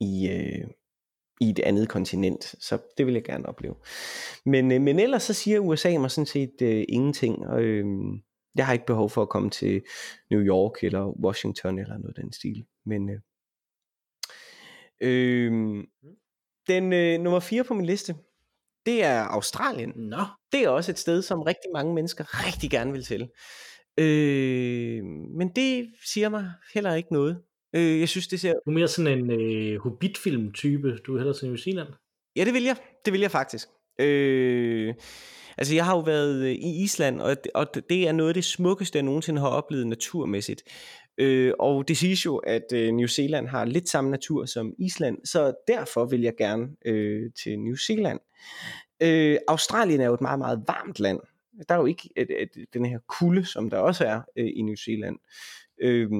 i, 0.00 0.28
øh, 0.28 0.66
i 1.40 1.50
et 1.50 1.58
andet 1.58 1.88
kontinent. 1.88 2.44
Så 2.44 2.78
det 2.98 3.06
vil 3.06 3.14
jeg 3.14 3.24
gerne 3.24 3.46
opleve. 3.46 3.74
Men, 4.46 4.72
øh, 4.72 4.80
men 4.80 4.98
ellers 4.98 5.22
så 5.22 5.34
siger 5.34 5.58
USA 5.58 5.98
mig 5.98 6.10
sådan 6.10 6.26
set 6.26 6.62
øh, 6.62 6.84
ingenting. 6.88 7.46
Og, 7.46 7.62
øh, 7.62 7.86
jeg 8.54 8.66
har 8.66 8.72
ikke 8.72 8.86
behov 8.86 9.10
for 9.10 9.22
at 9.22 9.28
komme 9.28 9.50
til 9.50 9.82
New 10.30 10.40
York 10.40 10.84
eller 10.84 11.20
Washington 11.24 11.78
eller 11.78 11.98
noget 11.98 12.14
af 12.16 12.22
den 12.22 12.32
stil. 12.32 12.64
Men 12.86 13.10
øh, 13.10 13.20
øh, 15.00 15.52
den 16.68 16.92
øh, 16.92 17.20
nummer 17.20 17.40
4 17.40 17.64
på 17.64 17.74
min 17.74 17.86
liste, 17.86 18.14
det 18.86 19.04
er 19.04 19.22
Australien. 19.22 19.92
Nå, 19.96 20.24
Det 20.52 20.64
er 20.64 20.68
også 20.68 20.92
et 20.92 20.98
sted, 20.98 21.22
som 21.22 21.42
rigtig 21.42 21.70
mange 21.72 21.94
mennesker 21.94 22.46
rigtig 22.46 22.70
gerne 22.70 22.92
vil 22.92 23.04
til. 23.04 23.28
Øh, 23.98 25.04
men 25.38 25.48
det 25.56 25.90
siger 26.12 26.28
mig 26.28 26.52
heller 26.74 26.94
ikke 26.94 27.12
noget. 27.12 27.42
Øh, 27.76 28.00
jeg 28.00 28.08
synes, 28.08 28.28
det 28.28 28.40
ser... 28.40 28.52
du 28.52 28.70
er 28.70 28.74
mere 28.74 28.88
sådan 28.88 29.18
en 29.18 29.30
øh, 29.30 29.80
Hobbit-film-type. 29.80 30.96
Du 31.06 31.14
er 31.14 31.18
hellere 31.18 31.38
til 31.38 31.48
New 31.48 31.56
Zealand. 31.56 31.88
Ja, 32.36 32.44
det 32.44 32.54
vil 32.54 32.62
jeg. 32.62 32.76
Det 33.04 33.12
vil 33.12 33.20
jeg 33.20 33.30
faktisk. 33.30 33.68
Øh, 34.00 34.94
altså, 35.58 35.74
jeg 35.74 35.84
har 35.84 35.96
jo 35.96 36.00
været 36.00 36.42
øh, 36.44 36.50
i 36.50 36.82
Island, 36.82 37.20
og, 37.20 37.36
og 37.54 37.66
det 37.74 38.08
er 38.08 38.12
noget 38.12 38.30
af 38.30 38.34
det 38.34 38.44
smukkeste, 38.44 38.96
jeg 38.96 39.02
nogensinde 39.02 39.40
har 39.40 39.48
oplevet 39.48 39.86
naturmæssigt. 39.86 40.62
Øh, 41.18 41.52
og 41.58 41.88
det 41.88 41.96
siges 41.96 42.26
jo, 42.26 42.36
at 42.36 42.72
øh, 42.74 42.92
New 42.92 43.06
Zealand 43.06 43.48
har 43.48 43.64
lidt 43.64 43.88
samme 43.88 44.10
natur 44.10 44.44
som 44.44 44.74
Island, 44.78 45.18
så 45.24 45.54
derfor 45.68 46.04
vil 46.04 46.20
jeg 46.20 46.36
gerne 46.38 46.68
øh, 46.84 47.30
til 47.42 47.58
New 47.58 47.76
Zealand. 47.76 48.20
Øh, 49.02 49.38
Australien 49.48 50.00
er 50.00 50.06
jo 50.06 50.14
et 50.14 50.20
meget, 50.20 50.38
meget 50.38 50.62
varmt 50.66 51.00
land. 51.00 51.20
Der 51.68 51.74
er 51.74 51.78
jo 51.78 51.86
ikke 51.86 52.10
et, 52.16 52.42
et, 52.42 52.66
den 52.74 52.84
her 52.84 52.98
kulde, 53.08 53.44
som 53.44 53.70
der 53.70 53.78
også 53.78 54.04
er 54.04 54.20
øh, 54.36 54.50
i 54.54 54.62
New 54.62 54.74
Zealand. 54.74 55.16
Øh, 55.82 56.10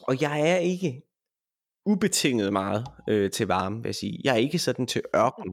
og 0.00 0.22
jeg 0.22 0.50
er 0.50 0.56
ikke 0.56 1.02
ubetinget 1.86 2.52
meget 2.52 2.86
øh, 3.08 3.30
til 3.30 3.46
varme, 3.46 3.76
vil 3.76 3.88
jeg 3.88 3.94
sige. 3.94 4.20
Jeg 4.24 4.32
er 4.32 4.38
ikke 4.38 4.58
sådan 4.58 4.86
til 4.86 5.02
ørken. 5.16 5.52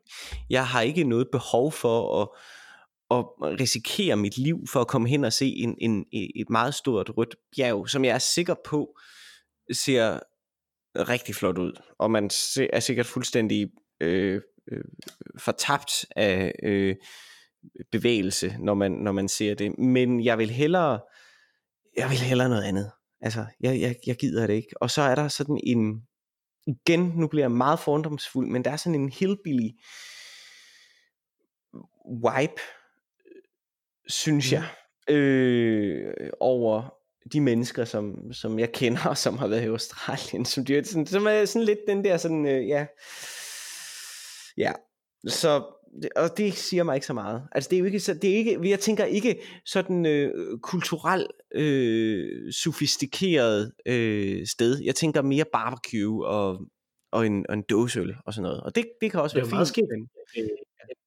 Jeg 0.49 0.67
har 0.67 0.81
ikke 0.81 1.03
noget 1.03 1.27
behov 1.31 1.71
for 1.71 2.21
at, 2.21 2.27
at 3.11 3.25
risikere 3.41 4.15
mit 4.15 4.37
liv 4.37 4.67
for 4.67 4.81
at 4.81 4.87
komme 4.87 5.09
hen 5.09 5.23
og 5.23 5.33
se 5.33 5.45
en, 5.45 5.75
en, 5.81 6.05
et 6.11 6.49
meget 6.49 6.73
stort 6.73 7.11
rødt 7.17 7.35
bjerg, 7.55 7.89
som 7.89 8.05
jeg 8.05 8.15
er 8.15 8.19
sikker 8.19 8.55
på 8.65 8.97
ser 9.73 10.19
rigtig 10.95 11.35
flot 11.35 11.57
ud. 11.57 11.81
Og 11.99 12.11
man 12.11 12.29
er 12.73 12.79
sikkert 12.79 13.05
fuldstændig 13.05 13.71
øh, 14.01 14.41
øh, 14.71 14.83
fortabt 15.39 16.05
af 16.15 16.53
øh, 16.63 16.95
bevægelse, 17.91 18.55
når 18.59 18.73
man, 18.73 18.91
når 18.91 19.11
man 19.11 19.27
ser 19.27 19.55
det. 19.55 19.79
Men 19.79 20.23
jeg 20.23 20.37
vil 20.37 20.49
hellere, 20.49 20.99
jeg 21.97 22.09
vil 22.09 22.17
hellere 22.17 22.49
noget 22.49 22.63
andet. 22.63 22.91
Altså, 23.21 23.45
jeg, 23.59 23.81
jeg, 23.81 23.95
jeg 24.07 24.15
gider 24.15 24.47
det 24.47 24.53
ikke. 24.53 24.81
Og 24.81 24.91
så 24.91 25.01
er 25.01 25.15
der 25.15 25.27
sådan 25.27 25.59
en, 25.63 26.01
igen, 26.67 26.99
nu 27.15 27.27
bliver 27.27 27.43
jeg 27.43 27.51
meget 27.51 27.79
fordomsfuld, 27.79 28.47
men 28.47 28.65
der 28.65 28.71
er 28.71 28.77
sådan 28.77 29.01
en 29.01 29.09
hillbilly 29.09 29.69
vibe, 32.05 32.61
synes 34.09 34.51
jeg, 34.53 34.63
øh, 35.09 36.13
over 36.39 36.93
de 37.33 37.41
mennesker, 37.41 37.85
som, 37.85 38.33
som 38.33 38.59
jeg 38.59 38.71
kender, 38.71 39.05
og 39.05 39.17
som 39.17 39.37
har 39.37 39.47
været 39.47 39.63
i 39.63 39.67
Australien, 39.67 40.45
som, 40.45 40.65
de, 40.65 40.85
sådan, 40.85 41.05
som 41.07 41.27
er 41.27 41.45
sådan 41.45 41.65
lidt 41.65 41.79
den 41.87 42.03
der 42.03 42.17
sådan, 42.17 42.45
øh, 42.45 42.67
ja, 42.67 42.85
ja, 44.57 44.71
så, 45.27 45.63
og 46.15 46.37
det 46.37 46.53
siger 46.53 46.83
mig 46.83 46.95
ikke 46.95 47.07
så 47.07 47.13
meget. 47.13 47.43
Altså 47.51 47.69
det 47.69 47.75
er 47.75 47.79
jo 47.79 47.85
ikke, 47.85 47.99
så, 47.99 48.13
det 48.13 48.29
er 48.29 48.35
ikke, 48.35 48.69
jeg 48.69 48.79
tænker 48.79 49.05
ikke 49.05 49.41
sådan 49.65 50.05
øh, 50.05 50.59
kulturelt 50.63 51.31
øh, 51.55 52.53
sofistikeret 52.53 53.71
øh, 53.85 54.47
sted. 54.47 54.81
Jeg 54.83 54.95
tænker 54.95 55.21
mere 55.21 55.45
barbecue 55.53 56.27
og, 56.27 56.59
og 57.11 57.25
en, 57.25 57.45
og 57.49 57.53
en 57.53 57.63
dåseøl 57.69 58.15
og 58.25 58.33
sådan 58.33 58.43
noget. 58.43 58.61
Og 58.61 58.75
det, 58.75 58.85
det 59.01 59.11
kan 59.11 59.19
også 59.21 59.33
Det 59.37 59.41
er 59.41 59.45
være 59.45 59.51
meget 59.55 59.67
fint. 59.67 59.73
skægt. 59.73 59.87
men- 59.91 60.09
Øh, 60.37 60.49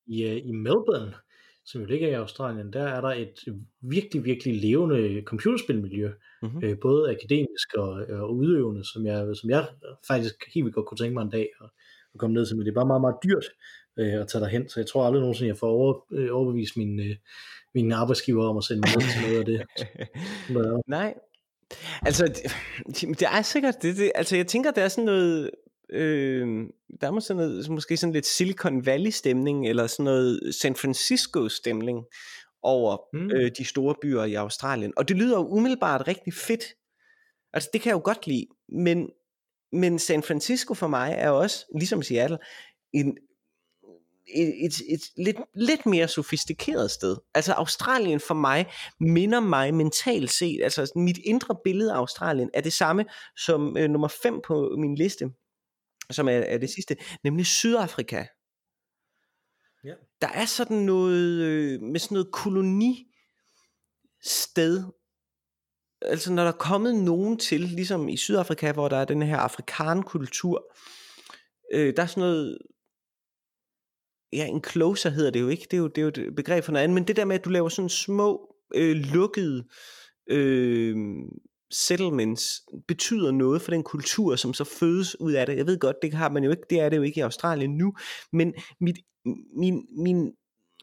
I, 0.07 0.22
øh, 0.24 0.36
I 0.36 0.53
Melbourne, 0.53 1.14
som 1.64 1.80
jo 1.80 1.86
ligger 1.86 2.08
i 2.08 2.12
Australien, 2.12 2.72
der 2.72 2.82
er 2.82 3.00
der 3.00 3.08
et 3.08 3.34
virkelig, 3.80 4.24
virkelig 4.24 4.60
levende 4.60 5.22
computerspilmiljø. 5.22 6.10
Mhm. 6.42 6.64
Øh, 6.64 6.78
både 6.78 7.10
akademisk 7.10 7.74
og, 7.74 7.90
og 8.08 8.36
udøvende, 8.36 8.84
som 8.92 9.06
jeg, 9.06 9.36
som 9.36 9.50
jeg 9.50 9.68
faktisk 10.06 10.34
helt 10.54 10.64
vildt 10.64 10.74
godt 10.74 10.86
kunne 10.86 10.98
tænke 10.98 11.14
mig 11.14 11.22
en 11.22 11.30
dag 11.30 11.48
at, 11.60 11.70
at 12.14 12.18
komme 12.20 12.34
ned 12.34 12.46
til. 12.46 12.56
Men 12.56 12.66
det 12.66 12.70
er 12.70 12.74
bare 12.74 12.86
meget, 12.86 13.00
meget 13.00 13.16
dyrt 13.24 13.44
øh, 13.98 14.20
at 14.20 14.28
tage 14.28 14.42
derhen, 14.42 14.68
så 14.68 14.80
jeg 14.80 14.86
tror 14.86 15.06
aldrig 15.06 15.20
nogensinde, 15.20 15.48
jeg 15.48 15.56
får 15.56 15.68
over, 15.68 16.06
øh, 16.12 16.28
overbevist 16.32 16.76
min, 16.76 17.00
øh, 17.00 17.16
min 17.74 17.92
arbejdsgiver 17.92 18.48
om 18.48 18.56
at 18.56 18.64
sende 18.64 18.80
mig 18.80 19.10
til 19.10 19.22
noget 19.22 19.38
af 19.38 19.44
det. 19.44 19.62
Nej. 20.86 21.14
Altså, 22.02 22.26
det, 22.86 23.18
det 23.18 23.26
er 23.32 23.42
sikkert, 23.42 23.74
det, 23.82 23.96
det, 23.96 24.12
altså 24.14 24.36
jeg 24.36 24.46
tænker, 24.46 24.70
der 24.70 24.82
er 24.82 24.88
sådan 24.88 25.04
noget, 25.04 25.50
øh, 25.93 26.66
der 27.01 27.07
er 27.07 27.11
måske 27.11 27.26
sådan, 27.26 27.43
noget, 27.43 27.70
måske 27.70 27.97
sådan 27.97 28.12
lidt 28.12 28.26
Silicon 28.26 28.86
Valley 28.86 29.11
stemning, 29.11 29.68
eller 29.68 29.86
sådan 29.86 30.05
noget 30.05 30.55
San 30.61 30.76
Francisco 30.76 31.49
stemning 31.49 32.05
over 32.62 32.97
Mm. 33.12 33.30
øh, 33.30 33.51
de 33.59 33.64
store 33.64 33.95
byer 34.03 34.24
i 34.24 34.34
Australien. 34.34 34.93
Og 34.97 35.09
det 35.09 35.16
lyder 35.16 35.38
jo 35.38 35.47
umiddelbart 35.49 36.09
rigtig 36.09 36.34
fedt. 36.34 36.64
Altså 37.53 37.70
det 37.72 37.80
kan 37.80 37.90
jeg 37.90 37.95
jo 37.95 38.03
godt 38.05 38.26
lide, 38.26 38.47
men, 38.68 39.09
men 39.72 39.99
San 39.99 40.22
Francisco 40.22 40.74
for 40.74 40.86
mig 40.86 41.14
er 41.18 41.30
også, 41.30 41.66
ligesom 41.78 42.03
Seattle, 42.03 42.38
en, 42.93 43.18
et, 44.34 44.55
et, 44.64 44.72
et 44.88 45.01
lidt, 45.16 45.36
lidt 45.55 45.86
mere 45.86 46.09
sofistikeret 46.09 46.90
sted. 46.90 47.16
Altså 47.34 47.53
Australien 47.53 48.20
for 48.20 48.34
mig 48.34 48.66
minder 49.01 49.40
mig 49.40 49.74
mentalt 49.74 50.30
set, 50.30 50.61
altså 50.62 50.93
mit 50.97 51.18
indre 51.24 51.57
billede 51.64 51.93
af 51.93 51.97
Australien 51.97 52.51
er 52.55 52.61
det 52.61 52.72
samme 52.72 53.05
som 53.36 53.76
øh, 53.76 53.90
nummer 53.90 54.09
5 54.22 54.40
på 54.47 54.74
min 54.78 54.95
liste, 54.95 55.30
som 56.12 56.28
er, 56.28 56.32
er 56.32 56.58
det 56.58 56.70
sidste, 56.70 56.96
nemlig 57.24 57.46
Sydafrika. 57.46 58.24
Ja. 59.84 59.94
Der 60.20 60.28
er 60.28 60.44
sådan 60.44 60.76
noget 60.76 61.42
øh, 61.42 61.80
med 61.80 62.00
sådan 62.00 62.14
noget 62.14 62.32
koloni 62.32 63.06
sted. 64.24 64.84
Altså 66.02 66.32
når 66.32 66.42
der 66.42 66.52
er 66.52 66.56
kommet 66.56 66.94
nogen 66.94 67.38
til, 67.38 67.60
ligesom 67.60 68.08
i 68.08 68.16
Sydafrika, 68.16 68.72
hvor 68.72 68.88
der 68.88 68.96
er 68.96 69.04
den 69.04 69.22
her 69.22 69.36
afrikankultur, 69.36 70.74
øh, 71.72 71.96
der 71.96 72.02
er 72.02 72.06
sådan 72.06 72.20
noget 72.20 72.58
ja, 74.32 74.46
en 74.46 74.64
closer 74.64 75.10
hedder 75.10 75.30
det 75.30 75.40
jo 75.40 75.48
ikke, 75.48 75.66
det 75.70 75.76
er 75.76 75.78
jo, 75.78 75.88
det 75.88 75.98
er 75.98 76.02
jo 76.02 76.28
et 76.28 76.36
begreb 76.36 76.64
for 76.64 76.72
noget 76.72 76.84
andet, 76.84 76.94
men 76.94 77.06
det 77.06 77.16
der 77.16 77.24
med, 77.24 77.38
at 77.38 77.44
du 77.44 77.50
laver 77.50 77.68
sådan 77.68 77.88
små, 77.88 78.56
øh, 78.74 78.96
lukkede 78.96 79.68
øh, 80.30 80.96
settlements, 81.73 82.62
betyder 82.89 83.31
noget 83.31 83.62
for 83.62 83.70
den 83.70 83.83
kultur, 83.83 84.37
som 84.37 84.55
så 84.55 84.64
fødes 84.64 85.20
ud 85.20 85.33
af 85.33 85.47
det. 85.47 85.57
Jeg 85.57 85.66
ved 85.66 85.79
godt, 85.79 85.97
det 86.03 86.14
har 86.14 86.29
man 86.29 86.45
jo 86.45 86.51
ikke, 86.51 86.62
det 86.70 86.81
er 86.81 86.89
det 86.89 86.97
jo 86.97 87.03
ikke 87.03 87.18
i 87.18 87.23
Australien 87.23 87.77
nu, 87.77 87.95
men 88.33 88.55
mit, 88.81 88.99
min, 89.57 89.87
min, 89.97 90.33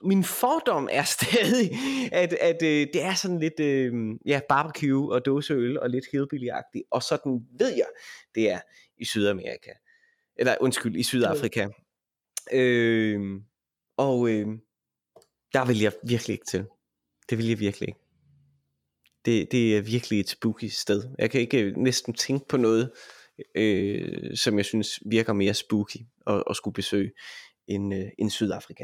min 0.03 0.23
fordom 0.23 0.89
er 0.91 1.03
stadig, 1.17 1.71
at, 2.11 2.33
at 2.33 2.63
øh, 2.63 2.87
det 2.93 3.03
er 3.03 3.13
sådan 3.13 3.39
lidt 3.39 3.59
øh, 3.59 3.93
ja, 4.25 4.39
barbecue 4.49 5.13
og 5.13 5.25
dåseøl 5.25 5.79
og 5.79 5.89
lidt 5.89 6.05
hillbilly-agtigt, 6.05 6.87
og 6.91 7.03
sådan 7.03 7.47
ved 7.59 7.75
jeg, 7.75 7.87
det 8.35 8.51
er 8.51 8.59
i 8.97 9.05
Sydamerika. 9.05 9.71
Eller 10.35 10.55
undskyld, 10.61 10.95
i 10.95 11.03
Sydafrika. 11.03 11.67
Øh, 12.51 13.21
og 13.97 14.29
øh, 14.29 14.47
der 15.53 15.65
vil 15.65 15.79
jeg 15.79 15.91
virkelig 16.03 16.33
ikke 16.33 16.45
til. 16.45 16.65
Det 17.29 17.37
vil 17.37 17.47
jeg 17.47 17.59
virkelig 17.59 17.87
ikke. 17.89 17.99
Det, 19.29 19.51
det 19.51 19.77
er 19.77 19.81
virkelig 19.81 20.19
et 20.19 20.29
spooky 20.29 20.65
sted. 20.65 21.03
Jeg 21.19 21.31
kan 21.31 21.41
ikke 21.41 21.61
øh, 21.61 21.75
næsten 21.77 22.13
tænke 22.13 22.47
på 22.47 22.57
noget, 22.57 22.91
øh, 23.55 24.35
som 24.37 24.57
jeg 24.57 24.65
synes 24.65 24.99
virker 25.05 25.33
mere 25.33 25.53
spooky 25.53 25.97
at, 26.27 26.43
at 26.49 26.55
skulle 26.55 26.73
besøge 26.73 27.11
end, 27.67 27.93
øh, 27.95 28.05
end 28.19 28.29
Sydafrika. 28.29 28.83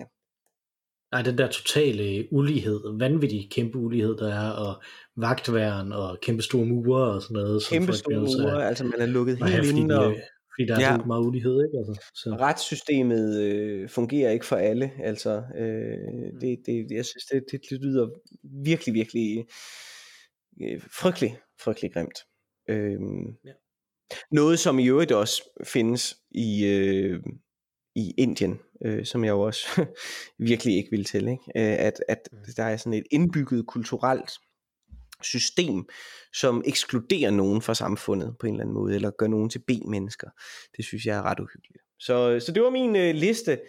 Nej, 1.12 1.22
den 1.22 1.38
der 1.38 1.48
totale 1.48 2.28
ulighed, 2.34 2.80
vanvittig 3.00 3.48
kæmpe 3.52 3.78
ulighed, 3.78 4.18
der 4.18 4.34
er, 4.34 4.50
og 4.50 4.84
vagtværen, 5.18 5.92
og 5.94 6.18
kæmpe 6.22 6.42
store 6.44 6.66
mure 6.66 7.04
og 7.16 7.22
sådan 7.22 7.34
noget. 7.36 7.64
som 7.64 7.74
Kæmpe 7.76 7.94
store 7.94 8.20
mure, 8.20 8.68
altså 8.68 8.84
man 8.84 9.00
er 9.02 9.06
lukket 9.06 9.38
helt 9.50 9.78
inde, 9.78 9.94
de, 9.94 10.00
og 10.00 10.16
fordi 10.56 10.68
der 10.68 10.76
er 10.76 10.80
Ja. 10.82 10.98
meget 11.06 11.26
ulighed, 11.26 11.64
ikke? 11.66 11.78
Altså, 11.78 12.12
så. 12.16 12.30
retssystemet 12.40 13.42
øh, 13.42 13.90
fungerer 13.90 14.32
ikke 14.32 14.46
for 14.46 14.56
alle. 14.56 14.92
Altså, 15.04 15.44
Mm. 15.56 15.62
øh, 15.62 16.42
det, 16.42 16.58
det, 16.66 16.88
jeg 16.92 17.06
synes, 17.06 17.26
det, 17.32 17.44
det, 17.52 17.62
det 17.70 17.82
lyder 17.82 18.08
virkelig, 18.64 18.94
virkelig 18.94 19.46
øh, 20.64 20.82
frygtelig, 20.82 21.38
frygtelig 21.62 21.94
grimt. 21.94 22.20
Øhm, 22.70 23.26
Ja. 23.46 23.52
Noget, 24.32 24.60
som 24.60 24.80
i 24.80 24.88
øvrigt 24.88 25.12
også 25.12 25.44
findes 25.64 26.16
i, 26.32 26.66
øh, 26.66 27.20
i 27.96 28.14
Indien, 28.18 28.60
øh, 28.86 29.06
som 29.06 29.24
jeg 29.24 29.32
jo 29.32 29.42
også 29.42 29.86
virkelig 30.50 30.78
ikke 30.78 30.90
vil 30.92 31.06
til. 31.06 31.28
Ikke? 31.28 31.44
Øh, 31.56 31.86
at, 31.88 31.94
at 32.08 32.20
Mm. 32.32 32.38
der 32.58 32.64
er 32.64 32.78
sådan 32.78 32.94
et 32.94 33.04
indbygget 33.12 33.68
kulturelt 33.68 34.32
system, 35.22 35.86
som 36.34 36.64
ekskluderer 36.66 37.32
nogen 37.32 37.62
fra 37.62 37.76
samfundet 37.76 38.36
på 38.40 38.48
en 38.48 38.54
eller 38.54 38.64
anden 38.64 38.74
måde, 38.74 38.96
eller 38.96 39.12
gør 39.12 39.28
nogen 39.28 39.50
til 39.50 39.60
B-mennesker. 39.60 40.30
Det 40.78 40.86
synes 40.86 41.06
jeg 41.06 41.18
er 41.18 41.22
ret 41.22 41.40
uhyggeligt. 41.40 41.84
Så, 42.00 42.40
så 42.46 42.52
det 42.52 42.64
var 42.64 42.70
min 42.70 42.96
øh, 42.96 43.16
liste. 43.16 43.60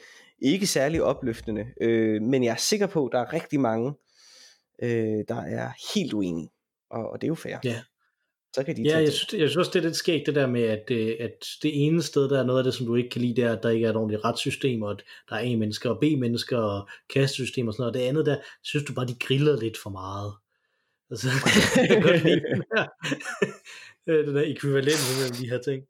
Ikke 0.42 0.66
særlig 0.66 1.02
opløftende, 1.02 1.66
øh, 1.80 2.22
men 2.22 2.44
jeg 2.44 2.52
er 2.52 2.56
sikker 2.56 2.86
på, 2.86 3.06
at 3.06 3.12
der 3.12 3.18
er 3.18 3.32
rigtig 3.32 3.60
mange, 3.60 3.92
øh, 4.82 5.24
der 5.28 5.40
er 5.42 5.94
helt 5.94 6.12
uenige. 6.12 6.50
Og, 6.90 7.10
og 7.10 7.20
det 7.20 7.26
er 7.26 7.28
jo 7.28 7.34
fair. 7.34 7.56
Ja. 7.64 7.82
Så 8.56 8.64
kan 8.64 8.76
de 8.76 8.82
Ja, 8.82 8.98
jeg 8.98 9.12
synes, 9.12 9.32
jeg 9.32 9.50
synes 9.50 9.56
også, 9.56 9.70
det 9.74 9.78
er 9.78 9.82
lidt 9.82 9.96
skægt, 9.96 10.26
det 10.26 10.34
der 10.34 10.46
med, 10.46 10.62
at, 10.62 10.90
øh, 10.90 11.16
at 11.20 11.46
det 11.62 11.86
ene 11.86 12.02
sted, 12.02 12.28
der 12.28 12.40
er 12.40 12.44
noget 12.44 12.58
af 12.58 12.64
det, 12.64 12.74
som 12.74 12.86
du 12.86 12.94
ikke 12.94 13.10
kan 13.10 13.20
lide, 13.20 13.36
det 13.36 13.44
er, 13.44 13.52
at 13.52 13.62
der 13.62 13.70
ikke 13.70 13.86
er 13.86 13.90
et 13.90 13.96
ordentligt 13.96 14.24
retssystem, 14.24 14.82
og 14.82 14.90
at 14.90 15.02
der 15.28 15.36
er 15.36 15.52
A-mennesker 15.52 15.90
og 15.90 16.00
B-mennesker 16.00 16.58
og 16.58 16.88
kastesystem 17.14 17.68
og 17.68 17.74
sådan 17.74 17.82
noget. 17.82 17.94
Og 17.94 18.00
det 18.00 18.08
andet 18.08 18.26
der, 18.26 18.36
synes 18.62 18.84
du 18.84 18.94
bare, 18.94 19.06
de 19.06 19.14
griller 19.20 19.60
lidt 19.60 19.78
for 19.78 19.90
meget. 19.90 20.32
Altså, 21.10 21.28
jeg 21.76 21.88
kan 21.88 22.02
godt 22.02 22.24
lide 22.24 22.42
den 22.52 22.62
der, 22.76 22.86
øh, 24.08 24.26
den 24.26 24.34
der 24.34 24.42
ekvivalens 24.42 25.18
mellem 25.18 25.36
de 25.40 25.48
her 25.50 25.58
ting. 25.58 25.82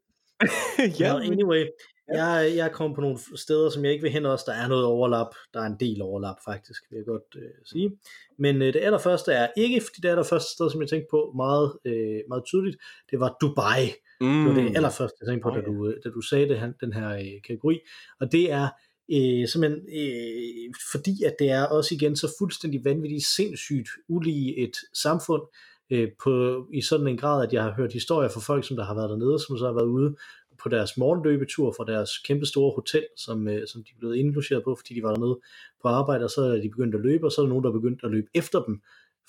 ja, 1.01 1.21
anyway, 1.33 1.67
Ja. 2.15 2.25
Jeg, 2.25 2.57
jeg 2.57 2.73
kommer 2.73 2.95
på 2.95 3.01
nogle 3.01 3.19
steder, 3.35 3.71
som 3.71 3.85
jeg 3.85 3.93
ikke 3.93 4.03
vil 4.03 4.13
hen 4.13 4.27
også. 4.27 4.45
Der 4.49 4.55
er 4.55 4.69
noget 4.69 4.85
overlap. 4.85 5.35
Der 5.55 5.61
er 5.61 5.67
en 5.67 5.77
del 5.81 6.03
overlap 6.03 6.37
faktisk, 6.45 6.83
vil 6.91 6.97
jeg 6.97 7.07
godt 7.07 7.37
øh, 7.37 7.51
sige. 7.65 7.99
Men 8.39 8.63
øh, 8.63 8.73
det 8.73 8.81
allerførste 8.83 9.33
er 9.33 9.49
ikke, 9.57 9.81
fordi 9.81 10.01
det 10.03 10.09
allerførste 10.09 10.53
sted, 10.53 10.71
som 10.71 10.81
jeg 10.81 10.89
tænkte 10.89 11.09
på 11.11 11.33
meget, 11.37 11.73
øh, 11.85 12.21
meget 12.29 12.45
tydeligt, 12.45 12.77
det 13.11 13.21
var 13.21 13.37
Dubai. 13.41 13.85
Mm. 14.21 14.45
Det 14.45 14.47
var 14.49 14.61
det 14.63 14.77
allerførste, 14.77 15.17
jeg 15.21 15.29
tænkte 15.29 15.43
på, 15.43 15.49
oh, 15.49 15.57
da, 15.57 15.61
du, 15.61 15.95
da 16.05 16.09
du 16.11 16.21
sagde 16.21 16.49
det, 16.49 16.75
den 16.81 16.93
her 16.93 17.09
øh, 17.09 17.41
kategori. 17.47 17.79
Og 18.21 18.33
det 18.33 18.53
er 18.53 18.69
øh, 19.13 19.49
simpelthen 19.49 19.81
øh, 20.01 20.75
fordi, 20.93 21.23
at 21.23 21.35
det 21.39 21.51
er 21.51 21.65
også 21.65 21.95
igen 21.95 22.17
så 22.17 22.35
fuldstændig 22.39 22.85
vanvittigt 22.85 23.27
sindssygt 23.37 23.89
ulige 24.09 24.59
et 24.59 24.77
samfund, 24.95 25.43
øh, 25.91 26.09
på, 26.23 26.65
i 26.73 26.81
sådan 26.81 27.09
en 27.09 27.17
grad, 27.17 27.47
at 27.47 27.53
jeg 27.53 27.63
har 27.63 27.75
hørt 27.77 27.93
historier 27.93 28.29
fra 28.29 28.41
folk, 28.41 28.67
som 28.67 28.77
der 28.77 28.85
har 28.85 28.95
været 28.95 29.11
dernede, 29.11 29.39
som 29.39 29.59
så 29.59 29.67
har 29.67 29.73
været 29.73 29.87
ude 29.87 30.17
på 30.63 30.69
deres 30.69 30.97
morgenløbetur 30.97 31.75
fra 31.77 31.85
deres 31.85 32.11
kæmpe 32.19 32.47
store 32.47 32.73
hotel, 32.75 33.07
som, 33.17 33.49
øh, 33.49 33.67
som 33.67 33.85
de 33.85 33.91
blev 33.99 34.15
indlogeret 34.15 34.65
på, 34.65 34.75
fordi 34.75 34.95
de 34.95 35.03
var 35.03 35.15
dernede 35.15 35.41
på 35.83 35.89
arbejde, 35.89 36.25
og 36.25 36.31
så 36.31 36.43
er 36.43 36.57
de 36.57 36.69
begyndt 36.69 36.95
at 36.95 37.01
løbe, 37.01 37.27
og 37.27 37.33
så 37.33 37.41
er 37.41 37.45
der 37.45 37.49
nogen, 37.49 37.65
der 37.65 37.71
er 37.71 37.79
begyndt 37.81 38.01
at 38.05 38.11
løbe 38.11 38.29
efter 38.35 38.63
dem, 38.63 38.83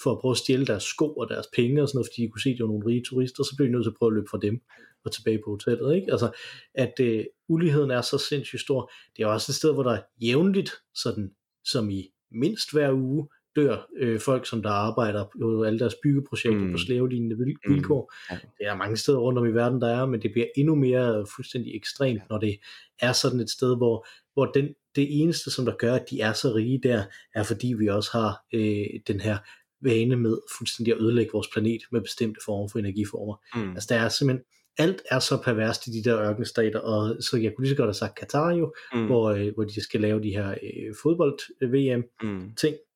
for 0.03 0.11
at 0.11 0.19
prøve 0.19 0.31
at 0.31 0.37
stjæle 0.37 0.65
deres 0.65 0.83
sko 0.83 1.13
og 1.13 1.29
deres 1.29 1.47
penge 1.55 1.81
og 1.81 1.87
sådan 1.87 1.97
noget, 1.97 2.09
fordi 2.11 2.21
de 2.21 2.29
kunne 2.29 2.41
se, 2.41 2.49
at 2.49 2.57
de 2.57 2.63
var 2.63 2.67
nogle 2.67 2.87
rige 2.87 3.03
turister, 3.03 3.43
så 3.43 3.53
blev 3.57 3.67
de 3.67 3.71
nødt 3.71 3.83
til 3.83 3.89
at 3.89 3.97
prøve 3.99 4.09
at 4.09 4.13
løbe 4.13 4.27
fra 4.31 4.39
dem 4.41 4.61
og 5.05 5.11
tilbage 5.11 5.41
på 5.45 5.49
hotellet. 5.51 5.95
Ikke? 5.95 6.11
Altså, 6.11 6.31
at 6.73 6.93
øh, 6.99 7.25
uligheden 7.47 7.91
er 7.91 8.01
så 8.01 8.17
sindssygt 8.17 8.61
stor. 8.61 8.91
Det 9.17 9.23
er 9.23 9.27
også 9.27 9.51
et 9.51 9.55
sted, 9.55 9.73
hvor 9.73 9.83
der 9.83 10.01
jævnligt, 10.21 10.71
sådan 10.95 11.31
som 11.65 11.89
i 11.89 12.09
mindst 12.31 12.71
hver 12.73 12.91
uge, 12.93 13.27
dør 13.57 13.87
øh, 13.97 14.19
folk, 14.19 14.45
som 14.45 14.61
der 14.61 14.69
arbejder 14.69 15.25
på 15.41 15.63
alle 15.63 15.79
deres 15.79 15.95
byggeprojekter 16.03 16.65
mm. 16.65 16.71
på 16.71 16.77
slavelignende 16.77 17.35
mm. 17.35 17.73
vilkår. 17.73 18.13
Mm. 18.31 18.37
Det 18.57 18.67
er 18.67 18.75
mange 18.75 18.97
steder 18.97 19.17
rundt 19.17 19.39
om 19.39 19.45
i 19.45 19.51
verden, 19.51 19.81
der 19.81 19.87
er, 19.87 20.05
men 20.05 20.21
det 20.21 20.31
bliver 20.31 20.47
endnu 20.57 20.75
mere 20.75 21.25
fuldstændig 21.35 21.75
ekstremt, 21.75 22.21
når 22.29 22.37
det 22.37 22.59
er 23.01 23.11
sådan 23.11 23.39
et 23.39 23.49
sted, 23.49 23.77
hvor, 23.77 24.07
hvor 24.33 24.45
den, 24.45 24.67
det 24.95 25.21
eneste, 25.21 25.51
som 25.51 25.65
der 25.65 25.75
gør, 25.75 25.93
at 25.93 26.05
de 26.09 26.21
er 26.21 26.33
så 26.33 26.53
rige 26.55 26.79
der, 26.83 27.03
er 27.35 27.43
fordi 27.43 27.73
vi 27.79 27.87
også 27.87 28.09
har 28.11 28.43
øh, 28.53 28.85
den 29.07 29.19
her 29.19 29.37
vane 29.81 30.15
med 30.15 30.37
fuldstændig 30.57 30.93
at 30.93 31.01
ødelægge 31.01 31.31
vores 31.33 31.47
planet 31.53 31.81
med 31.91 32.01
bestemte 32.01 32.39
former 32.45 32.67
for 32.67 32.79
energiformer. 32.79 33.35
Mm. 33.55 33.71
Altså 33.71 33.87
der 33.93 33.99
er 33.99 34.09
simpelthen 34.09 34.45
alt 34.77 35.01
er 35.11 35.19
så 35.19 35.41
perverst 35.43 35.87
i 35.87 35.91
de 35.91 36.03
der 36.03 36.29
ørkenstater, 36.29 36.79
og 36.79 37.23
så 37.23 37.37
jeg 37.37 37.53
kunne 37.55 37.65
lige 37.65 37.75
så 37.75 37.77
godt 37.77 37.87
have 37.87 37.93
sagt 37.93 38.15
Katar 38.15 38.51
jo, 38.51 38.73
mm. 38.93 39.05
hvor, 39.05 39.29
øh, 39.29 39.53
hvor 39.55 39.63
de 39.63 39.81
skal 39.81 40.01
lave 40.01 40.23
de 40.23 40.29
her 40.29 40.49
øh, 40.49 40.95
fodbold-VM-ting, 41.03 42.75
mm. 42.75 42.86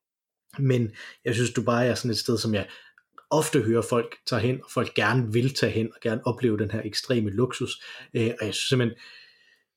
Men 0.59 0.91
jeg 1.25 1.35
synes, 1.35 1.53
Dubai 1.53 1.87
er 1.87 1.95
sådan 1.95 2.11
et 2.11 2.17
sted, 2.17 2.37
som 2.37 2.53
jeg 2.53 2.67
ofte 3.29 3.61
hører 3.61 3.81
folk 3.81 4.15
tage 4.27 4.41
hen, 4.41 4.59
og 4.63 4.71
folk 4.71 4.93
gerne 4.93 5.33
vil 5.33 5.53
tage 5.53 5.71
hen, 5.71 5.89
og 5.95 6.01
gerne 6.01 6.27
opleve 6.27 6.57
den 6.57 6.71
her 6.71 6.81
ekstreme 6.85 7.29
luksus. 7.29 7.83
Øh, 8.13 8.31
og 8.39 8.45
jeg 8.45 8.53
synes 8.53 8.69
simpelthen, 8.69 8.97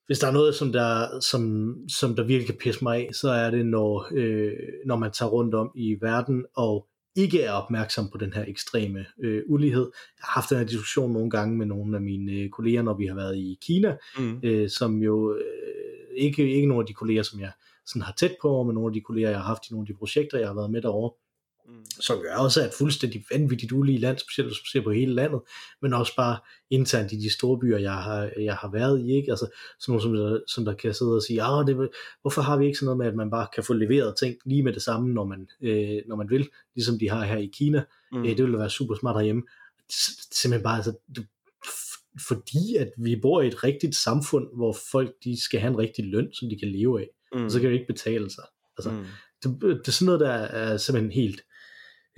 hvis 0.07 0.19
der 0.19 0.27
er 0.27 0.33
noget, 0.33 0.55
som 0.55 0.73
der, 0.73 1.21
som, 1.21 1.75
som 1.89 2.17
der 2.17 2.23
virkelig 2.23 2.47
kan 2.47 2.59
pisse 2.61 2.85
mig 2.85 2.97
af, 2.97 3.09
så 3.13 3.31
er 3.31 3.51
det, 3.51 3.67
når, 3.67 4.09
øh, 4.15 4.53
når 4.87 4.97
man 4.97 5.11
tager 5.11 5.31
rundt 5.31 5.55
om 5.55 5.71
i 5.75 5.97
verden, 6.01 6.45
og 6.57 6.89
ikke 7.17 7.43
er 7.43 7.53
opmærksom 7.53 8.11
på 8.11 8.19
den 8.19 8.33
her 8.33 8.45
ekstreme 8.49 9.07
øh, 9.23 9.43
ulighed. 9.47 9.91
Jeg 10.19 10.25
har 10.25 10.41
haft 10.41 10.51
den 10.51 10.59
her 10.59 10.65
diskussion 10.65 11.13
nogle 11.13 11.31
gange 11.31 11.57
med 11.59 11.67
nogle 11.67 11.97
af 11.97 12.03
mine 12.03 12.33
øh, 12.33 12.51
kolleger, 12.51 12.83
når 12.83 12.95
vi 12.95 13.07
har 13.07 13.15
været 13.15 13.37
i 13.37 13.59
Kina, 13.63 13.97
mm. 14.19 14.41
øh, 14.43 14.71
som 14.71 15.03
jo 15.03 15.35
øh, 15.35 16.17
ikke, 16.17 16.55
ikke 16.55 16.69
nogle 16.69 16.83
af 16.83 16.87
de 16.87 16.95
kolleger, 16.95 17.23
som 17.23 17.41
jeg 17.41 17.53
sådan 17.87 18.03
har 18.03 18.13
tæt 18.13 18.37
på, 18.43 18.63
med 18.63 18.75
nogle 18.75 18.89
af 18.89 18.93
de 18.93 19.01
kolleger, 19.01 19.31
jeg 19.31 19.39
har 19.39 19.47
haft 19.47 19.67
i 19.69 19.73
nogle 19.73 19.83
af 19.83 19.87
de 19.87 19.99
projekter, 19.99 20.39
jeg 20.39 20.49
har 20.49 20.55
været 20.55 20.71
med 20.71 20.83
derovre, 20.83 21.11
mm. 21.69 21.85
som 22.01 22.19
gør 22.23 22.37
også 22.37 22.61
er 22.61 22.67
et 22.67 22.75
fuldstændig 22.79 23.25
vanvittigt 23.33 23.73
ulige 23.73 23.99
land, 23.99 24.19
specielt 24.19 24.49
hvis 24.49 24.59
man 24.59 24.67
ser 24.73 24.85
på 24.85 24.91
hele 24.91 25.15
landet, 25.15 25.41
men 25.83 25.93
også 25.93 26.17
bare 26.17 26.39
internt 26.71 27.13
i 27.13 27.17
de 27.17 27.33
store 27.33 27.59
byer, 27.59 27.79
jeg 27.79 27.95
har, 27.95 28.31
jeg 28.39 28.55
har 28.55 28.71
været 28.71 29.01
i, 29.01 29.17
ikke? 29.17 29.31
Altså 29.31 29.47
sådan 29.81 29.93
nogle, 29.93 30.03
som, 30.03 30.15
der, 30.15 30.41
som 30.49 30.65
der 30.65 30.75
kan 30.75 30.95
sidde 30.95 31.15
og 31.17 31.23
sige, 31.23 31.43
ah, 31.43 31.67
det, 31.67 31.91
hvorfor 32.21 32.43
har 32.43 32.57
vi 32.57 32.67
ikke 32.67 32.79
sådan 32.79 32.87
noget 32.87 32.99
med, 32.99 33.07
at 33.07 33.15
man 33.15 33.31
bare 33.31 33.47
kan 33.55 33.65
få 33.65 33.73
leveret 33.73 34.17
ting 34.17 34.37
lige 34.45 34.63
med 34.63 34.73
det 34.73 34.83
samme, 34.83 35.15
når 35.15 35.25
man, 35.25 35.49
øh, 35.61 36.03
når 36.07 36.17
man 36.17 36.31
vil, 36.31 36.49
ligesom 36.75 36.99
de 36.99 37.11
har 37.11 37.25
her 37.25 37.37
i 37.37 37.51
Kina, 37.55 37.85
mm. 38.13 38.23
øh, 38.23 38.29
det 38.29 38.43
ville 38.43 38.59
være 38.59 38.71
super 38.71 38.95
smart 38.95 39.17
herhjemme, 39.17 39.43
simpelthen 40.33 40.63
bare, 40.63 40.77
altså, 40.77 40.93
det, 41.17 41.27
fordi 42.29 42.77
at 42.79 42.93
vi 42.99 43.17
bor 43.17 43.43
i 43.43 43.47
et 43.47 43.65
rigtigt 43.65 43.97
samfund, 43.97 44.49
hvor 44.57 44.77
folk 44.91 45.15
de 45.25 45.43
skal 45.43 45.61
have 45.61 45.71
en 45.71 45.79
rigtig 45.79 46.05
løn, 46.05 46.33
som 46.33 46.49
de 46.49 46.59
kan 46.59 46.69
leve 46.69 47.01
af 47.01 47.09
mm. 47.35 47.45
og 47.45 47.51
så 47.51 47.61
kan 47.61 47.69
det 47.69 47.75
ikke 47.75 47.93
betale 47.93 48.31
sig. 48.31 48.45
Altså, 48.79 48.91
mm. 48.91 49.05
det, 49.43 49.61
det 49.61 49.89
er 49.89 49.93
sådan 49.93 50.07
noget, 50.07 50.21
der 50.21 50.31
er 50.31 50.77
simpelthen 50.77 51.13
helt 51.13 51.41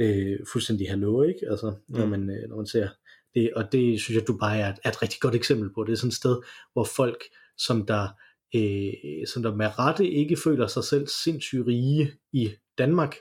øh, 0.00 0.38
fuldstændig 0.52 0.90
hallo, 0.90 1.22
ikke? 1.22 1.40
Altså, 1.50 1.74
når, 1.88 2.04
mm. 2.04 2.10
man, 2.10 2.30
øh, 2.30 2.48
når 2.48 2.56
man 2.56 2.66
ser 2.66 2.88
det, 3.34 3.54
og 3.54 3.72
det 3.72 4.00
synes 4.00 4.16
jeg, 4.16 4.28
Dubai 4.28 4.60
er 4.60 4.68
et, 4.68 4.78
er 4.84 4.90
et 4.90 5.02
rigtig 5.02 5.20
godt 5.20 5.34
eksempel 5.34 5.70
på. 5.74 5.84
Det 5.84 5.92
er 5.92 5.96
sådan 5.96 6.08
et 6.08 6.14
sted, 6.14 6.36
hvor 6.72 6.84
folk, 6.84 7.24
som 7.58 7.86
der, 7.86 8.08
øh, 8.54 9.26
som 9.26 9.42
der 9.42 9.54
med 9.54 9.78
rette 9.78 10.10
ikke 10.10 10.36
føler 10.44 10.66
sig 10.66 10.84
selv 10.84 11.06
sindssygt 11.06 11.66
rige 11.66 12.12
i 12.32 12.52
Danmark, 12.78 13.16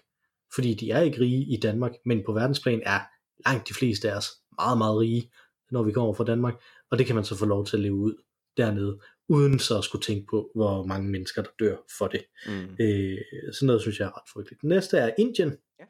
fordi 0.55 0.73
de 0.73 0.91
er 0.91 1.01
ikke 1.01 1.19
rige 1.19 1.45
i 1.53 1.59
Danmark, 1.59 1.91
men 2.05 2.23
på 2.25 2.33
verdensplan 2.33 2.81
er 2.85 2.99
langt 3.45 3.69
de 3.69 3.73
fleste 3.73 4.11
af 4.11 4.17
os 4.17 4.29
meget, 4.57 4.77
meget 4.77 4.99
rige, 4.99 5.31
når 5.71 5.83
vi 5.83 5.91
kommer 5.91 6.13
fra 6.13 6.23
Danmark, 6.23 6.53
og 6.91 6.97
det 6.97 7.05
kan 7.05 7.15
man 7.15 7.25
så 7.25 7.35
få 7.35 7.45
lov 7.45 7.65
til 7.65 7.77
at 7.77 7.83
leve 7.83 7.95
ud 7.95 8.13
dernede 8.57 8.99
uden 9.29 9.59
så 9.59 9.77
at 9.77 9.83
skulle 9.83 10.01
tænke 10.01 10.27
på, 10.29 10.51
hvor 10.55 10.85
mange 10.85 11.09
mennesker, 11.09 11.41
der 11.41 11.49
dør 11.59 11.75
for 11.97 12.07
det. 12.07 12.25
Mm. 12.47 12.75
Øh, 12.79 13.17
sådan 13.53 13.67
noget 13.67 13.81
synes 13.81 13.99
jeg 13.99 14.05
er 14.05 14.17
ret 14.17 14.29
frygteligt. 14.33 14.61
Den 14.61 14.69
næste 14.69 14.97
er 14.97 15.11
Indien. 15.17 15.57
Ja. 15.79 15.85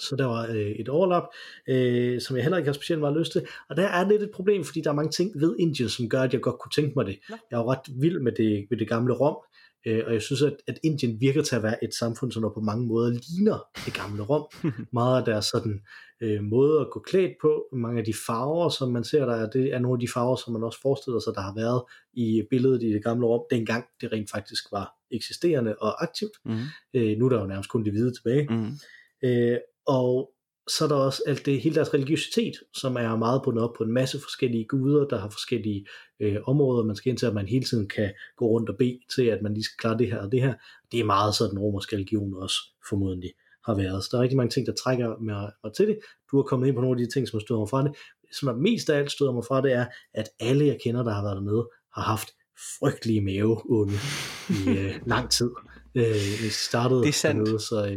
Så 0.00 0.16
der 0.16 0.24
var 0.24 0.46
øh, 0.46 0.70
et 0.70 0.88
overlap, 0.88 1.22
øh, 1.68 2.20
som 2.20 2.36
jeg 2.36 2.44
heller 2.44 2.58
ikke 2.58 2.68
har 2.68 2.72
specielt 2.72 3.00
meget 3.00 3.18
lyst 3.18 3.32
til. 3.32 3.46
Og 3.70 3.76
der 3.76 3.86
er 3.86 4.08
lidt 4.08 4.22
et 4.22 4.30
problem, 4.30 4.64
fordi 4.64 4.80
der 4.80 4.90
er 4.90 4.94
mange 4.94 5.10
ting 5.10 5.40
ved 5.40 5.56
Indien, 5.58 5.88
som 5.88 6.08
gør, 6.08 6.20
at 6.20 6.32
jeg 6.32 6.40
godt 6.40 6.58
kunne 6.60 6.72
tænke 6.74 6.92
mig 6.96 7.06
det. 7.06 7.18
Ja. 7.30 7.38
Jeg 7.50 7.56
er 7.56 7.60
jo 7.60 7.70
ret 7.72 8.00
vild 8.00 8.20
med 8.20 8.32
det, 8.32 8.66
med 8.70 8.78
det 8.78 8.88
gamle 8.88 9.14
Rom, 9.14 9.36
øh, 9.86 10.02
og 10.06 10.12
jeg 10.12 10.22
synes, 10.22 10.42
at, 10.42 10.56
at 10.66 10.78
Indien 10.82 11.20
virker 11.20 11.42
til 11.42 11.56
at 11.56 11.62
være 11.62 11.84
et 11.84 11.94
samfund, 11.94 12.32
som 12.32 12.42
der 12.42 12.50
på 12.50 12.60
mange 12.60 12.86
måder 12.86 13.10
ligner 13.10 13.58
det 13.86 13.94
gamle 13.94 14.22
Rom. 14.22 14.72
meget 14.98 15.18
af 15.18 15.24
deres 15.24 15.44
sådan 15.44 15.82
øh, 16.20 16.42
måde 16.42 16.80
at 16.80 16.90
gå 16.90 17.00
klædt 17.00 17.32
på, 17.40 17.64
mange 17.72 17.98
af 17.98 18.04
de 18.04 18.14
farver, 18.26 18.68
som 18.68 18.92
man 18.92 19.04
ser 19.04 19.26
der, 19.26 19.50
det 19.50 19.74
er 19.74 19.78
nogle 19.78 19.96
af 19.96 20.00
de 20.00 20.12
farver, 20.14 20.36
som 20.36 20.52
man 20.52 20.62
også 20.62 20.80
forestiller 20.82 21.20
sig, 21.20 21.32
der 21.34 21.40
har 21.40 21.54
været 21.54 21.82
i 22.12 22.42
billedet 22.50 22.82
i 22.82 22.92
det 22.92 23.04
gamle 23.04 23.26
Rom, 23.26 23.44
dengang 23.50 23.84
det 24.00 24.12
rent 24.12 24.30
faktisk 24.30 24.64
var 24.72 24.94
eksisterende 25.10 25.76
og 25.76 26.02
aktivt. 26.02 26.32
Mm. 26.44 26.58
Øh, 26.94 27.18
nu 27.18 27.24
er 27.24 27.28
der 27.28 27.40
jo 27.40 27.46
nærmest 27.46 27.70
kun 27.70 27.84
de 27.84 27.90
hvide 27.90 28.12
tilbage. 28.14 28.46
Mm. 28.50 28.72
Øh, 29.28 29.58
og 29.86 30.30
så 30.68 30.84
er 30.84 30.88
der 30.88 30.94
også 30.94 31.22
alt 31.26 31.46
det, 31.46 31.60
hele 31.60 31.74
deres 31.74 31.94
religiøsitet, 31.94 32.54
som 32.74 32.96
er 32.96 33.16
meget 33.16 33.42
bundet 33.44 33.64
op 33.64 33.74
på 33.78 33.84
en 33.84 33.92
masse 33.92 34.20
forskellige 34.20 34.66
guder, 34.68 35.04
der 35.04 35.18
har 35.18 35.28
forskellige 35.28 35.86
øh, 36.20 36.36
områder, 36.46 36.84
man 36.84 36.96
skal 36.96 37.10
ind 37.10 37.18
til, 37.18 37.26
at 37.26 37.34
man 37.34 37.48
hele 37.48 37.64
tiden 37.64 37.88
kan 37.88 38.12
gå 38.36 38.46
rundt 38.46 38.70
og 38.70 38.76
bede 38.78 38.98
til, 39.14 39.24
at 39.24 39.42
man 39.42 39.54
lige 39.54 39.64
skal 39.64 39.76
klare 39.78 39.98
det 39.98 40.06
her 40.06 40.18
og 40.18 40.32
det 40.32 40.42
her. 40.42 40.54
Det 40.92 41.00
er 41.00 41.04
meget 41.04 41.34
sådan 41.34 41.58
romersk 41.58 41.92
religion 41.92 42.34
også, 42.34 42.56
formodentlig 42.88 43.30
har 43.64 43.74
været. 43.74 44.04
Så 44.04 44.08
der 44.12 44.18
er 44.18 44.22
rigtig 44.22 44.36
mange 44.36 44.50
ting, 44.50 44.66
der 44.66 44.72
trækker 44.84 45.16
mig, 45.20 45.50
mig 45.64 45.72
til 45.74 45.86
det. 45.86 45.98
Du 46.30 46.36
har 46.36 46.42
kommet 46.42 46.66
ind 46.66 46.76
på 46.76 46.80
nogle 46.82 47.00
af 47.00 47.06
de 47.06 47.12
ting, 47.14 47.28
som 47.28 47.36
har 47.38 47.40
stået 47.40 47.60
mig 47.60 47.68
fra 47.68 47.82
det. 47.82 47.92
Som 48.32 48.48
er 48.48 48.52
mest 48.52 48.90
af 48.90 48.98
alt 48.98 49.12
stået 49.12 49.34
mig 49.34 49.44
fra 49.44 49.62
det, 49.62 49.72
er, 49.72 49.86
at 50.14 50.28
alle 50.40 50.66
jeg 50.66 50.78
kender, 50.84 51.02
der 51.02 51.12
har 51.12 51.22
været 51.22 51.36
dernede, 51.36 51.68
har 51.94 52.02
haft 52.02 52.28
frygtelige 52.78 53.20
maveonde 53.20 53.94
i 54.50 54.78
øh, 54.78 54.94
lang 55.12 55.30
tid. 55.30 55.50
Øh, 55.94 56.50
startede 56.50 57.00
det 57.00 57.08
er 57.08 57.12
sandt. 57.12 57.46
Dernede, 57.46 57.60
så, 57.60 57.86
øh, 57.90 57.96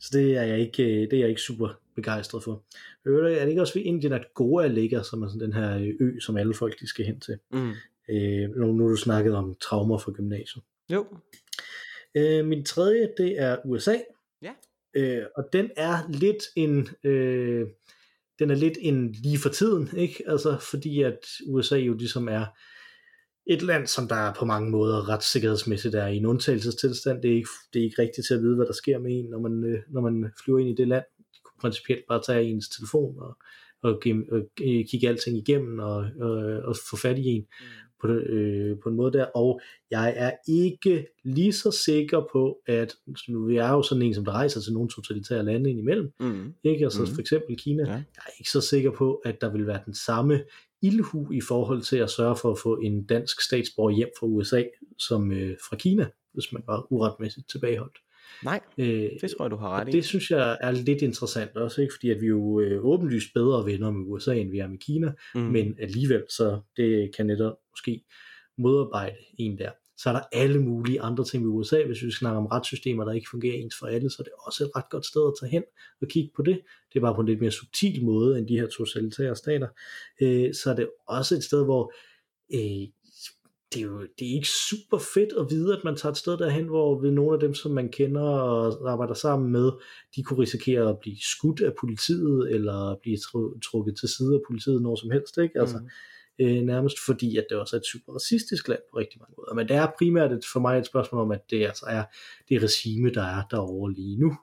så 0.00 0.10
det 0.12 0.36
er 0.36 0.42
jeg 0.42 0.58
ikke, 0.58 0.82
øh, 0.82 1.00
det 1.10 1.12
er 1.12 1.18
jeg 1.18 1.28
ikke 1.28 1.40
super 1.40 1.79
begejstret 1.96 2.44
for. 2.44 2.64
Er 3.06 3.44
det 3.44 3.48
ikke 3.48 3.60
også 3.60 3.74
ved 3.74 3.82
Indien, 3.82 4.12
at 4.12 4.34
Goa 4.34 4.66
ligger, 4.66 5.02
som 5.02 5.22
er 5.22 5.28
sådan 5.28 5.40
den 5.40 5.52
her 5.52 5.94
ø, 6.00 6.20
som 6.20 6.36
alle 6.36 6.54
folk 6.54 6.80
de 6.80 6.86
skal 6.86 7.04
hen 7.04 7.20
til? 7.20 7.38
Mm. 7.52 7.70
Øh, 8.10 8.50
nu, 8.56 8.72
nu 8.72 8.90
du 8.90 8.96
snakket 8.96 9.34
om 9.34 9.54
traumer 9.60 9.98
for 9.98 10.12
gymnasiet. 10.12 10.64
Jo. 10.92 11.06
Øh, 12.14 12.44
min 12.44 12.64
tredje, 12.64 13.08
det 13.18 13.40
er 13.40 13.56
USA. 13.64 13.96
Øh, 14.96 15.22
og 15.36 15.44
den 15.52 15.70
er 15.76 16.08
lidt 16.08 16.42
en 16.56 16.88
øh, 17.04 17.66
den 18.38 18.50
er 18.50 18.54
lidt 18.54 18.78
en 18.80 19.12
lige 19.12 19.38
for 19.38 19.48
tiden, 19.48 19.88
ikke? 19.96 20.24
Altså 20.26 20.58
fordi 20.70 21.02
at 21.02 21.18
USA 21.46 21.76
jo 21.76 21.94
ligesom 21.94 22.28
er 22.28 22.46
et 23.46 23.62
land, 23.62 23.86
som 23.86 24.08
der 24.08 24.34
på 24.38 24.44
mange 24.44 24.70
måder 24.70 25.08
retssikkerhedsmæssigt 25.08 25.94
er 25.94 26.06
i 26.06 26.16
en 26.16 26.26
undtagelsestilstand. 26.26 27.22
Det 27.22 27.30
er 27.30 27.34
ikke, 27.34 27.48
det 27.72 27.80
er 27.80 27.84
ikke 27.84 28.02
rigtigt 28.02 28.26
til 28.26 28.34
at 28.34 28.40
vide, 28.40 28.56
hvad 28.56 28.66
der 28.66 28.72
sker 28.72 28.98
med 28.98 29.18
en, 29.18 29.30
når 29.30 29.38
man, 29.38 29.64
øh, 29.64 29.82
når 29.88 30.00
man 30.00 30.32
flyver 30.44 30.58
ind 30.58 30.68
i 30.68 30.74
det 30.74 30.88
land. 30.88 31.04
Principielt 31.60 32.04
bare 32.08 32.22
tage 32.26 32.44
ens 32.44 32.68
telefon 32.68 33.18
og, 33.18 33.36
og, 33.82 34.02
og 34.32 34.42
kigge 34.90 35.08
alting 35.08 35.36
igennem 35.36 35.78
og, 35.78 36.06
og, 36.20 36.32
og 36.64 36.76
få 36.90 36.96
fat 36.96 37.18
i 37.18 37.26
en. 37.26 37.46
Mm 37.60 37.90
på, 38.00 38.08
øh, 38.08 38.78
på 38.82 38.88
en 38.88 38.96
måde 38.96 39.12
der, 39.12 39.24
og 39.24 39.60
jeg 39.90 40.14
er 40.16 40.32
ikke 40.48 41.06
lige 41.24 41.52
så 41.52 41.70
sikker 41.70 42.26
på, 42.32 42.58
at 42.66 42.94
nu 43.28 43.46
vi 43.46 43.56
er 43.56 43.70
jo 43.70 43.82
sådan 43.82 44.02
en, 44.02 44.14
som 44.14 44.24
der 44.24 44.32
rejser 44.32 44.60
til 44.60 44.72
nogle 44.72 44.88
totalitære 44.88 45.44
lande 45.44 45.70
indimellem, 45.70 46.12
mm. 46.20 46.54
ikke? 46.64 46.84
altså 46.84 47.00
mm. 47.00 47.06
for 47.06 47.20
eksempel 47.20 47.56
Kina, 47.56 47.82
ja. 47.82 47.92
jeg 47.92 48.04
er 48.26 48.30
ikke 48.38 48.50
så 48.50 48.60
sikker 48.60 48.90
på, 48.90 49.14
at 49.24 49.40
der 49.40 49.52
vil 49.52 49.66
være 49.66 49.80
den 49.86 49.94
samme 49.94 50.44
ildhu 50.82 51.32
i 51.32 51.40
forhold 51.40 51.82
til 51.82 51.96
at 51.96 52.10
sørge 52.10 52.36
for 52.36 52.50
at 52.52 52.58
få 52.58 52.76
en 52.76 53.04
dansk 53.04 53.40
statsborger 53.40 53.96
hjem 53.96 54.10
fra 54.18 54.26
USA, 54.26 54.62
som 54.98 55.32
øh, 55.32 55.56
fra 55.68 55.76
Kina, 55.76 56.08
hvis 56.32 56.52
man 56.52 56.62
var 56.66 56.92
uretmæssigt 56.92 57.50
tilbageholdt. 57.50 57.98
Nej, 58.44 58.60
øh, 58.78 59.10
det 59.20 59.30
tror 59.30 59.44
jeg, 59.44 59.50
du 59.50 59.56
har 59.56 59.70
ret 59.70 59.88
i. 59.88 59.92
Det 59.92 60.04
synes 60.04 60.30
jeg 60.30 60.58
er 60.60 60.70
lidt 60.70 61.02
interessant 61.02 61.56
også, 61.56 61.82
ikke? 61.82 61.94
fordi 61.94 62.10
at 62.10 62.20
vi 62.20 62.26
jo 62.26 62.60
øh, 62.60 62.84
åbenlyst 62.84 63.34
bedre 63.34 63.66
venner 63.66 63.90
med 63.90 64.04
USA, 64.06 64.34
end 64.34 64.50
vi 64.50 64.58
er 64.58 64.68
med 64.68 64.78
Kina, 64.78 65.12
mm. 65.34 65.40
men 65.40 65.76
alligevel, 65.80 66.24
så 66.28 66.60
det 66.76 67.16
kan 67.16 67.26
netop 67.26 67.56
måske 67.72 68.04
modarbejde 68.58 69.16
en 69.38 69.58
der. 69.58 69.70
Så 69.98 70.08
er 70.08 70.12
der 70.12 70.22
alle 70.32 70.60
mulige 70.62 71.00
andre 71.00 71.24
ting 71.24 71.42
i 71.42 71.46
USA. 71.46 71.82
Hvis 71.86 72.02
vi 72.02 72.10
snakker 72.10 72.40
om 72.40 72.46
retssystemer, 72.46 73.04
der 73.04 73.12
ikke 73.12 73.30
fungerer 73.30 73.54
ens 73.54 73.74
for 73.78 73.86
alle, 73.86 74.10
så 74.10 74.16
er 74.18 74.24
det 74.24 74.32
også 74.46 74.64
et 74.64 74.70
ret 74.76 74.90
godt 74.90 75.06
sted 75.06 75.22
at 75.26 75.32
tage 75.40 75.50
hen 75.50 75.62
og 76.02 76.08
kigge 76.08 76.30
på 76.36 76.42
det. 76.42 76.60
Det 76.92 76.98
er 76.98 77.00
bare 77.00 77.14
på 77.14 77.20
en 77.20 77.26
lidt 77.26 77.40
mere 77.40 77.50
subtil 77.50 78.04
måde 78.04 78.38
end 78.38 78.48
de 78.48 78.60
her 78.60 78.66
totalitære 78.66 79.36
stater. 79.36 79.68
Øh, 80.22 80.54
så 80.54 80.70
er 80.70 80.74
det 80.74 80.90
også 81.08 81.34
et 81.34 81.44
sted, 81.44 81.64
hvor 81.64 81.92
øh, 82.54 82.88
det 83.72 83.80
er 83.80 83.84
jo 83.84 84.00
det 84.00 84.30
er 84.30 84.34
ikke 84.34 84.48
super 84.70 84.98
fedt 84.98 85.32
at 85.38 85.46
vide, 85.50 85.76
at 85.76 85.84
man 85.84 85.96
tager 85.96 86.10
et 86.10 86.18
sted 86.18 86.38
derhen, 86.38 86.66
hvor 86.66 87.00
ved 87.00 87.10
nogle 87.10 87.34
af 87.34 87.40
dem, 87.40 87.54
som 87.54 87.72
man 87.72 87.88
kender 87.88 88.22
og 88.22 88.90
arbejder 88.90 89.14
sammen 89.14 89.52
med, 89.52 89.70
de 90.16 90.22
kunne 90.22 90.42
risikere 90.42 90.88
at 90.88 90.98
blive 90.98 91.16
skudt 91.20 91.60
af 91.60 91.72
politiet, 91.80 92.50
eller 92.50 92.96
blive 93.02 93.18
trukket 93.64 93.96
til 93.96 94.08
side 94.08 94.34
af 94.34 94.40
politiet 94.46 94.82
når 94.82 94.96
som 94.96 95.10
helst. 95.10 95.38
Ikke? 95.38 95.60
Altså, 95.60 95.78
mm 95.78 95.88
øh, 96.40 96.62
nærmest 96.62 96.96
fordi, 97.06 97.36
at 97.36 97.46
det 97.50 97.58
også 97.58 97.76
er 97.76 97.80
et 97.80 97.86
super 97.86 98.12
racistisk 98.14 98.68
land 98.68 98.80
på 98.90 98.98
rigtig 98.98 99.20
mange 99.20 99.34
måder. 99.38 99.54
Men 99.54 99.68
det 99.68 99.76
er 99.76 99.86
primært 99.98 100.32
et, 100.32 100.44
for 100.52 100.60
mig 100.60 100.78
et 100.78 100.86
spørgsmål 100.86 101.20
om, 101.22 101.30
at 101.30 101.50
det 101.50 101.66
altså 101.66 101.86
er 101.88 102.04
det 102.48 102.62
regime, 102.62 103.10
der 103.10 103.22
er 103.22 103.42
derovre 103.50 103.92
lige 103.92 104.16
nu, 104.16 104.36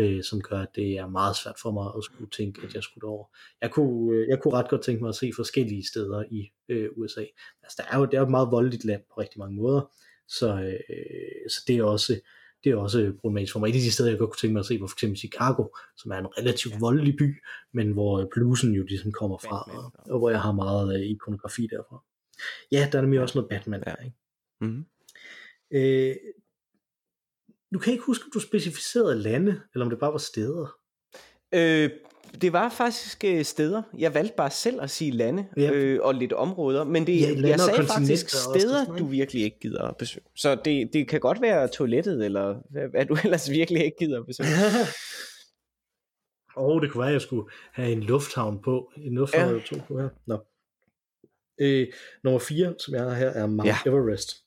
øh, 0.00 0.22
som 0.22 0.40
gør, 0.40 0.58
at 0.58 0.74
det 0.74 0.98
er 0.98 1.06
meget 1.06 1.36
svært 1.36 1.58
for 1.62 1.70
mig 1.70 1.86
at 1.96 2.04
skulle 2.04 2.30
tænke, 2.30 2.60
at 2.66 2.74
jeg 2.74 2.82
skulle 2.82 3.02
derover. 3.02 3.26
Jeg 3.62 3.70
kunne, 3.70 4.16
øh, 4.16 4.28
jeg 4.28 4.38
kunne 4.42 4.54
ret 4.54 4.70
godt 4.70 4.82
tænke 4.82 5.02
mig 5.02 5.08
at 5.08 5.14
se 5.14 5.32
forskellige 5.36 5.86
steder 5.86 6.24
i 6.30 6.50
øh, 6.68 6.88
USA. 6.96 7.24
Altså, 7.62 7.76
der 7.78 7.94
er 7.94 7.98
jo, 7.98 8.04
det 8.04 8.14
er 8.14 8.18
jo 8.18 8.24
et 8.24 8.30
meget 8.30 8.50
voldeligt 8.50 8.84
land 8.84 9.02
på 9.14 9.20
rigtig 9.20 9.38
mange 9.38 9.56
måder, 9.56 9.92
så, 10.28 10.48
øh, 10.62 11.50
så 11.50 11.64
det 11.66 11.76
er 11.76 11.84
også 11.84 12.20
det 12.64 12.72
er 12.72 12.76
også 12.76 13.12
problematisk 13.20 13.52
for 13.52 13.60
mig. 13.60 13.68
Et 13.68 13.74
af 13.74 13.80
de 13.80 13.92
steder, 13.92 14.10
jeg 14.10 14.18
godt 14.18 14.30
kunne 14.30 14.40
tænke 14.40 14.52
mig 14.52 14.60
at 14.60 14.66
se, 14.66 14.80
var 14.80 14.86
for 14.86 14.96
eksempel 14.96 15.18
Chicago, 15.18 15.64
som 15.96 16.10
er 16.10 16.18
en 16.18 16.38
relativt 16.38 16.74
ja. 16.74 16.78
voldelig 16.78 17.16
by, 17.16 17.42
men 17.72 17.92
hvor 17.92 18.28
bluesen 18.32 18.72
jo 18.72 18.84
ligesom 18.84 19.12
kommer 19.12 19.38
fra, 19.38 19.64
Batman, 19.66 19.84
og, 19.84 20.12
og 20.12 20.18
hvor 20.18 20.30
jeg 20.30 20.40
har 20.40 20.52
meget 20.52 20.94
uh, 20.94 21.00
ikonografi 21.00 21.68
derfra. 21.70 22.04
Ja, 22.72 22.88
der 22.92 22.98
er 22.98 23.02
nemlig 23.02 23.16
ja. 23.16 23.22
også 23.22 23.38
noget 23.38 23.48
Batman 23.48 23.80
der, 23.80 23.96
ikke? 23.96 24.16
Mm-hmm. 24.60 24.84
Øh, 25.70 26.16
du 27.72 27.78
kan 27.78 27.92
ikke 27.92 28.04
huske, 28.04 28.24
om 28.24 28.30
du 28.34 28.40
specificerede 28.40 29.22
lande, 29.22 29.60
eller 29.74 29.84
om 29.84 29.90
det 29.90 29.98
bare 29.98 30.12
var 30.12 30.18
steder? 30.18 30.76
Øh, 31.54 31.90
det 32.40 32.52
var 32.52 32.68
faktisk 32.68 33.24
øh, 33.24 33.44
steder. 33.44 33.82
Jeg 33.98 34.14
valgte 34.14 34.34
bare 34.36 34.50
selv 34.50 34.82
at 34.82 34.90
sige 34.90 35.10
lande 35.10 35.46
ja. 35.56 35.72
øh, 35.72 36.00
og 36.02 36.14
lidt 36.14 36.32
områder, 36.32 36.84
men 36.84 37.06
det, 37.06 37.20
ja, 37.20 37.48
jeg 37.48 37.60
sagde 37.60 37.86
faktisk 37.86 38.28
steder, 38.28 38.80
også, 38.80 38.92
du 38.98 39.04
virkelig 39.06 39.42
ikke 39.42 39.58
gider 39.60 39.82
at 39.82 39.96
besøge. 39.96 40.24
Så 40.36 40.54
det, 40.64 40.92
det 40.92 41.08
kan 41.08 41.20
godt 41.20 41.40
være 41.40 41.68
toilettet, 41.68 42.24
eller 42.24 42.56
hvad, 42.70 42.88
hvad 42.88 43.06
du 43.06 43.16
ellers 43.24 43.50
virkelig 43.50 43.84
ikke 43.84 43.96
gider 43.98 44.20
at 44.20 44.26
besøge. 44.26 44.48
Og 46.56 46.66
oh, 46.66 46.82
det 46.82 46.90
kunne 46.90 47.00
være, 47.00 47.08
at 47.08 47.12
jeg 47.12 47.20
skulle 47.20 47.50
have 47.72 47.92
en 47.92 48.02
lufthavn 48.02 48.62
på. 48.62 48.92
En 48.96 49.14
lufthavn 49.14 49.54
ja. 49.54 49.60
to 49.60 49.76
på 49.88 50.00
her. 50.00 50.08
Nå. 50.26 50.44
Øh, 51.60 51.86
nummer 52.24 52.38
4, 52.40 52.74
som 52.78 52.94
jeg 52.94 53.02
har 53.02 53.14
her, 53.14 53.28
er 53.28 53.46
Mount 53.46 53.68
ja. 53.68 53.76
Everest 53.86 54.44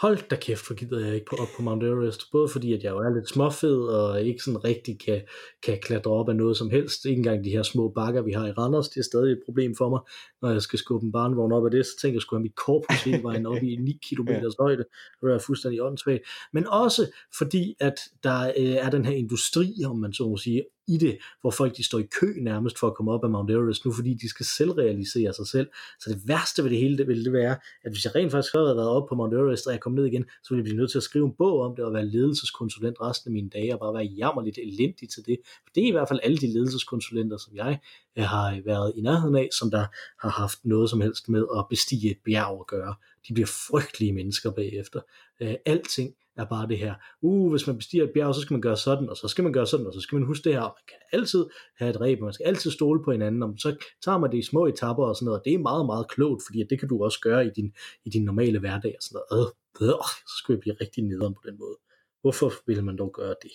hold 0.00 0.28
da 0.30 0.36
kæft, 0.36 0.66
for 0.66 0.74
gider 0.74 1.06
jeg 1.06 1.14
ikke 1.14 1.26
på, 1.26 1.36
op 1.36 1.48
på 1.56 1.62
Mount 1.62 1.82
Everest. 1.82 2.22
Både 2.32 2.48
fordi, 2.48 2.72
at 2.72 2.82
jeg 2.82 2.90
jo 2.90 2.98
er 2.98 3.14
lidt 3.14 3.28
småfed, 3.28 3.78
og 3.78 4.22
ikke 4.22 4.42
sådan 4.42 4.64
rigtig 4.64 5.00
kan, 5.04 5.22
kan 5.62 5.78
klatre 5.82 6.10
op 6.10 6.28
af 6.28 6.36
noget 6.36 6.56
som 6.56 6.70
helst. 6.70 7.04
Ikke 7.04 7.18
engang 7.18 7.44
de 7.44 7.50
her 7.50 7.62
små 7.62 7.88
bakker, 7.88 8.22
vi 8.22 8.32
har 8.32 8.46
i 8.46 8.52
Randers, 8.52 8.88
det 8.88 9.00
er 9.00 9.04
stadig 9.04 9.32
et 9.32 9.42
problem 9.44 9.74
for 9.74 9.88
mig. 9.88 10.00
Når 10.42 10.50
jeg 10.50 10.62
skal 10.62 10.78
skubbe 10.78 11.04
en 11.06 11.12
barnvogn 11.12 11.52
op 11.52 11.64
af 11.64 11.70
det, 11.70 11.86
så 11.86 11.92
tænker 12.00 12.16
jeg, 12.16 12.22
skulle 12.22 12.38
have 12.38 12.42
mit 12.42 12.54
korpus 12.54 13.04
hele 13.04 13.22
vejen 13.22 13.46
op 13.46 13.62
i 13.62 13.76
9 13.90 13.98
km 14.08 14.28
højde. 14.60 14.84
Det 15.22 15.32
er 15.32 15.38
fuldstændig 15.38 15.82
åndssvagt. 15.82 16.22
Men 16.52 16.66
også 16.66 17.12
fordi, 17.38 17.74
at 17.80 18.00
der 18.22 18.52
øh, 18.58 18.64
er 18.64 18.90
den 18.90 19.04
her 19.04 19.12
industri, 19.12 19.74
om 19.86 19.98
man 19.98 20.12
så 20.12 20.28
må 20.28 20.36
sige, 20.36 20.64
i 20.90 20.96
det, 20.96 21.18
hvor 21.40 21.50
folk 21.50 21.76
de 21.76 21.84
står 21.84 21.98
i 21.98 22.08
kø 22.20 22.26
nærmest 22.40 22.78
for 22.78 22.86
at 22.86 22.94
komme 22.94 23.12
op 23.12 23.24
af 23.24 23.30
Mount 23.30 23.50
Everest 23.50 23.84
nu, 23.84 23.92
fordi 23.92 24.14
de 24.14 24.28
skal 24.28 24.46
selvrealisere 24.46 25.32
sig 25.32 25.46
selv. 25.46 25.68
Så 26.00 26.10
det 26.10 26.22
værste 26.28 26.62
ved 26.62 26.70
det 26.70 26.78
hele, 26.78 26.98
det 26.98 27.06
ville 27.06 27.24
det 27.24 27.32
være, 27.32 27.56
at 27.84 27.92
hvis 27.92 28.04
jeg 28.04 28.14
rent 28.14 28.32
faktisk 28.32 28.54
havde 28.54 28.76
været 28.76 28.88
op 28.88 29.08
på 29.08 29.14
Mount 29.14 29.34
Everest, 29.34 29.66
og 29.66 29.72
jeg 29.72 29.80
kom 29.80 29.92
ned 29.92 30.06
igen, 30.06 30.24
så 30.42 30.46
ville 30.50 30.60
jeg 30.60 30.64
blive 30.64 30.76
nødt 30.76 30.90
til 30.90 30.98
at 30.98 31.02
skrive 31.02 31.26
en 31.26 31.34
bog 31.38 31.60
om 31.60 31.76
det, 31.76 31.84
og 31.84 31.92
være 31.92 32.06
ledelseskonsulent 32.06 33.00
resten 33.00 33.28
af 33.28 33.32
mine 33.32 33.48
dage, 33.48 33.74
og 33.74 33.80
bare 33.80 33.94
være 33.94 34.12
jammerligt 34.18 34.58
elendig 34.58 35.08
til 35.08 35.26
det. 35.26 35.36
For 35.44 35.70
det 35.74 35.84
er 35.84 35.88
i 35.88 35.90
hvert 35.90 36.08
fald 36.08 36.20
alle 36.22 36.36
de 36.36 36.52
ledelseskonsulenter, 36.52 37.36
som 37.36 37.56
jeg 37.56 37.78
har 38.16 38.60
været 38.64 38.92
i 38.96 39.00
nærheden 39.00 39.36
af, 39.36 39.48
som 39.52 39.70
der 39.70 39.86
har 40.20 40.29
haft 40.30 40.58
noget 40.64 40.90
som 40.90 41.00
helst 41.00 41.28
med 41.28 41.46
at 41.58 41.66
bestige 41.70 42.10
et 42.10 42.18
bjerg 42.24 42.60
at 42.60 42.66
gøre. 42.66 42.94
De 43.28 43.34
bliver 43.34 43.46
frygtelige 43.46 44.12
mennesker 44.12 44.50
bagefter. 44.50 45.00
Øh, 45.40 45.54
alting 45.66 46.14
er 46.36 46.44
bare 46.44 46.68
det 46.68 46.78
her, 46.78 46.94
uh, 47.22 47.50
hvis 47.50 47.66
man 47.66 47.76
bestiger 47.76 48.04
et 48.04 48.10
bjerg, 48.14 48.34
så 48.34 48.40
skal 48.40 48.54
man 48.54 48.60
gøre 48.60 48.76
sådan, 48.76 49.08
og 49.08 49.16
så 49.16 49.28
skal 49.28 49.44
man 49.44 49.52
gøre 49.52 49.66
sådan, 49.66 49.86
og 49.86 49.94
så 49.94 50.00
skal 50.00 50.16
man 50.18 50.26
huske 50.26 50.44
det 50.44 50.52
her, 50.52 50.60
man 50.60 50.84
kan 50.88 50.96
altid 51.12 51.46
have 51.76 51.90
et 51.90 52.00
ræb, 52.00 52.20
man 52.20 52.32
skal 52.32 52.46
altid 52.46 52.70
stole 52.70 53.04
på 53.04 53.12
hinanden, 53.12 53.42
og 53.42 53.54
så 53.58 53.76
tager 54.04 54.18
man 54.18 54.30
det 54.30 54.38
i 54.38 54.42
små 54.42 54.66
etapper 54.66 55.04
og 55.04 55.16
sådan 55.16 55.24
noget, 55.24 55.38
og 55.38 55.44
det 55.44 55.54
er 55.54 55.58
meget, 55.58 55.86
meget 55.86 56.08
klogt, 56.08 56.42
fordi 56.46 56.64
det 56.70 56.78
kan 56.80 56.88
du 56.88 57.04
også 57.04 57.20
gøre 57.20 57.46
i 57.46 57.50
din, 57.56 57.72
i 58.04 58.10
din 58.10 58.24
normale 58.24 58.58
hverdag, 58.58 58.94
og 58.98 59.02
sådan 59.02 59.20
noget, 59.30 59.52
øh, 59.80 59.88
øh, 59.88 59.94
så 60.26 60.34
skulle 60.38 60.56
jeg 60.56 60.60
blive 60.60 60.76
rigtig 60.80 61.04
nederen 61.04 61.34
på 61.34 61.40
den 61.46 61.58
måde. 61.58 61.76
Hvorfor 62.20 62.52
vil 62.66 62.84
man 62.84 62.98
dog 62.98 63.12
gøre 63.12 63.34
det? 63.42 63.52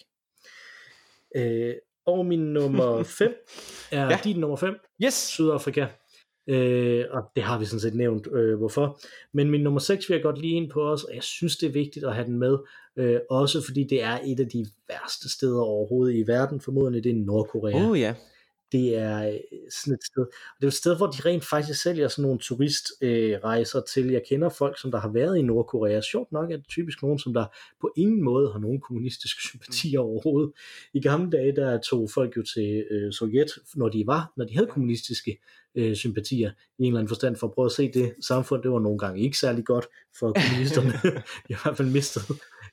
Øh, 1.36 1.76
og 2.06 2.26
min 2.26 2.54
nummer 2.54 3.04
5 3.20 3.34
er 3.92 4.06
ja. 4.06 4.20
din 4.24 4.40
nummer 4.40 4.58
5. 4.58 4.80
Yes. 5.04 5.14
Sydafrika. 5.14 5.88
Øh, 6.48 7.06
og 7.12 7.24
det 7.36 7.44
har 7.44 7.60
vi 7.60 7.66
sådan 7.66 7.80
set 7.80 7.96
nævnt, 7.96 8.28
øh, 8.34 8.58
hvorfor. 8.58 9.00
Men 9.34 9.52
min 9.52 9.62
nummer 9.62 9.80
6 9.80 10.10
vil 10.10 10.16
jeg 10.16 10.24
godt 10.24 10.42
lige 10.42 10.56
ind 10.56 10.70
på 10.70 10.82
os, 10.82 11.04
og 11.04 11.16
jeg 11.16 11.24
synes, 11.24 11.58
det 11.58 11.68
er 11.68 11.74
vigtigt 11.74 12.06
at 12.06 12.16
have 12.16 12.28
den 12.28 12.40
med, 12.40 12.58
øh, 12.98 13.20
også 13.30 13.66
fordi 13.66 13.84
det 13.84 14.04
er 14.04 14.20
et 14.26 14.40
af 14.40 14.50
de 14.50 14.66
værste 14.90 15.30
steder 15.30 15.62
overhovedet 15.62 16.16
i 16.16 16.28
verden, 16.28 16.62
formodentlig 16.62 17.04
det 17.04 17.12
er 17.12 17.26
Nordkorea. 17.26 17.90
Oh 17.90 18.00
ja. 18.00 18.14
Det 18.76 18.96
er 18.96 19.28
øh, 19.28 19.40
sådan 19.72 19.94
et 19.94 20.04
sted, 20.04 20.26
det 20.58 20.64
er 20.64 20.68
et 20.68 20.74
sted, 20.74 20.98
hvor 20.98 21.08
de 21.08 21.30
rent 21.30 21.46
faktisk 21.46 21.82
sælger 21.82 22.08
sådan 22.08 22.24
nogle 22.24 22.40
turistrejser 22.40 23.80
øh, 23.80 23.86
til. 23.94 24.12
Jeg 24.12 24.22
kender 24.30 24.50
folk, 24.50 24.80
som 24.82 24.92
der 24.92 25.00
har 25.00 25.10
været 25.10 25.38
i 25.38 25.42
Nordkorea. 25.42 26.02
Sjovt 26.02 26.32
nok 26.32 26.52
er 26.52 26.58
det 26.58 26.68
typisk 26.68 27.02
nogen, 27.02 27.20
som 27.20 27.34
der 27.34 27.46
på 27.82 27.94
ingen 27.98 28.24
måde 28.24 28.52
har 28.52 28.60
nogen 28.60 28.82
kommunistiske 28.82 29.42
sympatier 29.50 30.02
mm. 30.02 30.08
overhovedet. 30.08 30.52
I 30.94 31.02
gamle 31.02 31.32
dage, 31.32 31.56
der 31.56 31.80
tog 31.80 32.10
folk 32.14 32.38
jo 32.38 32.44
til 32.54 32.86
øh, 32.92 33.14
Sovjet, 33.14 33.52
når 33.76 33.90
de 33.90 34.04
var, 34.08 34.34
når 34.38 34.46
de 34.46 34.54
havde 34.54 34.68
kommunistiske 34.68 35.38
øh, 35.76 35.96
sympatier 35.96 36.52
i 36.80 36.84
en 36.84 36.88
eller 36.88 37.00
anden 37.00 37.10
forstand, 37.10 37.36
for 37.36 37.48
at 37.48 37.54
prøve 37.54 37.66
at 37.66 37.72
se 37.72 37.92
det 37.92 38.14
samfund, 38.22 38.64
det 38.64 38.72
var 38.72 38.80
nogle 38.80 39.00
gange 39.00 39.22
ikke 39.22 39.38
særlig 39.38 39.66
godt 39.66 39.88
for 40.20 40.34
kommunisterne. 40.34 40.92
de 41.48 41.54
har 41.54 41.60
i 41.60 41.64
hvert 41.64 41.78
fald 41.78 41.90
mistet, 41.90 42.24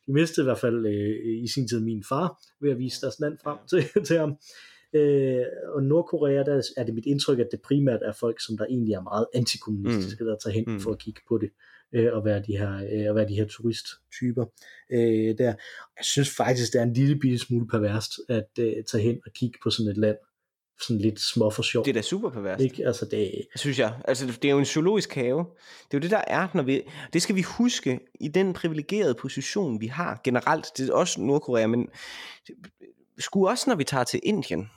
de 0.07 0.13
mistede 0.13 0.45
i 0.45 0.49
hvert 0.49 0.59
fald 0.59 0.87
øh, 0.87 1.43
i 1.45 1.49
sin 1.49 1.69
tid 1.69 1.81
min 1.81 2.05
far, 2.09 2.43
ved 2.61 2.71
at 2.71 2.79
vise 2.79 3.01
deres 3.01 3.21
land 3.21 3.39
frem 3.45 3.59
til, 3.71 4.05
til 4.07 4.19
ham. 4.19 4.37
Øh, 4.95 5.45
og 5.75 5.83
Nordkorea, 5.83 6.43
der 6.43 6.63
er 6.77 6.85
det 6.85 6.95
mit 6.95 7.07
indtryk, 7.07 7.39
at 7.39 7.49
det 7.51 7.61
primært 7.63 8.01
er 8.03 8.13
folk, 8.13 8.41
som 8.47 8.57
der 8.57 8.65
egentlig 8.65 8.95
er 8.95 9.01
meget 9.01 9.27
antikommunistiske, 9.35 10.25
mm. 10.25 10.31
der 10.31 10.37
tager 10.37 10.55
hen 10.55 10.65
mm. 10.67 10.81
for 10.81 10.91
at 10.91 10.99
kigge 10.99 11.21
på 11.29 11.39
det 11.39 11.51
øh, 11.95 12.13
og 12.13 12.25
være 12.25 12.43
de 12.47 12.59
her, 12.59 12.75
øh, 12.75 13.17
være 13.17 13.29
de 13.29 13.35
her 13.35 13.47
turisttyper 13.47 14.45
øh, 14.93 15.39
der. 15.39 15.55
Jeg 15.97 16.05
synes 16.05 16.31
faktisk, 16.37 16.73
det 16.73 16.79
er 16.79 16.83
en 16.83 16.93
lille 16.93 17.19
bitte 17.19 17.39
smule 17.39 17.67
perverst 17.67 18.13
at 18.29 18.49
øh, 18.59 18.85
tage 18.85 19.03
hen 19.03 19.21
og 19.27 19.33
kigge 19.33 19.59
på 19.63 19.71
sådan 19.71 19.91
et 19.91 19.97
land, 19.97 20.17
sådan 20.81 21.01
lidt 21.01 21.21
små 21.21 21.51
for 21.51 21.63
sjov. 21.63 21.85
Det 21.85 21.91
er 21.91 21.95
da 21.95 22.03
super 22.03 22.31
perverst. 22.31 22.63
Ikke? 22.63 22.87
Altså 22.87 23.07
det... 23.11 23.47
Synes 23.57 23.79
jeg. 23.79 23.95
Altså 24.05 24.27
det 24.27 24.45
er 24.45 24.53
jo 24.53 24.59
en 24.59 24.65
zoologisk 24.65 25.15
have. 25.15 25.39
Det 25.39 25.95
er 25.95 25.99
jo 25.99 26.01
det, 26.01 26.11
der 26.11 26.25
er, 26.27 26.49
når 26.55 26.63
vi... 26.63 26.83
Det 27.13 27.23
skal 27.23 27.37
vi 27.37 27.43
huske 27.43 28.01
i 28.21 28.29
den 28.29 28.53
privilegerede 28.53 29.15
position, 29.15 29.81
vi 29.81 29.87
har 29.87 30.21
generelt. 30.25 30.67
Det 30.77 30.89
er 30.89 30.95
også 30.95 31.21
Nordkorea, 31.21 31.67
men 31.67 31.89
skulle 33.19 33.51
også, 33.51 33.71
når 33.71 33.77
vi 33.77 33.85
tager 33.85 34.05
til 34.05 34.21
Indien, 34.23 34.71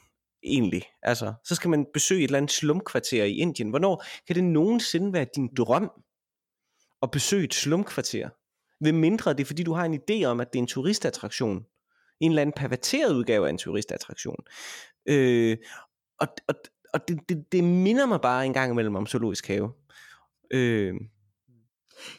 egentlig. 0.46 0.84
Altså, 1.04 1.34
så 1.44 1.56
skal 1.56 1.70
man 1.70 1.86
besøge 1.94 2.20
et 2.20 2.24
eller 2.24 2.38
andet 2.38 2.52
slumkvarter 2.52 3.24
i 3.24 3.36
Indien. 3.36 3.70
Hvornår 3.70 4.04
kan 4.28 4.36
det 4.36 4.44
nogensinde 4.44 5.14
være 5.14 5.26
din 5.36 5.50
drøm 5.58 5.92
at 7.02 7.12
besøge 7.12 7.44
et 7.44 7.54
slumkvarter? 7.54 8.30
Ved 8.82 8.92
mindre 8.92 9.34
det 9.34 9.40
er, 9.40 9.46
fordi 9.46 9.64
du 9.64 9.74
har 9.74 9.86
en 9.86 10.00
idé 10.10 10.26
om, 10.26 10.40
at 10.40 10.54
det 10.54 10.60
er 10.60 10.64
en 10.64 10.68
turistattraktion. 10.68 11.66
En 12.20 12.32
eller 12.32 12.42
anden 12.42 12.54
perverteret 12.58 13.14
udgave 13.14 13.46
af 13.48 13.50
en 13.50 13.58
turistattraktion. 13.58 14.40
Øh, 15.06 15.58
og 16.20 16.28
og, 16.48 16.56
og 16.94 17.08
det, 17.08 17.20
det, 17.30 17.52
det 17.52 17.64
minder 17.64 18.06
mig 18.06 18.22
bare 18.22 18.46
en 18.46 18.54
gang 18.54 18.72
imellem 18.72 18.96
om 18.96 19.08
zoologisk 19.08 19.48
have. 19.48 19.72
Øh, 20.52 20.94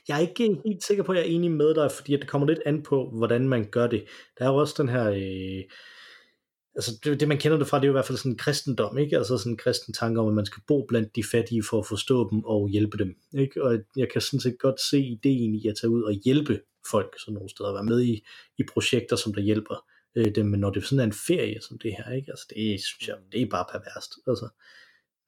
jeg 0.08 0.16
er 0.16 0.20
ikke 0.20 0.60
helt 0.64 0.84
sikker 0.84 1.04
på, 1.04 1.12
at 1.12 1.18
jeg 1.18 1.26
er 1.26 1.30
enig 1.30 1.50
med 1.50 1.74
dig, 1.74 1.92
fordi 1.92 2.12
det 2.12 2.28
kommer 2.28 2.46
lidt 2.46 2.60
an 2.66 2.82
på, 2.82 3.10
hvordan 3.12 3.48
man 3.48 3.70
gør 3.70 3.86
det. 3.86 4.04
Der 4.38 4.44
er 4.44 4.48
jo 4.48 4.56
også 4.56 4.74
den 4.78 4.88
her... 4.88 5.10
Øh, 5.10 5.64
altså 6.76 7.00
det, 7.04 7.20
det, 7.20 7.28
man 7.28 7.38
kender 7.38 7.58
det 7.58 7.66
fra, 7.66 7.78
det 7.78 7.84
er 7.84 7.88
jo 7.88 7.92
i 7.92 7.98
hvert 7.98 8.06
fald 8.06 8.18
sådan 8.18 8.32
en 8.32 8.38
kristendom, 8.38 8.98
ikke? 8.98 9.16
Altså 9.16 9.38
sådan 9.38 9.52
en 9.52 9.56
kristen 9.56 9.94
tanke 9.94 10.20
om, 10.20 10.28
at 10.28 10.34
man 10.34 10.46
skal 10.46 10.62
bo 10.66 10.86
blandt 10.88 11.16
de 11.16 11.24
fattige 11.32 11.62
for 11.70 11.78
at 11.78 11.86
forstå 11.86 12.30
dem 12.30 12.44
og 12.44 12.68
hjælpe 12.68 12.98
dem, 12.98 13.14
ikke? 13.38 13.64
Og 13.64 13.78
jeg 13.96 14.08
kan 14.12 14.20
sådan 14.20 14.40
set 14.40 14.58
godt 14.58 14.80
se 14.90 15.00
ideen 15.00 15.54
i 15.54 15.68
at 15.68 15.76
tage 15.80 15.90
ud 15.90 16.02
og 16.02 16.12
hjælpe 16.12 16.60
folk 16.90 17.16
sådan 17.20 17.34
nogle 17.34 17.50
steder, 17.50 17.72
være 17.72 17.84
med 17.84 18.02
i, 18.02 18.26
i 18.58 18.62
projekter, 18.72 19.16
som 19.16 19.34
der 19.34 19.40
hjælper 19.40 19.84
øh, 20.16 20.34
dem, 20.34 20.46
men 20.46 20.60
når 20.60 20.70
det 20.70 20.84
sådan 20.84 21.00
er 21.00 21.04
en 21.04 21.20
ferie 21.26 21.60
som 21.60 21.78
det 21.78 21.94
her, 21.98 22.12
ikke? 22.12 22.30
Altså 22.30 22.46
det 22.50 22.80
synes 22.84 23.08
jeg, 23.08 23.16
det 23.32 23.42
er 23.42 23.46
bare 23.46 23.64
perverst, 23.72 24.12
altså. 24.26 24.48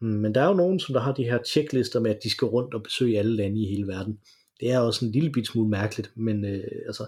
Mm, 0.01 0.09
men 0.09 0.35
der 0.35 0.41
er 0.41 0.49
jo 0.49 0.55
nogen, 0.55 0.81
som 0.81 0.93
der 0.93 1.01
har 1.01 1.13
de 1.13 1.25
her 1.25 1.39
checklister 1.47 2.01
med, 2.01 2.11
at 2.11 2.21
de 2.23 2.31
skal 2.31 2.47
rundt 2.47 2.75
og 2.75 2.83
besøge 2.83 3.19
alle 3.19 3.37
lande 3.37 3.63
i 3.63 3.69
hele 3.69 3.87
verden. 3.87 4.19
Det 4.61 4.71
er 4.71 4.79
også 4.79 5.05
en 5.05 5.13
lille 5.13 5.33
bit 5.33 5.47
smule 5.47 5.69
mærkeligt, 5.69 6.13
men 6.17 6.45
øh, 6.45 6.65
altså, 6.87 7.07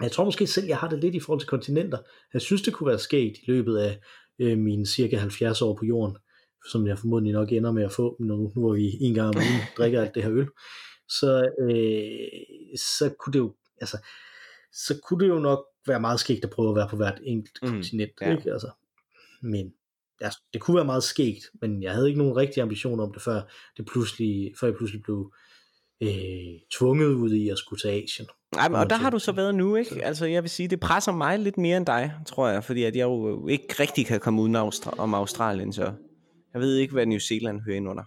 jeg 0.00 0.12
tror 0.12 0.24
måske 0.24 0.46
selv, 0.46 0.66
jeg 0.66 0.76
har 0.76 0.88
det 0.88 1.00
lidt 1.00 1.14
i 1.14 1.20
forhold 1.20 1.40
til 1.40 1.48
kontinenter. 1.48 1.98
Jeg 2.32 2.40
synes, 2.40 2.62
det 2.62 2.74
kunne 2.74 2.88
være 2.88 2.98
sket 2.98 3.36
i 3.36 3.44
løbet 3.46 3.76
af 3.78 4.00
øh, 4.38 4.58
mine 4.58 4.86
cirka 4.86 5.16
70 5.16 5.62
år 5.62 5.76
på 5.76 5.84
jorden. 5.84 6.16
som 6.70 6.86
jeg 6.86 6.98
formodentlig 6.98 7.32
nok 7.32 7.52
ender 7.52 7.72
med 7.72 7.84
at 7.84 7.92
få 7.92 8.16
nu, 8.20 8.36
nu 8.36 8.50
hvor 8.56 8.74
vi 8.74 8.90
en 9.00 9.14
gang 9.14 9.28
om 9.28 9.36
ugen 9.36 9.62
drikker 9.78 10.02
alt 10.02 10.14
det 10.14 10.22
her 10.22 10.32
øl, 10.32 10.48
så, 11.08 11.48
øh, 11.60 12.78
så 12.78 13.14
kunne 13.18 13.32
det 13.32 13.38
jo, 13.38 13.54
altså, 13.80 13.98
så 14.72 15.00
kunne 15.08 15.24
det 15.24 15.28
jo 15.28 15.38
nok 15.38 15.64
være 15.86 16.00
meget 16.00 16.20
skægt 16.20 16.44
at 16.44 16.50
prøve 16.50 16.70
at 16.70 16.76
være 16.76 16.88
på 16.90 16.96
hvert 16.96 17.20
enkelt 17.24 17.58
Mm, 17.62 17.68
kontinent, 17.68 18.12
ja. 18.20 18.36
ikke? 18.36 18.52
Altså, 18.52 18.70
men 19.42 19.74
ja, 20.20 20.30
det 20.52 20.60
kunne 20.60 20.74
være 20.76 20.84
meget 20.84 21.02
skægt, 21.02 21.44
men 21.60 21.82
jeg 21.82 21.92
havde 21.94 22.08
ikke 22.08 22.18
nogen 22.18 22.36
rigtig 22.36 22.62
ambition 22.62 23.00
om 23.00 23.12
det, 23.12 23.22
før, 23.22 23.40
det 23.76 23.86
pludselig, 23.86 24.54
før 24.60 24.66
jeg 24.66 24.76
pludselig 24.76 25.02
blev 25.02 25.32
øh, 26.02 26.60
tvunget 26.78 27.06
ud 27.06 27.32
i 27.32 27.48
at 27.48 27.58
skulle 27.58 27.80
til 27.80 27.88
Asien. 27.88 28.26
Ej, 28.58 28.68
men, 28.68 28.76
og 28.80 28.90
der 28.90 28.96
har 28.96 29.10
du 29.10 29.18
så 29.18 29.32
været 29.32 29.54
nu, 29.54 29.76
ikke? 29.76 30.04
Altså, 30.04 30.26
jeg 30.26 30.42
vil 30.42 30.50
sige, 30.50 30.68
det 30.68 30.80
presser 30.80 31.12
mig 31.12 31.38
lidt 31.38 31.58
mere 31.58 31.76
end 31.76 31.86
dig, 31.86 32.12
tror 32.26 32.48
jeg, 32.48 32.64
fordi 32.64 32.82
at 32.84 32.96
jeg 32.96 33.04
jo 33.04 33.48
ikke 33.48 33.74
rigtig 33.80 34.06
kan 34.06 34.20
komme 34.20 34.42
uden 34.42 34.56
Austra- 34.56 34.98
om 34.98 35.14
Australien, 35.14 35.72
så 35.72 35.92
jeg 36.52 36.60
ved 36.60 36.76
ikke, 36.76 36.92
hvad 36.92 37.06
New 37.06 37.18
Zealand 37.18 37.60
hører 37.60 37.76
ind 37.76 37.88
under. 37.88 38.02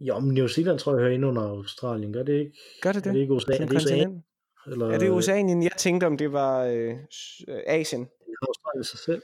Jo, 0.00 0.18
men 0.18 0.34
New 0.34 0.46
Zealand 0.46 0.78
tror 0.78 0.92
jeg 0.92 1.00
hører 1.00 1.14
ind 1.14 1.24
under 1.24 1.42
Australien, 1.42 2.12
gør 2.12 2.22
det 2.22 2.38
ikke? 2.38 2.52
Gør 2.82 2.92
det 2.92 2.98
Er 2.98 3.02
det? 3.02 3.14
det 3.14 3.20
ikke 3.20 3.32
USA? 3.34 3.52
Er 3.52 3.66
det 3.66 3.76
USA? 3.76 4.04
Eller, 4.66 4.90
Er 4.90 4.98
det 4.98 5.10
Oceanien? 5.10 5.62
Jeg 5.62 5.72
tænkte, 5.78 6.04
om 6.06 6.16
det 6.16 6.32
var 6.32 6.64
øh, 6.64 6.90
øh, 7.48 7.58
Asien. 7.66 8.08
Australien 8.48 8.84
sig 8.84 8.98
selv? 8.98 9.22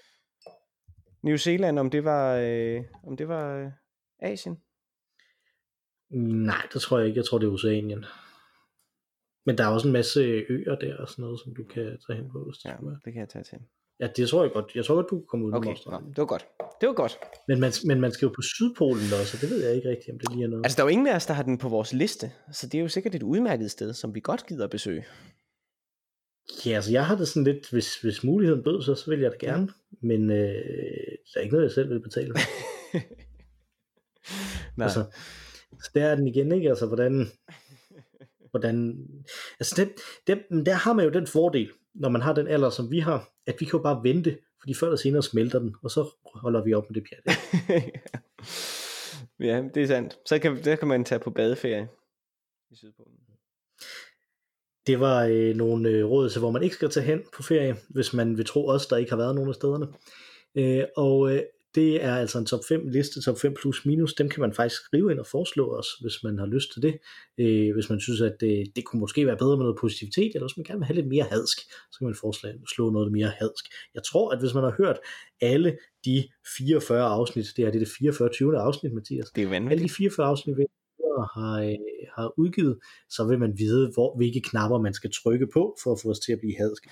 New 1.23 1.37
Zealand, 1.37 1.79
om 1.79 1.91
det 1.91 2.05
var, 2.05 2.37
øh, 2.37 2.81
om 3.07 3.17
det 3.17 3.29
var 3.29 3.57
øh, 3.57 3.67
Asien? 4.33 4.57
Nej, 6.11 6.67
det 6.73 6.81
tror 6.83 6.99
jeg 6.99 7.07
ikke. 7.09 7.19
Jeg 7.19 7.25
tror, 7.25 7.39
det 7.39 7.47
er 7.47 7.51
Oceanien. 7.53 8.05
Men 9.47 9.59
der 9.59 9.65
er 9.65 9.69
også 9.69 9.89
en 9.89 9.93
masse 9.93 10.21
øer 10.49 10.75
der 10.75 10.97
og 10.97 11.09
sådan 11.09 11.23
noget, 11.23 11.41
som 11.45 11.55
du 11.55 11.65
kan 11.65 11.99
tage 12.07 12.17
hen 12.17 12.31
på, 12.33 12.45
hvis 12.45 12.59
det 12.59 12.69
Ja, 12.69 12.77
skulle 12.77 12.97
det 13.05 13.13
kan 13.13 13.21
jeg 13.21 13.29
tage 13.29 13.45
til. 13.45 13.59
Ja, 14.01 14.07
det 14.17 14.29
tror 14.29 14.43
jeg 14.43 14.53
godt. 14.53 14.73
Jeg 14.75 14.85
tror 14.85 14.95
godt, 14.95 15.07
du 15.11 15.17
kan 15.19 15.27
komme 15.27 15.47
ud 15.47 15.53
Okay, 15.55 15.75
nå, 15.87 15.99
det 16.09 16.19
var 16.19 16.25
godt. 16.25 16.47
Det 16.81 16.87
var 16.89 16.95
godt. 16.95 17.19
Men 17.49 17.61
man, 17.61 17.73
men 17.85 18.01
man 18.01 18.13
skal 18.13 18.27
jo 18.27 18.33
på 18.37 18.43
Sydpolen 18.43 19.13
også, 19.21 19.37
og 19.37 19.41
det 19.41 19.51
ved 19.51 19.65
jeg 19.65 19.75
ikke 19.77 19.89
rigtigt, 19.89 20.11
om 20.11 20.19
det 20.19 20.33
lige 20.33 20.45
er 20.45 20.49
noget. 20.49 20.65
Altså, 20.67 20.77
der 20.77 20.83
er 20.83 20.87
jo 20.87 20.91
ingen 20.91 21.07
af 21.07 21.17
os, 21.17 21.27
der 21.27 21.35
har 21.35 21.43
den 21.43 21.59
på 21.59 21.69
vores 21.69 21.93
liste, 21.93 22.33
så 22.53 22.67
det 22.67 22.79
er 22.79 22.83
jo 22.83 22.89
sikkert 22.89 23.15
et 23.15 23.23
udmærket 23.23 23.71
sted, 23.71 23.93
som 23.93 24.15
vi 24.15 24.21
godt 24.21 24.47
gider 24.47 24.65
at 24.65 24.71
besøge. 24.71 25.05
Ja, 26.67 26.71
altså 26.71 26.93
jeg 26.93 27.07
har 27.07 27.17
det 27.17 27.29
sådan 27.29 27.45
lidt, 27.45 27.71
hvis, 27.71 28.01
hvis 28.01 28.25
muligheden 28.25 28.63
bød 28.63 28.83
sig, 28.83 28.97
så 28.97 29.11
vil 29.11 29.21
jeg 29.21 29.33
da 29.33 29.37
gerne. 29.47 29.69
Men 30.03 30.31
øh, 30.31 30.55
der 31.35 31.37
er 31.37 31.41
ikke 31.41 31.55
noget, 31.55 31.65
jeg 31.65 31.73
selv 31.73 31.91
vil 31.91 32.03
betale. 32.03 32.35
Nej. 34.77 34.85
altså, 34.87 35.05
så 35.83 35.91
der 35.95 36.05
er 36.05 36.15
den 36.15 36.27
igen, 36.27 36.53
ikke? 36.53 36.69
Altså, 36.69 36.87
hvordan... 36.87 37.27
hvordan 38.53 39.07
altså, 39.61 39.75
det, 39.77 39.93
det, 40.27 40.67
der 40.67 40.75
har 40.75 40.93
man 40.93 41.05
jo 41.05 41.11
den 41.11 41.27
fordel, 41.27 41.71
når 41.95 42.09
man 42.09 42.23
har 42.23 42.35
den 42.35 42.49
alder, 42.49 42.71
som 42.71 42.91
vi 42.91 42.99
har, 42.99 43.33
at 43.47 43.57
vi 43.61 43.65
kan 43.65 43.79
jo 43.79 43.83
bare 43.83 44.03
vente, 44.03 44.39
fordi 44.61 44.75
før 44.75 44.87
eller 44.87 44.97
senere 44.97 45.23
smelter 45.23 45.59
den, 45.59 45.75
og 45.83 45.91
så 45.91 46.09
holder 46.35 46.65
vi 46.65 46.75
op 46.75 46.91
med 46.91 47.01
det 47.01 47.09
pjat. 47.09 47.39
ja, 49.49 49.63
det 49.75 49.83
er 49.83 49.87
sandt. 49.87 50.19
Så 50.27 50.39
kan, 50.39 50.65
der 50.65 50.77
kan 50.77 50.89
man 50.89 51.05
tage 51.05 51.19
på 51.19 51.31
badeferie 51.31 51.89
i 52.71 52.77
Sydpolen. 52.77 53.19
Det 54.87 55.01
var 55.01 55.25
øh, 55.25 55.57
nogle 55.57 55.89
øh, 55.89 56.05
råd 56.05 56.31
til, 56.31 56.39
hvor 56.39 56.51
man 56.51 56.63
ikke 56.63 56.75
skal 56.75 56.91
tage 56.91 57.07
hen 57.07 57.23
på 57.37 57.43
ferie, 57.43 57.77
hvis 57.89 58.13
man 58.13 58.37
vil 58.37 58.47
tro 58.47 58.69
os, 58.69 58.87
der 58.87 58.97
ikke 58.97 59.11
har 59.11 59.17
været 59.17 59.35
nogen 59.35 59.49
af 59.49 59.55
stederne. 59.55 59.87
Øh, 60.55 60.85
og 60.97 61.35
øh, 61.35 61.43
det 61.75 62.05
er 62.05 62.17
altså 62.17 62.39
en 62.39 62.47
top 62.47 62.61
5 62.69 62.89
liste, 62.89 63.23
top 63.23 63.39
5 63.39 63.55
plus 63.61 63.87
minus. 63.87 64.15
Dem 64.15 64.29
kan 64.29 64.41
man 64.41 64.53
faktisk 64.53 64.83
skrive 64.85 65.11
ind 65.13 65.19
og 65.19 65.27
foreslå 65.27 65.79
os, 65.79 65.87
hvis 66.01 66.23
man 66.25 66.39
har 66.39 66.47
lyst 66.47 66.73
til 66.73 66.83
det. 66.83 66.95
Øh, 67.39 67.75
hvis 67.75 67.91
man 67.91 68.01
synes, 68.01 68.21
at 68.21 68.35
det, 68.41 68.73
det 68.77 68.85
kunne 68.85 69.01
måske 69.01 69.27
være 69.27 69.37
bedre 69.37 69.57
med 69.57 69.65
noget 69.65 69.79
positivitet, 69.81 70.31
eller 70.35 70.47
hvis 70.49 70.57
man 70.57 70.65
gerne 70.65 70.79
vil 70.79 70.87
have 70.87 70.95
lidt 70.95 71.09
mere 71.09 71.25
hadsk, 71.25 71.59
så 71.93 71.99
kan 71.99 72.07
man 72.07 72.15
foreslå 72.15 72.91
noget 72.91 73.13
mere 73.13 73.33
hadsk. 73.41 73.65
Jeg 73.95 74.03
tror, 74.11 74.31
at 74.31 74.41
hvis 74.41 74.55
man 74.55 74.65
har 74.65 74.75
hørt 74.79 74.99
alle 75.41 75.77
de 76.05 76.29
44 76.57 77.05
afsnit, 77.05 77.47
det 77.57 77.63
er 77.65 77.71
det, 77.71 77.75
er 77.81 77.85
det 77.85 77.95
44. 77.99 78.29
20. 78.29 78.59
afsnit, 78.59 78.93
Mathias, 78.95 79.27
Det 79.31 79.41
er 79.43 79.47
jo 79.47 79.53
alle 79.53 79.65
vanvittigt. 79.65 79.91
de 79.91 79.95
44 79.95 80.27
afsnit, 80.27 80.57
vi 81.19 81.25
har, 81.35 81.55
øh, 81.61 82.07
har 82.17 82.33
udgivet, 82.39 82.79
så 83.09 83.25
vil 83.25 83.39
man 83.39 83.59
vide, 83.59 83.91
hvor, 83.95 84.17
hvilke 84.17 84.41
knapper 84.41 84.79
man 84.79 84.95
skal 84.95 85.11
trykke 85.23 85.47
på, 85.47 85.77
for 85.83 85.93
at 85.93 86.01
få 86.03 86.11
os 86.11 86.21
til 86.21 86.33
at 86.33 86.39
blive 86.39 86.57
hadske. 86.59 86.91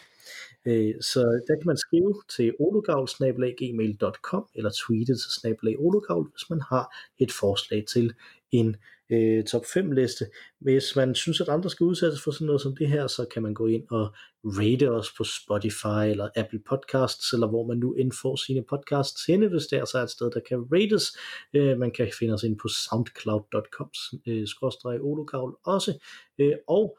Øh, 0.66 0.94
så 1.00 1.20
der 1.20 1.54
kan 1.56 1.66
man 1.66 1.76
skrive 1.76 2.14
til 2.36 2.54
ologavl.gmail.com 2.60 4.44
eller 4.54 4.70
tweete 4.70 5.12
til 5.12 5.30
snablag 5.40 5.76
hvis 6.32 6.50
man 6.50 6.60
har 6.60 6.96
et 7.18 7.32
forslag 7.32 7.84
til 7.92 8.14
en 8.52 8.76
øh, 9.10 9.44
top 9.44 9.64
5 9.74 9.92
liste. 9.92 10.24
Hvis 10.60 10.96
man 10.96 11.14
synes, 11.14 11.40
at 11.40 11.48
andre 11.48 11.70
skal 11.70 11.84
udsættes 11.84 12.22
for 12.22 12.30
sådan 12.30 12.46
noget 12.46 12.60
som 12.60 12.76
det 12.76 12.88
her, 12.88 13.06
så 13.06 13.26
kan 13.34 13.42
man 13.42 13.54
gå 13.54 13.66
ind 13.66 13.84
og 13.90 14.14
rate 14.44 14.90
os 14.90 15.12
på 15.16 15.24
Spotify 15.24 16.10
eller 16.10 16.28
Apple 16.36 16.60
Podcasts, 16.68 17.32
eller 17.32 17.46
hvor 17.48 17.66
man 17.66 17.76
nu 17.78 17.94
indfår 17.94 18.36
sine 18.36 18.64
podcasts 18.68 19.26
henne, 19.26 19.48
hvis 19.48 19.66
der 19.66 19.84
så 19.84 19.98
er 19.98 20.02
et 20.02 20.10
sted, 20.10 20.30
der 20.30 20.40
kan 20.48 20.58
rates. 20.72 21.16
Øh, 21.54 21.78
man 21.78 21.90
kan 21.90 22.10
finde 22.18 22.34
os 22.34 22.42
ind 22.42 22.58
på 22.58 22.68
soundcloud.com 22.68 23.90
øh, 24.26 25.00
ologavl 25.02 25.56
også. 25.64 26.04
Øh, 26.38 26.52
og 26.68 26.98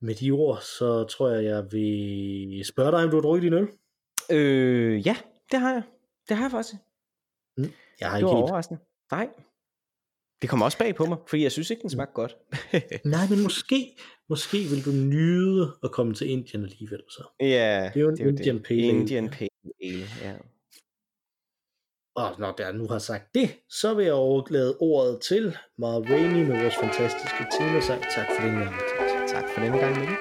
med 0.00 0.14
de 0.14 0.30
ord, 0.30 0.60
så 0.60 1.04
tror 1.04 1.30
jeg, 1.30 1.44
jeg 1.44 1.66
vil 1.72 2.64
spørge 2.64 2.90
dig, 2.92 3.04
om 3.04 3.10
du 3.10 3.16
har 3.16 3.22
drukket 3.22 3.42
din 3.42 3.52
øl. 3.52 3.68
Øh, 4.30 5.06
ja, 5.06 5.16
det 5.52 5.60
har 5.60 5.72
jeg. 5.72 5.82
Det 6.28 6.36
har 6.36 6.44
jeg 6.44 6.50
faktisk. 6.50 6.74
Jeg 8.00 8.08
har 8.10 8.16
Det 8.16 8.18
ikke 8.18 8.26
var 8.26 8.36
helt. 8.36 8.50
overraskende. 8.50 8.80
Nej. 9.12 9.28
Det 10.42 10.50
kommer 10.50 10.66
også 10.66 10.78
bag 10.78 10.94
på 10.94 11.04
mig, 11.04 11.18
fordi 11.28 11.42
jeg 11.42 11.52
synes 11.52 11.70
ikke, 11.70 11.82
den 11.82 11.90
smagte 11.90 12.14
godt. 12.14 12.36
Nej, 13.14 13.28
men 13.30 13.42
måske, 13.42 13.96
måske 14.28 14.58
vil 14.58 14.84
du 14.84 14.90
nyde 14.90 15.72
at 15.82 15.90
komme 15.92 16.14
til 16.14 16.30
Indien 16.30 16.64
alligevel. 16.64 17.02
Så. 17.08 17.22
ja, 17.40 17.90
Det 17.94 18.00
er 18.00 18.04
jo 18.04 18.08
en 18.08 18.28
Indian 18.28 18.62
Pale 18.62 18.82
Ale. 18.82 18.88
Indian 18.88 19.30
Pale 19.30 19.48
Ale, 19.82 20.06
ja. 20.22 20.34
Og 22.16 22.34
når 22.38 22.54
jeg 22.58 22.72
nu 22.72 22.86
har 22.88 22.98
sagt 22.98 23.34
det, 23.34 23.48
så 23.68 23.94
vil 23.94 24.04
jeg 24.04 24.14
overlade 24.14 24.76
ordet 24.80 25.20
til 25.20 25.56
Rainey 25.82 26.46
med 26.46 26.60
vores 26.60 26.76
fantastiske 26.76 27.46
temasang. 27.58 28.02
Tak 28.02 28.26
for 28.36 28.46
den 28.46 28.54
gang. 28.58 28.74
Tak 29.28 29.44
for 29.54 29.60
denne 29.60 29.78
gang, 29.78 29.98
Mikkel. 30.00 30.16